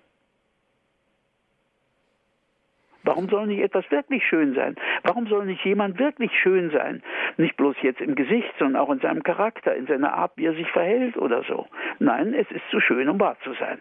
Warum 3.07 3.29
soll 3.29 3.47
nicht 3.47 3.61
etwas 3.61 3.89
wirklich 3.91 4.25
schön 4.29 4.55
sein? 4.55 4.75
Warum 5.05 5.29
soll 5.29 5.47
nicht 5.47 5.65
jemand 5.65 5.99
wirklich 5.99 6.33
schön 6.43 6.71
sein? 6.71 7.03
Nicht 7.37 7.57
bloß 7.57 7.77
jetzt 7.83 8.01
im 8.01 8.17
Gesicht, 8.17 8.53
sondern 8.59 8.83
auch 8.83 8.91
in 8.91 8.99
seinem 8.99 9.23
Charakter, 9.23 9.75
in 9.75 9.87
seiner 9.87 10.13
Art, 10.13 10.33
wie 10.35 10.47
er 10.47 10.55
sich 10.55 10.69
verhält 10.73 11.17
oder 11.17 11.45
so. 11.45 11.67
Nein, 12.01 12.35
es 12.35 12.51
ist 12.51 12.65
zu 12.71 12.81
schön, 12.81 13.09
um 13.09 13.21
wahr 13.21 13.37
zu 13.45 13.55
sein. 13.55 13.79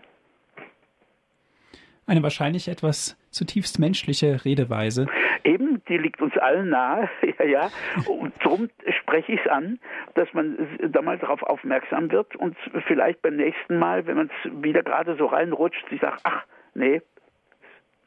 Eine 2.07 2.21
wahrscheinlich 2.21 2.67
etwas 2.67 3.17
zutiefst 3.31 3.79
menschliche 3.79 4.45
Redeweise. 4.45 5.07
Eben, 5.43 5.81
die 5.89 5.97
liegt 5.97 6.21
uns 6.21 6.37
allen 6.37 6.69
nahe, 6.69 7.09
ja, 7.39 7.45
ja. 7.45 7.69
Und 8.07 8.33
darum 8.43 8.69
spreche 9.01 9.33
ich 9.33 9.39
es 9.43 9.51
an, 9.51 9.79
dass 10.13 10.31
man 10.33 10.55
da 10.87 11.01
mal 11.01 11.17
darauf 11.17 11.41
aufmerksam 11.41 12.11
wird 12.11 12.35
und 12.35 12.55
vielleicht 12.87 13.23
beim 13.23 13.37
nächsten 13.37 13.79
Mal, 13.79 14.05
wenn 14.05 14.17
man 14.17 14.29
es 14.29 14.63
wieder 14.63 14.83
gerade 14.83 15.15
so 15.15 15.25
reinrutscht, 15.25 15.89
sich 15.89 15.99
sagt, 15.99 16.21
ach, 16.23 16.43
nee, 16.75 17.01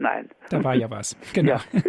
Nein. 0.01 0.29
Da 0.49 0.63
war 0.63 0.77
ja 0.77 0.89
was. 0.91 1.17
Genau. 1.33 1.55
Ja. 1.55 1.61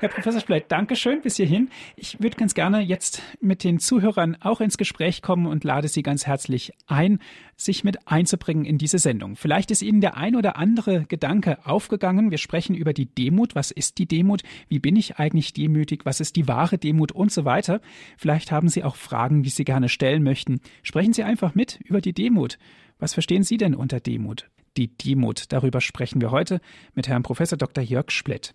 Herr 0.00 0.10
Professor 0.10 0.40
Splett, 0.40 0.70
Dankeschön 0.70 1.22
bis 1.22 1.36
hierhin. 1.36 1.70
Ich 1.96 2.20
würde 2.20 2.36
ganz 2.36 2.52
gerne 2.52 2.80
jetzt 2.80 3.22
mit 3.40 3.64
den 3.64 3.78
Zuhörern 3.78 4.36
auch 4.40 4.60
ins 4.60 4.76
Gespräch 4.76 5.22
kommen 5.22 5.46
und 5.46 5.64
lade 5.64 5.88
Sie 5.88 6.02
ganz 6.02 6.26
herzlich 6.26 6.72
ein, 6.86 7.20
sich 7.56 7.84
mit 7.84 8.06
einzubringen 8.06 8.66
in 8.66 8.76
diese 8.76 8.98
Sendung. 8.98 9.34
Vielleicht 9.34 9.70
ist 9.70 9.80
Ihnen 9.80 10.02
der 10.02 10.18
ein 10.18 10.36
oder 10.36 10.56
andere 10.56 11.06
Gedanke 11.06 11.66
aufgegangen. 11.66 12.30
Wir 12.30 12.38
sprechen 12.38 12.74
über 12.74 12.92
die 12.92 13.06
Demut. 13.06 13.54
Was 13.54 13.70
ist 13.70 13.96
die 13.96 14.06
Demut? 14.06 14.42
Wie 14.68 14.78
bin 14.78 14.94
ich 14.96 15.18
eigentlich 15.18 15.54
demütig? 15.54 16.04
Was 16.04 16.20
ist 16.20 16.36
die 16.36 16.48
wahre 16.48 16.76
Demut 16.76 17.12
und 17.12 17.32
so 17.32 17.46
weiter? 17.46 17.80
Vielleicht 18.18 18.52
haben 18.52 18.68
Sie 18.68 18.84
auch 18.84 18.96
Fragen, 18.96 19.42
die 19.42 19.50
Sie 19.50 19.64
gerne 19.64 19.88
stellen 19.88 20.22
möchten. 20.22 20.60
Sprechen 20.82 21.14
Sie 21.14 21.22
einfach 21.22 21.54
mit 21.54 21.80
über 21.82 22.02
die 22.02 22.12
Demut. 22.12 22.58
Was 22.98 23.14
verstehen 23.14 23.42
Sie 23.42 23.56
denn 23.56 23.74
unter 23.74 24.00
Demut? 24.00 24.50
Die 24.76 24.96
Demut. 24.96 25.52
Darüber 25.52 25.80
sprechen 25.80 26.20
wir 26.20 26.30
heute 26.30 26.60
mit 26.94 27.08
Herrn 27.08 27.22
Prof. 27.22 27.38
Dr. 27.38 27.82
Jörg 27.82 28.10
Splett. 28.10 28.54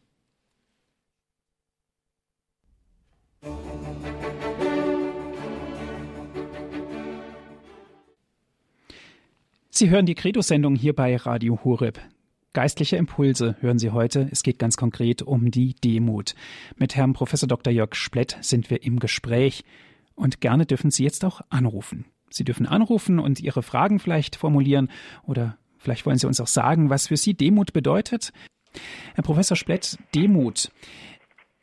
Sie 9.70 9.90
hören 9.90 10.06
die 10.06 10.16
Credo-Sendung 10.16 10.76
hier 10.76 10.94
bei 10.94 11.16
Radio 11.18 11.60
Horeb. 11.64 12.00
Geistliche 12.54 12.96
Impulse 12.98 13.56
hören 13.60 13.80
Sie 13.80 13.90
heute. 13.90 14.30
Es 14.32 14.44
geht 14.44 14.60
ganz 14.60 14.78
konkret 14.78 15.24
um 15.24 15.50
die 15.50 15.74
Demut. 15.74 16.36
Mit 16.78 16.96
Herrn 16.96 17.14
Prof. 17.14 17.32
Dr. 17.32 17.74
Jörg 17.74 17.96
Splett 17.96 18.38
sind 18.42 18.70
wir 18.70 18.84
im 18.84 19.00
Gespräch 19.00 19.64
und 20.14 20.40
gerne 20.40 20.68
dürfen 20.68 20.92
Sie 20.92 21.04
jetzt 21.04 21.26
auch 21.26 21.42
anrufen. 21.50 22.06
Sie 22.30 22.44
dürfen 22.44 22.68
anrufen 22.68 23.18
und 23.20 23.40
Ihre 23.40 23.64
Fragen 23.64 23.98
vielleicht 23.98 24.36
formulieren 24.36 24.90
oder 25.24 25.58
Vielleicht 25.84 26.06
wollen 26.06 26.18
Sie 26.18 26.28
uns 26.28 26.40
auch 26.40 26.48
sagen, 26.48 26.90
was 26.90 27.08
für 27.08 27.18
Sie 27.18 27.34
Demut 27.34 27.74
bedeutet. 27.74 28.32
Herr 29.16 29.24
Professor 29.24 29.58
Splett, 29.58 29.98
Demut. 30.16 30.72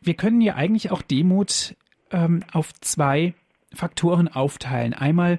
Wir 0.03 0.15
können 0.15 0.43
ja 0.43 0.55
eigentlich 0.57 0.91
auch 0.91 1.01
Demut 1.01 1.75
ähm, 2.11 2.45
auf 2.53 2.73
zwei 2.81 3.35
Faktoren 3.73 4.29
aufteilen. 4.29 4.93
Einmal 4.93 5.39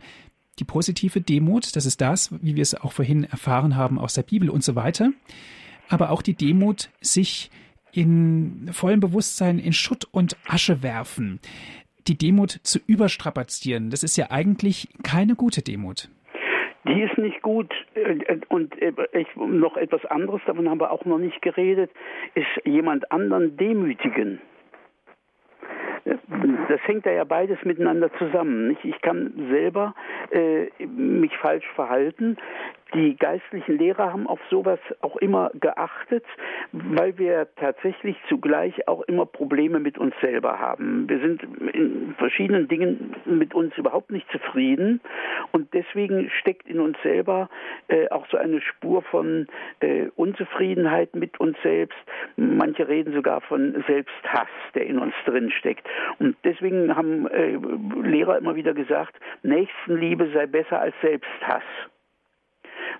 die 0.58 0.64
positive 0.64 1.22
Demut, 1.22 1.76
das 1.76 1.86
ist 1.86 2.02
das, 2.02 2.32
wie 2.42 2.56
wir 2.56 2.64
es 2.64 2.74
auch 2.74 2.92
vorhin 2.92 3.24
erfahren 3.24 3.76
haben 3.76 4.00
aus 4.00 4.16
der 4.16 4.24
Bibel 4.24 4.50
und 4.50 4.64
so 4.64 4.76
weiter. 4.76 5.12
Aber 5.88 6.10
auch 6.10 6.24
die 6.24 6.36
Demut, 6.36 6.90
sich 7.02 7.52
in 7.92 8.70
vollem 8.72 9.00
Bewusstsein 9.00 9.60
in 9.60 9.74
Schutt 9.74 10.08
und 10.12 10.38
Asche 10.48 10.82
werfen. 10.82 11.40
Die 12.08 12.18
Demut 12.18 12.60
zu 12.64 12.80
überstrapazieren, 12.88 13.92
das 13.92 14.02
ist 14.02 14.18
ja 14.18 14.32
eigentlich 14.32 14.90
keine 15.04 15.36
gute 15.36 15.62
Demut. 15.62 16.10
Die 16.86 17.02
ist 17.02 17.18
nicht 17.18 17.42
gut. 17.42 17.74
Äh, 17.94 18.40
und 18.50 18.80
äh, 18.82 18.94
ich, 19.14 19.28
noch 19.36 19.78
etwas 19.78 20.06
anderes, 20.06 20.42
davon 20.46 20.70
haben 20.70 20.80
wir 20.80 20.92
auch 20.92 21.06
noch 21.06 21.20
nicht 21.20 21.42
geredet, 21.42 21.92
ist 22.34 22.66
jemand 22.66 23.12
anderen 23.12 23.58
demütigen. 23.58 24.42
Das 26.04 26.80
hängt 26.88 27.06
ja 27.06 27.24
beides 27.24 27.64
miteinander 27.64 28.12
zusammen. 28.14 28.76
Ich 28.84 29.00
kann 29.02 29.34
selber 29.52 29.94
äh, 30.32 30.66
mich 30.88 31.36
falsch 31.38 31.68
verhalten, 31.76 32.38
die 32.94 33.16
geistlichen 33.16 33.78
Lehrer 33.78 34.12
haben 34.12 34.28
auf 34.28 34.39
sowas 34.50 34.80
auch 35.02 35.16
immer 35.18 35.52
geachtet, 35.60 36.26
weil 36.72 37.18
wir 37.18 37.48
tatsächlich 37.56 38.18
zugleich 38.28 38.88
auch 38.88 39.02
immer 39.04 39.26
Probleme 39.26 39.80
mit 39.80 39.98
uns 39.98 40.14
selber 40.22 40.60
haben. 40.60 41.08
Wir 41.08 41.20
sind 41.20 41.44
in 41.74 42.16
verschiedenen 42.18 42.68
Dingen 42.68 43.16
mit 43.26 43.54
uns 43.54 43.78
überhaupt 43.78 44.12
nicht 44.12 44.30
zufrieden 44.32 45.02
und 45.52 45.74
deswegen 45.74 46.30
steckt 46.39 46.68
in 46.68 46.80
uns 46.80 46.98
selber 47.04 47.50
äh, 47.88 48.10
auch 48.10 48.28
so 48.30 48.38
eine 48.38 48.62
Spur 48.62 49.02
von 49.04 49.48
äh, 49.80 50.08
Unzufriedenheit 50.16 51.16
mit 51.16 51.39
uns 51.39 51.58
selbst. 51.64 51.98
Manche 52.36 52.88
reden 52.88 53.14
sogar 53.14 53.42
von 53.42 53.84
Selbsthass, 53.88 54.50
der 54.76 54.86
in 54.86 55.00
uns 55.00 55.14
drin 55.26 55.52
steckt. 55.52 55.88
Und 56.20 56.36
deswegen 56.44 56.96
haben 56.96 57.28
äh, 57.28 57.58
Lehrer 58.04 58.38
immer 58.38 58.56
wieder 58.56 58.74
gesagt, 58.74 59.16
Nächstenliebe 59.44 60.30
sei 60.34 60.46
besser 60.46 60.80
als 60.80 60.96
Selbsthass 61.02 61.64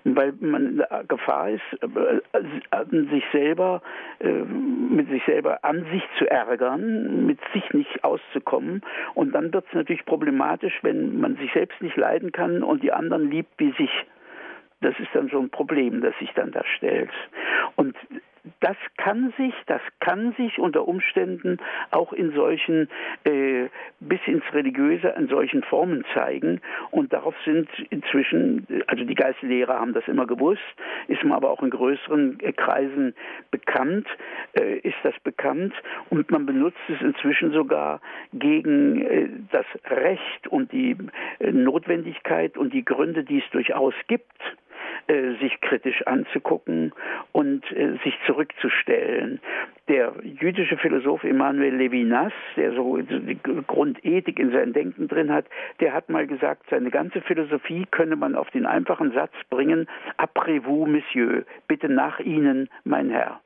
weil 0.04 0.32
man 0.40 0.78
der 0.78 1.04
Gefahr 1.06 1.50
ist, 1.50 1.62
äh, 1.80 2.84
sich 3.10 3.24
selber, 3.32 3.82
äh, 4.20 4.28
mit 4.28 5.08
sich 5.08 5.22
selber 5.24 5.64
an 5.64 5.86
sich 5.92 6.02
zu 6.18 6.28
ärgern, 6.30 7.26
mit 7.26 7.38
sich 7.52 7.72
nicht 7.72 8.04
auszukommen. 8.04 8.82
Und 9.14 9.32
dann 9.32 9.52
wird 9.52 9.66
es 9.68 9.74
natürlich 9.74 10.04
problematisch, 10.04 10.78
wenn 10.82 11.20
man 11.20 11.36
sich 11.36 11.52
selbst 11.52 11.80
nicht 11.80 11.96
leiden 11.96 12.32
kann 12.32 12.62
und 12.62 12.82
die 12.82 12.92
anderen 12.92 13.30
liebt 13.30 13.52
wie 13.58 13.72
sich. 13.72 13.90
Das 14.80 14.98
ist 14.98 15.10
dann 15.14 15.28
so 15.28 15.38
ein 15.38 15.50
Problem, 15.50 16.00
das 16.00 16.16
sich 16.18 16.32
dann 16.34 16.50
da 16.50 16.64
stellt. 16.76 17.10
Und 17.76 17.96
das 18.60 18.76
kann 18.96 19.32
sich, 19.36 19.54
das 19.66 19.80
kann 20.00 20.32
sich 20.32 20.58
unter 20.58 20.88
Umständen 20.88 21.58
auch 21.90 22.12
in 22.12 22.32
solchen 22.32 22.88
äh, 23.24 23.68
bis 24.00 24.20
ins 24.26 24.44
Religiöse 24.52 25.08
in 25.16 25.28
solchen 25.28 25.62
Formen 25.62 26.04
zeigen. 26.12 26.60
Und 26.90 27.12
darauf 27.12 27.34
sind 27.44 27.68
inzwischen, 27.90 28.66
also 28.88 29.04
die 29.04 29.14
Geistlehrer 29.14 29.78
haben 29.78 29.92
das 29.92 30.06
immer 30.08 30.26
gewusst, 30.26 30.62
ist 31.06 31.22
man 31.22 31.32
aber 31.32 31.50
auch 31.50 31.62
in 31.62 31.70
größeren 31.70 32.40
äh, 32.40 32.52
Kreisen 32.52 33.14
bekannt, 33.50 34.08
äh, 34.54 34.78
ist 34.78 34.98
das 35.04 35.14
bekannt 35.20 35.74
und 36.10 36.30
man 36.30 36.44
benutzt 36.44 36.80
es 36.88 37.00
inzwischen 37.00 37.52
sogar 37.52 38.00
gegen 38.32 39.02
äh, 39.02 39.28
das 39.52 39.66
Recht 39.86 40.48
und 40.48 40.72
die 40.72 40.96
äh, 41.38 41.52
Notwendigkeit 41.52 42.56
und 42.56 42.74
die 42.74 42.84
Gründe, 42.84 43.22
die 43.22 43.38
es 43.38 43.50
durchaus 43.50 43.94
gibt 44.08 44.32
sich 45.40 45.60
kritisch 45.60 46.06
anzugucken 46.06 46.92
und 47.32 47.70
äh, 47.72 47.98
sich 48.04 48.16
zurückzustellen. 48.26 49.40
Der 49.88 50.12
jüdische 50.22 50.76
Philosoph 50.76 51.24
Emmanuel 51.24 51.74
Levinas, 51.74 52.32
der 52.56 52.72
so 52.72 52.98
die 52.98 53.38
Grundethik 53.66 54.38
in 54.38 54.52
seinem 54.52 54.72
Denken 54.72 55.08
drin 55.08 55.32
hat, 55.32 55.46
der 55.80 55.92
hat 55.92 56.08
mal 56.08 56.26
gesagt, 56.26 56.64
seine 56.70 56.90
ganze 56.90 57.20
Philosophie 57.20 57.86
könne 57.90 58.16
man 58.16 58.36
auf 58.36 58.50
den 58.50 58.66
einfachen 58.66 59.12
Satz 59.12 59.32
bringen, 59.50 59.88
après 60.18 60.64
vous, 60.64 60.86
Monsieur, 60.86 61.44
bitte 61.66 61.88
nach 61.88 62.20
Ihnen, 62.20 62.68
mein 62.84 63.10
Herr. 63.10 63.40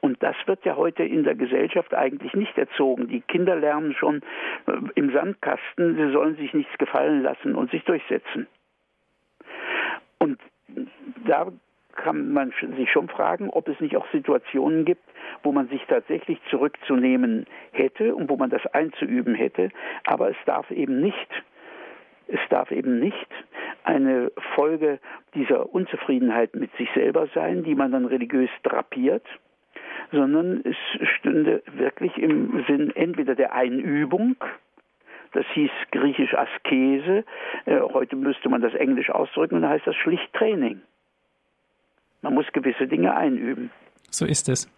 Und 0.00 0.22
das 0.22 0.36
wird 0.46 0.64
ja 0.64 0.76
heute 0.76 1.04
in 1.04 1.24
der 1.24 1.34
Gesellschaft 1.34 1.94
eigentlich 1.94 2.34
nicht 2.34 2.56
erzogen. 2.58 3.08
Die 3.08 3.20
Kinder 3.20 3.56
lernen 3.56 3.94
schon 3.94 4.22
äh, 4.66 4.72
im 4.94 5.12
Sandkasten, 5.12 5.96
sie 5.96 6.12
sollen 6.12 6.36
sich 6.36 6.54
nichts 6.54 6.76
gefallen 6.78 7.22
lassen 7.22 7.54
und 7.54 7.70
sich 7.70 7.84
durchsetzen. 7.84 8.46
Und 10.18 10.40
da 11.26 11.52
kann 11.94 12.32
man 12.32 12.52
sich 12.76 12.90
schon 12.90 13.08
fragen, 13.08 13.50
ob 13.50 13.68
es 13.68 13.80
nicht 13.80 13.96
auch 13.96 14.06
Situationen 14.12 14.84
gibt, 14.84 15.02
wo 15.42 15.52
man 15.52 15.68
sich 15.68 15.82
tatsächlich 15.88 16.38
zurückzunehmen 16.50 17.46
hätte 17.72 18.14
und 18.14 18.28
wo 18.28 18.36
man 18.36 18.50
das 18.50 18.64
einzuüben 18.66 19.34
hätte. 19.34 19.70
Aber 20.04 20.30
es 20.30 20.36
darf 20.44 20.70
eben 20.70 21.00
nicht, 21.00 21.42
es 22.28 22.40
darf 22.50 22.70
eben 22.70 22.98
nicht 23.00 23.28
eine 23.84 24.30
Folge 24.54 24.98
dieser 25.34 25.72
Unzufriedenheit 25.72 26.54
mit 26.54 26.74
sich 26.76 26.88
selber 26.94 27.28
sein, 27.34 27.64
die 27.64 27.74
man 27.74 27.92
dann 27.92 28.04
religiös 28.04 28.50
drapiert, 28.62 29.24
sondern 30.12 30.62
es 30.64 30.76
stünde 31.18 31.62
wirklich 31.72 32.16
im 32.18 32.64
Sinn 32.68 32.94
entweder 32.94 33.34
der 33.34 33.54
Einübung, 33.54 34.36
das 35.32 35.46
hieß 35.54 35.70
griechisch 35.90 36.34
Askese, 36.34 37.24
äh, 37.64 37.80
heute 37.80 38.16
müsste 38.16 38.48
man 38.48 38.60
das 38.60 38.74
englisch 38.74 39.10
ausdrücken 39.10 39.56
und 39.56 39.62
da 39.62 39.70
heißt 39.70 39.86
das 39.86 39.96
schlicht 39.96 40.32
Training. 40.32 40.80
Man 42.22 42.34
muss 42.34 42.46
gewisse 42.52 42.86
Dinge 42.86 43.14
einüben. 43.14 43.70
So 44.10 44.26
ist 44.26 44.48
es. 44.48 44.68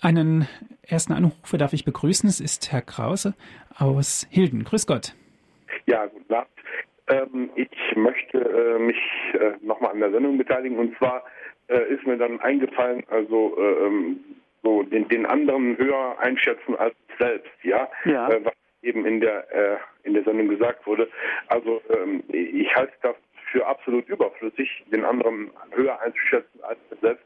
Einen 0.00 0.48
ersten 0.82 1.12
Anrufer 1.12 1.58
darf 1.58 1.72
ich 1.72 1.84
begrüßen. 1.84 2.28
Es 2.28 2.40
ist 2.40 2.72
Herr 2.72 2.82
Krause 2.82 3.34
aus 3.78 4.26
Hilden. 4.30 4.64
Grüß 4.64 4.86
Gott. 4.86 5.14
Ja, 5.86 6.06
guten 6.06 6.34
Abend. 6.34 6.50
Ähm, 7.08 7.50
ich 7.54 7.96
möchte 7.96 8.38
äh, 8.38 8.78
mich 8.78 8.96
äh, 9.34 9.52
nochmal 9.64 9.92
an 9.92 10.00
der 10.00 10.10
Sendung 10.10 10.38
beteiligen. 10.38 10.78
Und 10.78 10.96
zwar 10.98 11.22
äh, 11.68 11.94
ist 11.94 12.06
mir 12.06 12.16
dann 12.16 12.40
eingefallen, 12.40 13.04
also 13.10 13.56
äh, 13.58 13.86
ähm, 13.86 14.20
so 14.62 14.82
den, 14.82 15.08
den, 15.08 15.26
anderen 15.26 15.76
höher 15.76 16.16
einschätzen 16.20 16.76
als 16.76 16.94
selbst, 17.18 17.50
ja, 17.62 17.88
ja. 18.04 18.28
Äh, 18.28 18.44
was 18.44 18.54
eben 18.82 19.06
in 19.06 19.20
der 19.20 19.50
äh, 19.52 19.76
in 20.04 20.14
der 20.14 20.24
Sendung 20.24 20.48
gesagt 20.48 20.86
wurde. 20.86 21.08
Also 21.48 21.80
ähm, 21.90 22.22
ich 22.28 22.74
halte 22.74 22.92
das 23.02 23.16
für 23.50 23.66
absolut 23.66 24.08
überflüssig, 24.08 24.84
den 24.92 25.04
anderen 25.04 25.50
höher 25.70 26.00
einzuschätzen 26.00 26.60
als 26.62 26.78
selbst. 27.00 27.24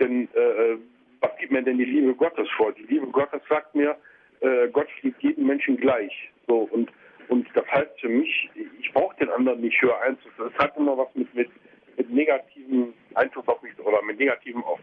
Denn 0.00 0.28
äh, 0.34 0.76
was 1.20 1.30
gibt 1.38 1.52
mir 1.52 1.62
denn 1.62 1.78
die 1.78 1.84
Liebe 1.84 2.14
Gottes 2.14 2.48
vor? 2.56 2.72
Die 2.72 2.82
Liebe 2.84 3.06
Gottes 3.06 3.40
sagt 3.48 3.74
mir, 3.74 3.96
äh, 4.40 4.68
Gott 4.68 4.88
liebt 5.02 5.22
jeden 5.22 5.46
Menschen 5.46 5.76
gleich. 5.76 6.30
So 6.46 6.68
und 6.70 6.90
und 7.28 7.46
das 7.54 7.66
heißt 7.70 8.00
für 8.00 8.08
mich, 8.08 8.50
ich 8.80 8.92
brauche 8.92 9.16
den 9.16 9.30
anderen 9.30 9.60
nicht 9.60 9.80
höher 9.80 9.98
einzuschätzen. 10.02 10.52
Es 10.54 10.58
hat 10.62 10.76
immer 10.76 10.98
was 10.98 11.08
mit, 11.14 11.32
mit, 11.34 11.48
mit 11.96 12.10
negativen 12.10 12.94
Einfluss 13.14 13.46
auf 13.48 13.62
mich 13.62 13.78
oder 13.80 14.02
mit 14.02 14.18
negativen 14.18 14.62
auf, 14.62 14.80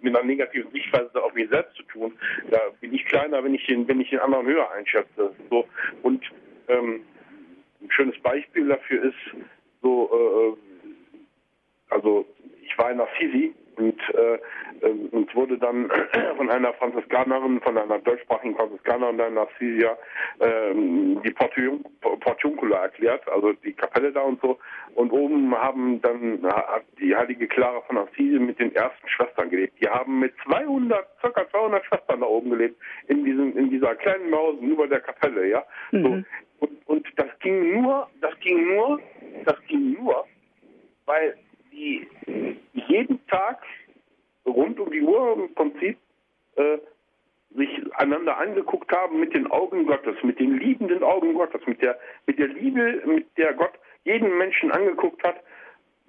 mit 0.00 0.16
einer 0.16 0.24
negativen 0.24 0.70
Sichtweise 0.72 1.22
auf 1.22 1.34
mich 1.34 1.48
selbst 1.48 1.76
zu 1.76 1.82
tun. 1.84 2.12
Da 2.50 2.58
bin 2.80 2.94
ich 2.94 3.04
kleiner, 3.06 3.42
wenn 3.42 3.54
ich 3.54 3.66
den, 3.66 3.86
wenn 3.88 4.00
ich 4.00 4.10
den 4.10 4.20
anderen 4.20 4.46
höher 4.46 4.70
einschätze. 4.72 5.34
So 5.50 5.66
und 6.02 6.22
ähm, 6.68 7.02
ein 7.80 7.90
schönes 7.90 8.18
Beispiel 8.20 8.68
dafür 8.68 9.04
ist, 9.04 9.44
so, 9.82 10.10
äh, 10.12 10.48
äh, 10.48 10.56
also 11.90 12.26
ich 12.62 12.76
war 12.78 12.90
in 12.90 13.00
Assisi 13.00 13.54
und, 13.76 14.00
äh, 14.14 14.38
ähm, 14.86 15.08
und 15.12 15.34
wurde 15.34 15.58
dann 15.58 15.90
von 16.36 16.50
einer 16.50 16.72
Franziskanerin, 16.74 17.60
von 17.60 17.78
einer 17.78 17.98
deutschsprachigen 17.98 18.56
Franziskanerin 18.56 19.34
nach 19.34 19.48
Assisia 19.48 19.96
äh, 20.40 20.74
die 20.74 21.34
Portiuncula 22.20 22.82
erklärt, 22.82 23.28
also 23.28 23.52
die 23.52 23.72
Kapelle 23.72 24.12
da 24.12 24.22
und 24.22 24.40
so. 24.40 24.58
Und 24.94 25.10
oben 25.10 25.56
haben 25.56 26.00
dann 26.02 26.40
hat 26.44 26.84
die 27.00 27.14
heilige 27.14 27.48
Clara 27.48 27.80
von 27.82 27.98
Assisi 27.98 28.38
mit 28.38 28.58
den 28.58 28.74
ersten 28.74 29.08
Schwestern 29.08 29.50
gelebt. 29.50 29.74
Die 29.80 29.88
haben 29.88 30.20
mit 30.20 30.34
200, 30.44 31.06
circa 31.20 31.48
200 31.50 31.84
Schwestern 31.86 32.20
da 32.20 32.26
oben 32.26 32.50
gelebt, 32.50 32.76
in 33.08 33.24
diesem, 33.24 33.56
in 33.56 33.70
dieser 33.70 33.94
kleinen 33.96 34.30
Maus 34.30 34.56
über 34.60 34.86
der 34.86 35.00
Kapelle, 35.00 35.48
ja. 35.48 35.62
Mhm. 35.90 36.02
So. 36.02 36.66
Und, 36.66 36.86
und 36.86 37.06
das 37.16 37.26
ging 37.40 37.82
nur, 37.82 38.08
das 38.20 38.38
ging 38.40 38.76
nur 38.76 39.00
das 39.44 39.56
ging 39.66 39.96
nur, 39.98 40.26
weil 41.06 41.36
die 41.82 42.06
jeden 42.88 43.26
Tag 43.26 43.62
rund 44.46 44.78
um 44.78 44.90
die 44.90 45.02
Uhr 45.02 45.34
im 45.34 45.54
Prinzip 45.54 45.98
äh, 46.56 46.78
sich 47.54 47.68
einander 47.94 48.38
angeguckt 48.38 48.90
haben 48.92 49.20
mit 49.20 49.34
den 49.34 49.50
Augen 49.50 49.86
Gottes, 49.86 50.16
mit 50.22 50.38
den 50.38 50.58
liebenden 50.58 51.02
Augen 51.02 51.34
Gottes, 51.34 51.60
mit 51.66 51.82
der, 51.82 51.98
mit 52.26 52.38
der 52.38 52.48
Liebe, 52.48 53.02
mit 53.04 53.26
der 53.36 53.52
Gott 53.54 53.72
jeden 54.04 54.38
Menschen 54.38 54.70
angeguckt 54.70 55.22
hat. 55.22 55.36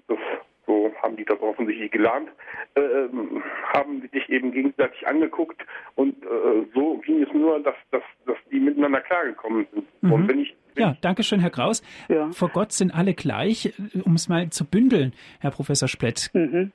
Das, 0.08 0.18
so 0.66 0.92
haben 1.02 1.18
die 1.18 1.26
das 1.26 1.42
offensichtlich 1.42 1.92
gelernt, 1.92 2.30
äh, 2.76 2.82
ähm, 2.82 3.44
haben 3.74 4.08
sich 4.14 4.30
eben 4.30 4.52
gegenseitig 4.52 5.06
angeguckt 5.06 5.62
und 5.96 6.24
äh, 6.24 6.66
so 6.74 6.98
ging 7.00 7.22
es 7.22 7.34
nur, 7.34 7.60
dass, 7.60 7.76
dass, 7.92 8.04
dass 8.26 8.38
die 8.50 8.60
miteinander 8.60 9.02
klargekommen 9.02 9.68
sind. 9.74 9.86
Mhm. 10.02 10.14
Und 10.14 10.28
wenn 10.30 10.40
ich 10.40 10.56
ja, 10.78 10.96
danke 11.02 11.24
schön, 11.24 11.40
Herr 11.40 11.50
Kraus. 11.50 11.84
Ja. 12.10 12.32
Vor 12.32 12.50
Gott 12.50 12.72
sind 12.72 12.94
alle 12.94 13.14
gleich. 13.14 13.74
Um 14.06 14.16
es 14.16 14.30
mal 14.30 14.50
zu 14.50 14.66
bündeln, 14.66 15.14
Herr 15.40 15.52
Professor 15.52 15.88
Splett. 15.88 16.32
Mhm. 16.34 16.72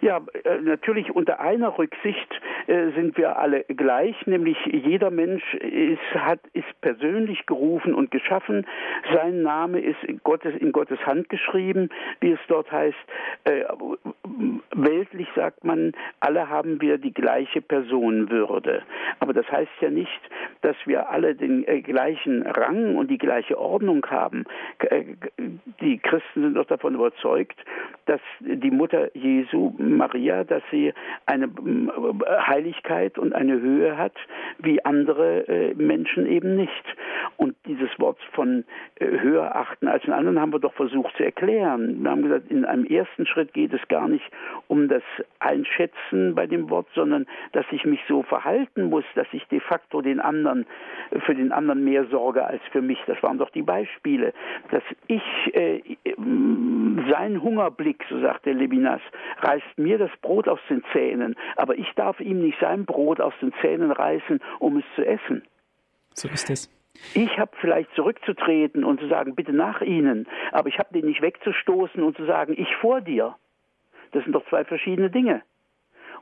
Ja, 0.00 0.20
äh, 0.44 0.60
natürlich 0.60 1.10
unter 1.10 1.40
einer 1.40 1.76
Rücksicht 1.76 2.28
äh, 2.66 2.92
sind 2.92 3.16
wir 3.16 3.38
alle 3.38 3.64
gleich, 3.64 4.14
nämlich 4.26 4.56
jeder 4.66 5.10
Mensch 5.10 5.42
ist, 5.54 6.14
hat, 6.14 6.40
ist 6.52 6.67
persönlich 6.80 7.46
gerufen 7.46 7.94
und 7.94 8.10
geschaffen. 8.10 8.66
Sein 9.12 9.42
Name 9.42 9.80
ist 9.80 10.02
in 10.04 10.20
Gottes, 10.22 10.54
in 10.56 10.72
Gottes 10.72 10.98
Hand 11.06 11.28
geschrieben, 11.28 11.90
wie 12.20 12.32
es 12.32 12.40
dort 12.48 12.70
heißt. 12.70 12.96
Äh, 13.44 13.64
weltlich 14.74 15.28
sagt 15.34 15.64
man, 15.64 15.92
alle 16.20 16.48
haben 16.48 16.80
wir 16.80 16.98
die 16.98 17.12
gleiche 17.12 17.60
Personenwürde. 17.60 18.82
Aber 19.20 19.32
das 19.32 19.50
heißt 19.50 19.70
ja 19.80 19.90
nicht, 19.90 20.20
dass 20.62 20.76
wir 20.86 21.10
alle 21.10 21.34
den 21.34 21.64
gleichen 21.82 22.42
Rang 22.42 22.96
und 22.96 23.10
die 23.10 23.18
gleiche 23.18 23.58
Ordnung 23.58 24.04
haben. 24.06 24.44
Die 25.80 25.98
Christen 25.98 26.42
sind 26.42 26.54
doch 26.54 26.66
davon 26.66 26.94
überzeugt, 26.94 27.58
dass 28.06 28.20
die 28.40 28.70
Mutter 28.70 29.14
Jesu 29.14 29.74
Maria, 29.78 30.44
dass 30.44 30.62
sie 30.70 30.92
eine 31.26 31.46
äh, 31.46 32.40
Heiligkeit 32.46 33.18
und 33.18 33.34
eine 33.34 33.60
Höhe 33.60 33.96
hat, 33.96 34.14
wie 34.58 34.84
andere 34.84 35.46
äh, 35.48 35.74
Menschen 35.74 36.26
eben 36.26 36.56
nicht. 36.56 36.67
Und 37.36 37.54
dieses 37.66 37.90
Wort 37.98 38.18
von 38.32 38.64
äh, 38.96 39.06
höher 39.06 39.54
achten 39.54 39.88
als 39.88 40.02
den 40.02 40.12
anderen 40.12 40.40
haben 40.40 40.52
wir 40.52 40.58
doch 40.58 40.74
versucht 40.74 41.16
zu 41.16 41.24
erklären. 41.24 42.02
Wir 42.02 42.10
haben 42.10 42.22
gesagt, 42.22 42.50
in 42.50 42.64
einem 42.64 42.84
ersten 42.84 43.26
Schritt 43.26 43.52
geht 43.52 43.72
es 43.72 43.86
gar 43.88 44.08
nicht 44.08 44.24
um 44.66 44.88
das 44.88 45.02
Einschätzen 45.38 46.34
bei 46.34 46.46
dem 46.46 46.70
Wort, 46.70 46.86
sondern 46.94 47.26
dass 47.52 47.66
ich 47.70 47.84
mich 47.84 48.00
so 48.08 48.22
verhalten 48.22 48.84
muss, 48.84 49.04
dass 49.14 49.26
ich 49.32 49.46
de 49.48 49.60
facto 49.60 50.00
den 50.00 50.20
anderen, 50.20 50.66
für 51.26 51.34
den 51.34 51.52
anderen 51.52 51.84
mehr 51.84 52.06
sorge 52.06 52.44
als 52.44 52.62
für 52.72 52.82
mich. 52.82 52.98
Das 53.06 53.22
waren 53.22 53.38
doch 53.38 53.50
die 53.50 53.62
Beispiele. 53.62 54.32
Dass 54.70 54.82
ich 55.06 55.22
äh, 55.54 55.80
sein 57.10 57.42
Hungerblick, 57.42 58.04
so 58.08 58.20
sagt 58.20 58.46
der 58.46 58.54
Levinas, 58.54 59.00
reißt 59.38 59.78
mir 59.78 59.98
das 59.98 60.10
Brot 60.22 60.48
aus 60.48 60.60
den 60.68 60.82
Zähnen, 60.92 61.36
aber 61.56 61.78
ich 61.78 61.90
darf 61.94 62.20
ihm 62.20 62.40
nicht 62.40 62.58
sein 62.60 62.84
Brot 62.84 63.20
aus 63.20 63.34
den 63.40 63.52
Zähnen 63.60 63.90
reißen, 63.90 64.40
um 64.58 64.78
es 64.78 64.84
zu 64.94 65.06
essen. 65.06 65.42
So 66.18 66.28
ist 66.28 66.50
es. 66.50 66.68
Ich 67.14 67.38
habe 67.38 67.52
vielleicht 67.60 67.94
zurückzutreten 67.94 68.82
und 68.82 68.98
zu 68.98 69.06
sagen, 69.06 69.36
bitte 69.36 69.52
nach 69.52 69.80
Ihnen, 69.82 70.26
aber 70.50 70.68
ich 70.68 70.78
habe 70.80 70.92
den 70.92 71.06
nicht 71.06 71.22
wegzustoßen 71.22 72.02
und 72.02 72.16
zu 72.16 72.24
sagen, 72.24 72.54
ich 72.56 72.74
vor 72.80 73.00
dir. 73.00 73.36
Das 74.10 74.24
sind 74.24 74.32
doch 74.32 74.44
zwei 74.48 74.64
verschiedene 74.64 75.08
Dinge. 75.10 75.42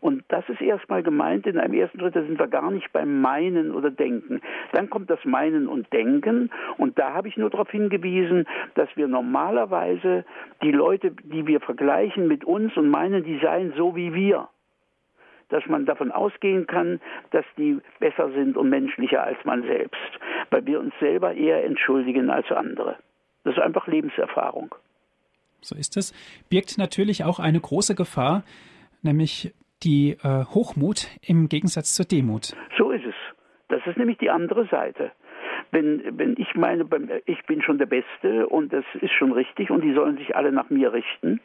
Und 0.01 0.25
das 0.29 0.47
ist 0.51 0.61
erstmal 0.61 1.03
gemeint, 1.03 1.47
in 1.47 1.59
einem 1.59 1.73
ersten 1.73 1.99
Schritt, 1.99 2.15
da 2.15 2.23
sind 2.23 2.39
wir 2.39 2.49
gar 2.49 2.71
nicht 2.71 2.93
beim 2.93 3.23
Meinen 3.23 3.73
oder 3.73 3.91
Denken. 3.91 4.43
Dann 4.73 4.91
kommt 4.91 5.09
das 5.09 5.25
Meinen 5.25 5.67
und 5.67 5.91
Denken 5.95 6.51
und 6.77 6.99
da 6.99 7.15
habe 7.15 7.29
ich 7.29 7.39
nur 7.39 7.49
darauf 7.49 7.71
hingewiesen, 7.71 8.47
dass 8.75 8.91
wir 8.97 9.09
normalerweise 9.09 10.27
die 10.63 10.73
Leute, 10.73 11.13
die 11.13 11.47
wir 11.47 11.61
vergleichen 11.61 12.29
mit 12.29 12.45
uns 12.45 12.77
und 12.77 12.91
meinen, 12.91 13.25
die 13.25 13.39
seien 13.39 13.73
so 13.79 13.97
wie 13.97 14.13
wir, 14.13 14.49
dass 15.49 15.65
man 15.67 15.87
davon 15.87 16.11
ausgehen 16.11 16.67
kann, 16.67 17.01
dass 17.31 17.45
die 17.57 17.79
besser 17.99 18.31
sind 18.33 18.57
und 18.57 18.69
menschlicher 18.69 19.23
als 19.23 19.39
man 19.45 19.63
selbst, 19.63 20.11
weil 20.51 20.67
wir 20.67 20.81
uns 20.81 20.95
selber 21.01 21.35
eher 21.35 21.65
entschuldigen 21.65 22.31
als 22.31 22.51
andere. 22.51 22.97
Das 23.45 23.57
ist 23.57 23.63
einfach 23.63 23.87
Lebenserfahrung. 23.87 24.75
So 25.61 25.77
ist 25.77 25.97
es. 25.97 26.13
Birgt 26.49 26.79
natürlich 26.79 27.25
auch 27.25 27.39
eine 27.39 27.61
große 27.61 27.95
Gefahr, 27.95 28.45
nämlich 29.03 29.55
die 29.83 30.17
äh, 30.23 30.45
Hochmut 30.45 31.09
im 31.23 31.49
Gegensatz 31.49 31.95
zur 31.95 32.07
Demut. 32.07 32.55
So 32.79 32.91
ist 32.91 33.05
es. 33.05 33.15
Das 33.69 33.81
ist 33.87 33.97
nämlich 33.97 34.19
die 34.19 34.31
andere 34.31 34.67
Seite. 34.67 35.13
Wenn, 35.73 36.19
wenn 36.19 36.35
ich 36.39 36.55
meine, 36.55 36.87
ich 37.27 37.45
bin 37.47 37.63
schon 37.63 37.79
der 37.79 37.87
Beste 37.87 38.47
und 38.49 38.73
das 38.73 38.85
ist 39.01 39.13
schon 39.13 39.33
richtig 39.33 39.71
und 39.71 39.83
die 39.83 39.93
sollen 39.95 40.17
sich 40.17 40.37
alle 40.37 40.53
nach 40.53 40.71
mir 40.71 40.93
richten, 40.93 41.41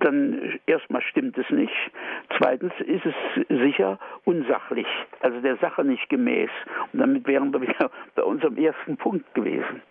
dann 0.00 0.58
erstmal 0.66 1.02
stimmt 1.02 1.38
es 1.38 1.48
nicht. 1.50 1.72
Zweitens 2.38 2.72
ist 2.80 3.04
es 3.06 3.14
sicher 3.48 3.98
unsachlich, 4.24 4.86
also 5.20 5.40
der 5.40 5.56
Sache 5.58 5.84
nicht 5.84 6.08
gemäß. 6.08 6.50
Und 6.92 7.00
damit 7.00 7.26
wären 7.26 7.52
wir 7.52 7.60
wieder 7.60 7.90
bei 8.14 8.22
unserem 8.22 8.56
ersten 8.56 8.96
Punkt 8.96 9.32
gewesen. 9.34 9.82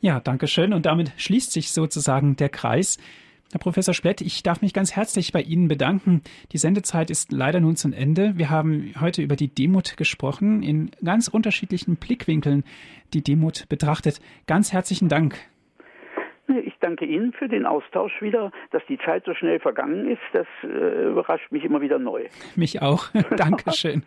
Ja, 0.00 0.20
danke 0.20 0.46
schön. 0.46 0.72
Und 0.72 0.86
damit 0.86 1.12
schließt 1.16 1.52
sich 1.52 1.72
sozusagen 1.72 2.36
der 2.36 2.48
Kreis. 2.48 2.98
Herr 3.52 3.60
Professor 3.60 3.94
Splett, 3.94 4.20
ich 4.20 4.42
darf 4.42 4.60
mich 4.60 4.74
ganz 4.74 4.94
herzlich 4.94 5.32
bei 5.32 5.40
Ihnen 5.40 5.68
bedanken. 5.68 6.22
Die 6.52 6.58
Sendezeit 6.58 7.10
ist 7.10 7.32
leider 7.32 7.60
nun 7.60 7.76
zu 7.76 7.90
Ende. 7.92 8.36
Wir 8.36 8.50
haben 8.50 8.92
heute 9.00 9.22
über 9.22 9.36
die 9.36 9.48
Demut 9.48 9.96
gesprochen, 9.96 10.62
in 10.62 10.90
ganz 11.02 11.28
unterschiedlichen 11.28 11.96
Blickwinkeln 11.96 12.64
die 13.14 13.22
Demut 13.22 13.68
betrachtet. 13.68 14.20
Ganz 14.46 14.72
herzlichen 14.72 15.08
Dank. 15.08 15.38
Ich 16.64 16.74
danke 16.80 17.04
Ihnen 17.04 17.32
für 17.32 17.48
den 17.48 17.66
Austausch 17.66 18.22
wieder. 18.22 18.52
Dass 18.70 18.82
die 18.88 18.98
Zeit 18.98 19.24
so 19.24 19.34
schnell 19.34 19.58
vergangen 19.60 20.08
ist, 20.08 20.20
das 20.32 20.46
äh, 20.62 21.08
überrascht 21.08 21.50
mich 21.50 21.64
immer 21.64 21.80
wieder 21.80 21.98
neu. 21.98 22.26
Mich 22.54 22.82
auch. 22.82 23.08
Dankeschön. 23.36 24.02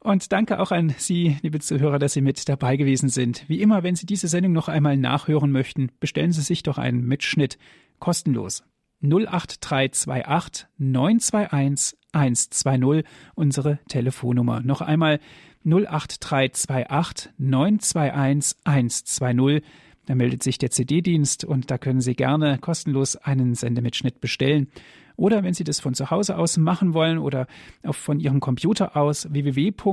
Und 0.00 0.32
danke 0.32 0.58
auch 0.58 0.72
an 0.72 0.90
Sie, 0.98 1.36
liebe 1.42 1.60
Zuhörer, 1.60 1.98
dass 1.98 2.12
Sie 2.12 2.22
mit 2.22 2.48
dabei 2.48 2.76
gewesen 2.76 3.08
sind. 3.08 3.44
Wie 3.48 3.60
immer, 3.60 3.82
wenn 3.82 3.94
Sie 3.94 4.06
diese 4.06 4.28
Sendung 4.28 4.52
noch 4.52 4.68
einmal 4.68 4.96
nachhören 4.96 5.52
möchten, 5.52 5.90
bestellen 6.00 6.32
Sie 6.32 6.42
sich 6.42 6.62
doch 6.62 6.78
einen 6.78 7.06
Mitschnitt 7.06 7.58
kostenlos. 7.98 8.64
08328 9.02 10.66
921 10.78 11.98
120 12.12 13.04
unsere 13.34 13.78
Telefonnummer. 13.88 14.60
Noch 14.62 14.80
einmal 14.80 15.18
08328 15.64 17.32
921 17.38 18.58
120 18.64 19.62
da 20.06 20.14
meldet 20.14 20.42
sich 20.42 20.58
der 20.58 20.70
CD-Dienst 20.70 21.44
und 21.44 21.70
da 21.70 21.78
können 21.78 22.00
Sie 22.00 22.14
gerne 22.14 22.58
kostenlos 22.58 23.16
einen 23.16 23.54
Sendemitschnitt 23.54 24.20
bestellen. 24.20 24.68
Oder 25.16 25.44
wenn 25.44 25.54
Sie 25.54 25.64
das 25.64 25.78
von 25.80 25.94
zu 25.94 26.10
Hause 26.10 26.36
aus 26.38 26.56
machen 26.56 26.94
wollen 26.94 27.18
oder 27.18 27.46
auch 27.84 27.94
von 27.94 28.18
Ihrem 28.18 28.40
Computer 28.40 28.96
aus, 28.96 29.32
www.hore.org 29.32 29.90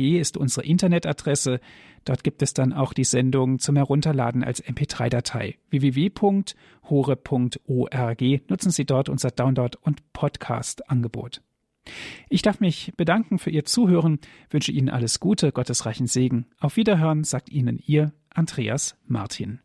ist 0.00 0.36
unsere 0.36 0.66
Internetadresse. 0.66 1.60
Dort 2.04 2.24
gibt 2.24 2.42
es 2.42 2.52
dann 2.54 2.72
auch 2.72 2.92
die 2.92 3.04
Sendung 3.04 3.60
zum 3.60 3.76
Herunterladen 3.76 4.42
als 4.44 4.62
MP3-Datei. 4.62 5.56
www.hore.org. 5.70 6.10
Nutzen 8.50 8.70
Sie 8.70 8.84
dort 8.84 9.08
unser 9.08 9.30
Download- 9.30 9.78
und 9.82 10.12
Podcast-Angebot. 10.12 11.40
Ich 12.28 12.42
darf 12.42 12.60
mich 12.60 12.92
bedanken 12.96 13.38
für 13.38 13.50
Ihr 13.50 13.64
Zuhören, 13.64 14.18
wünsche 14.50 14.72
Ihnen 14.72 14.88
alles 14.88 15.20
Gute, 15.20 15.52
Gottes 15.52 15.86
reichen 15.86 16.06
Segen. 16.06 16.46
Auf 16.58 16.76
Wiederhören 16.76 17.24
sagt 17.24 17.50
Ihnen 17.50 17.78
Ihr 17.84 18.12
Andreas 18.30 18.96
Martin. 19.06 19.60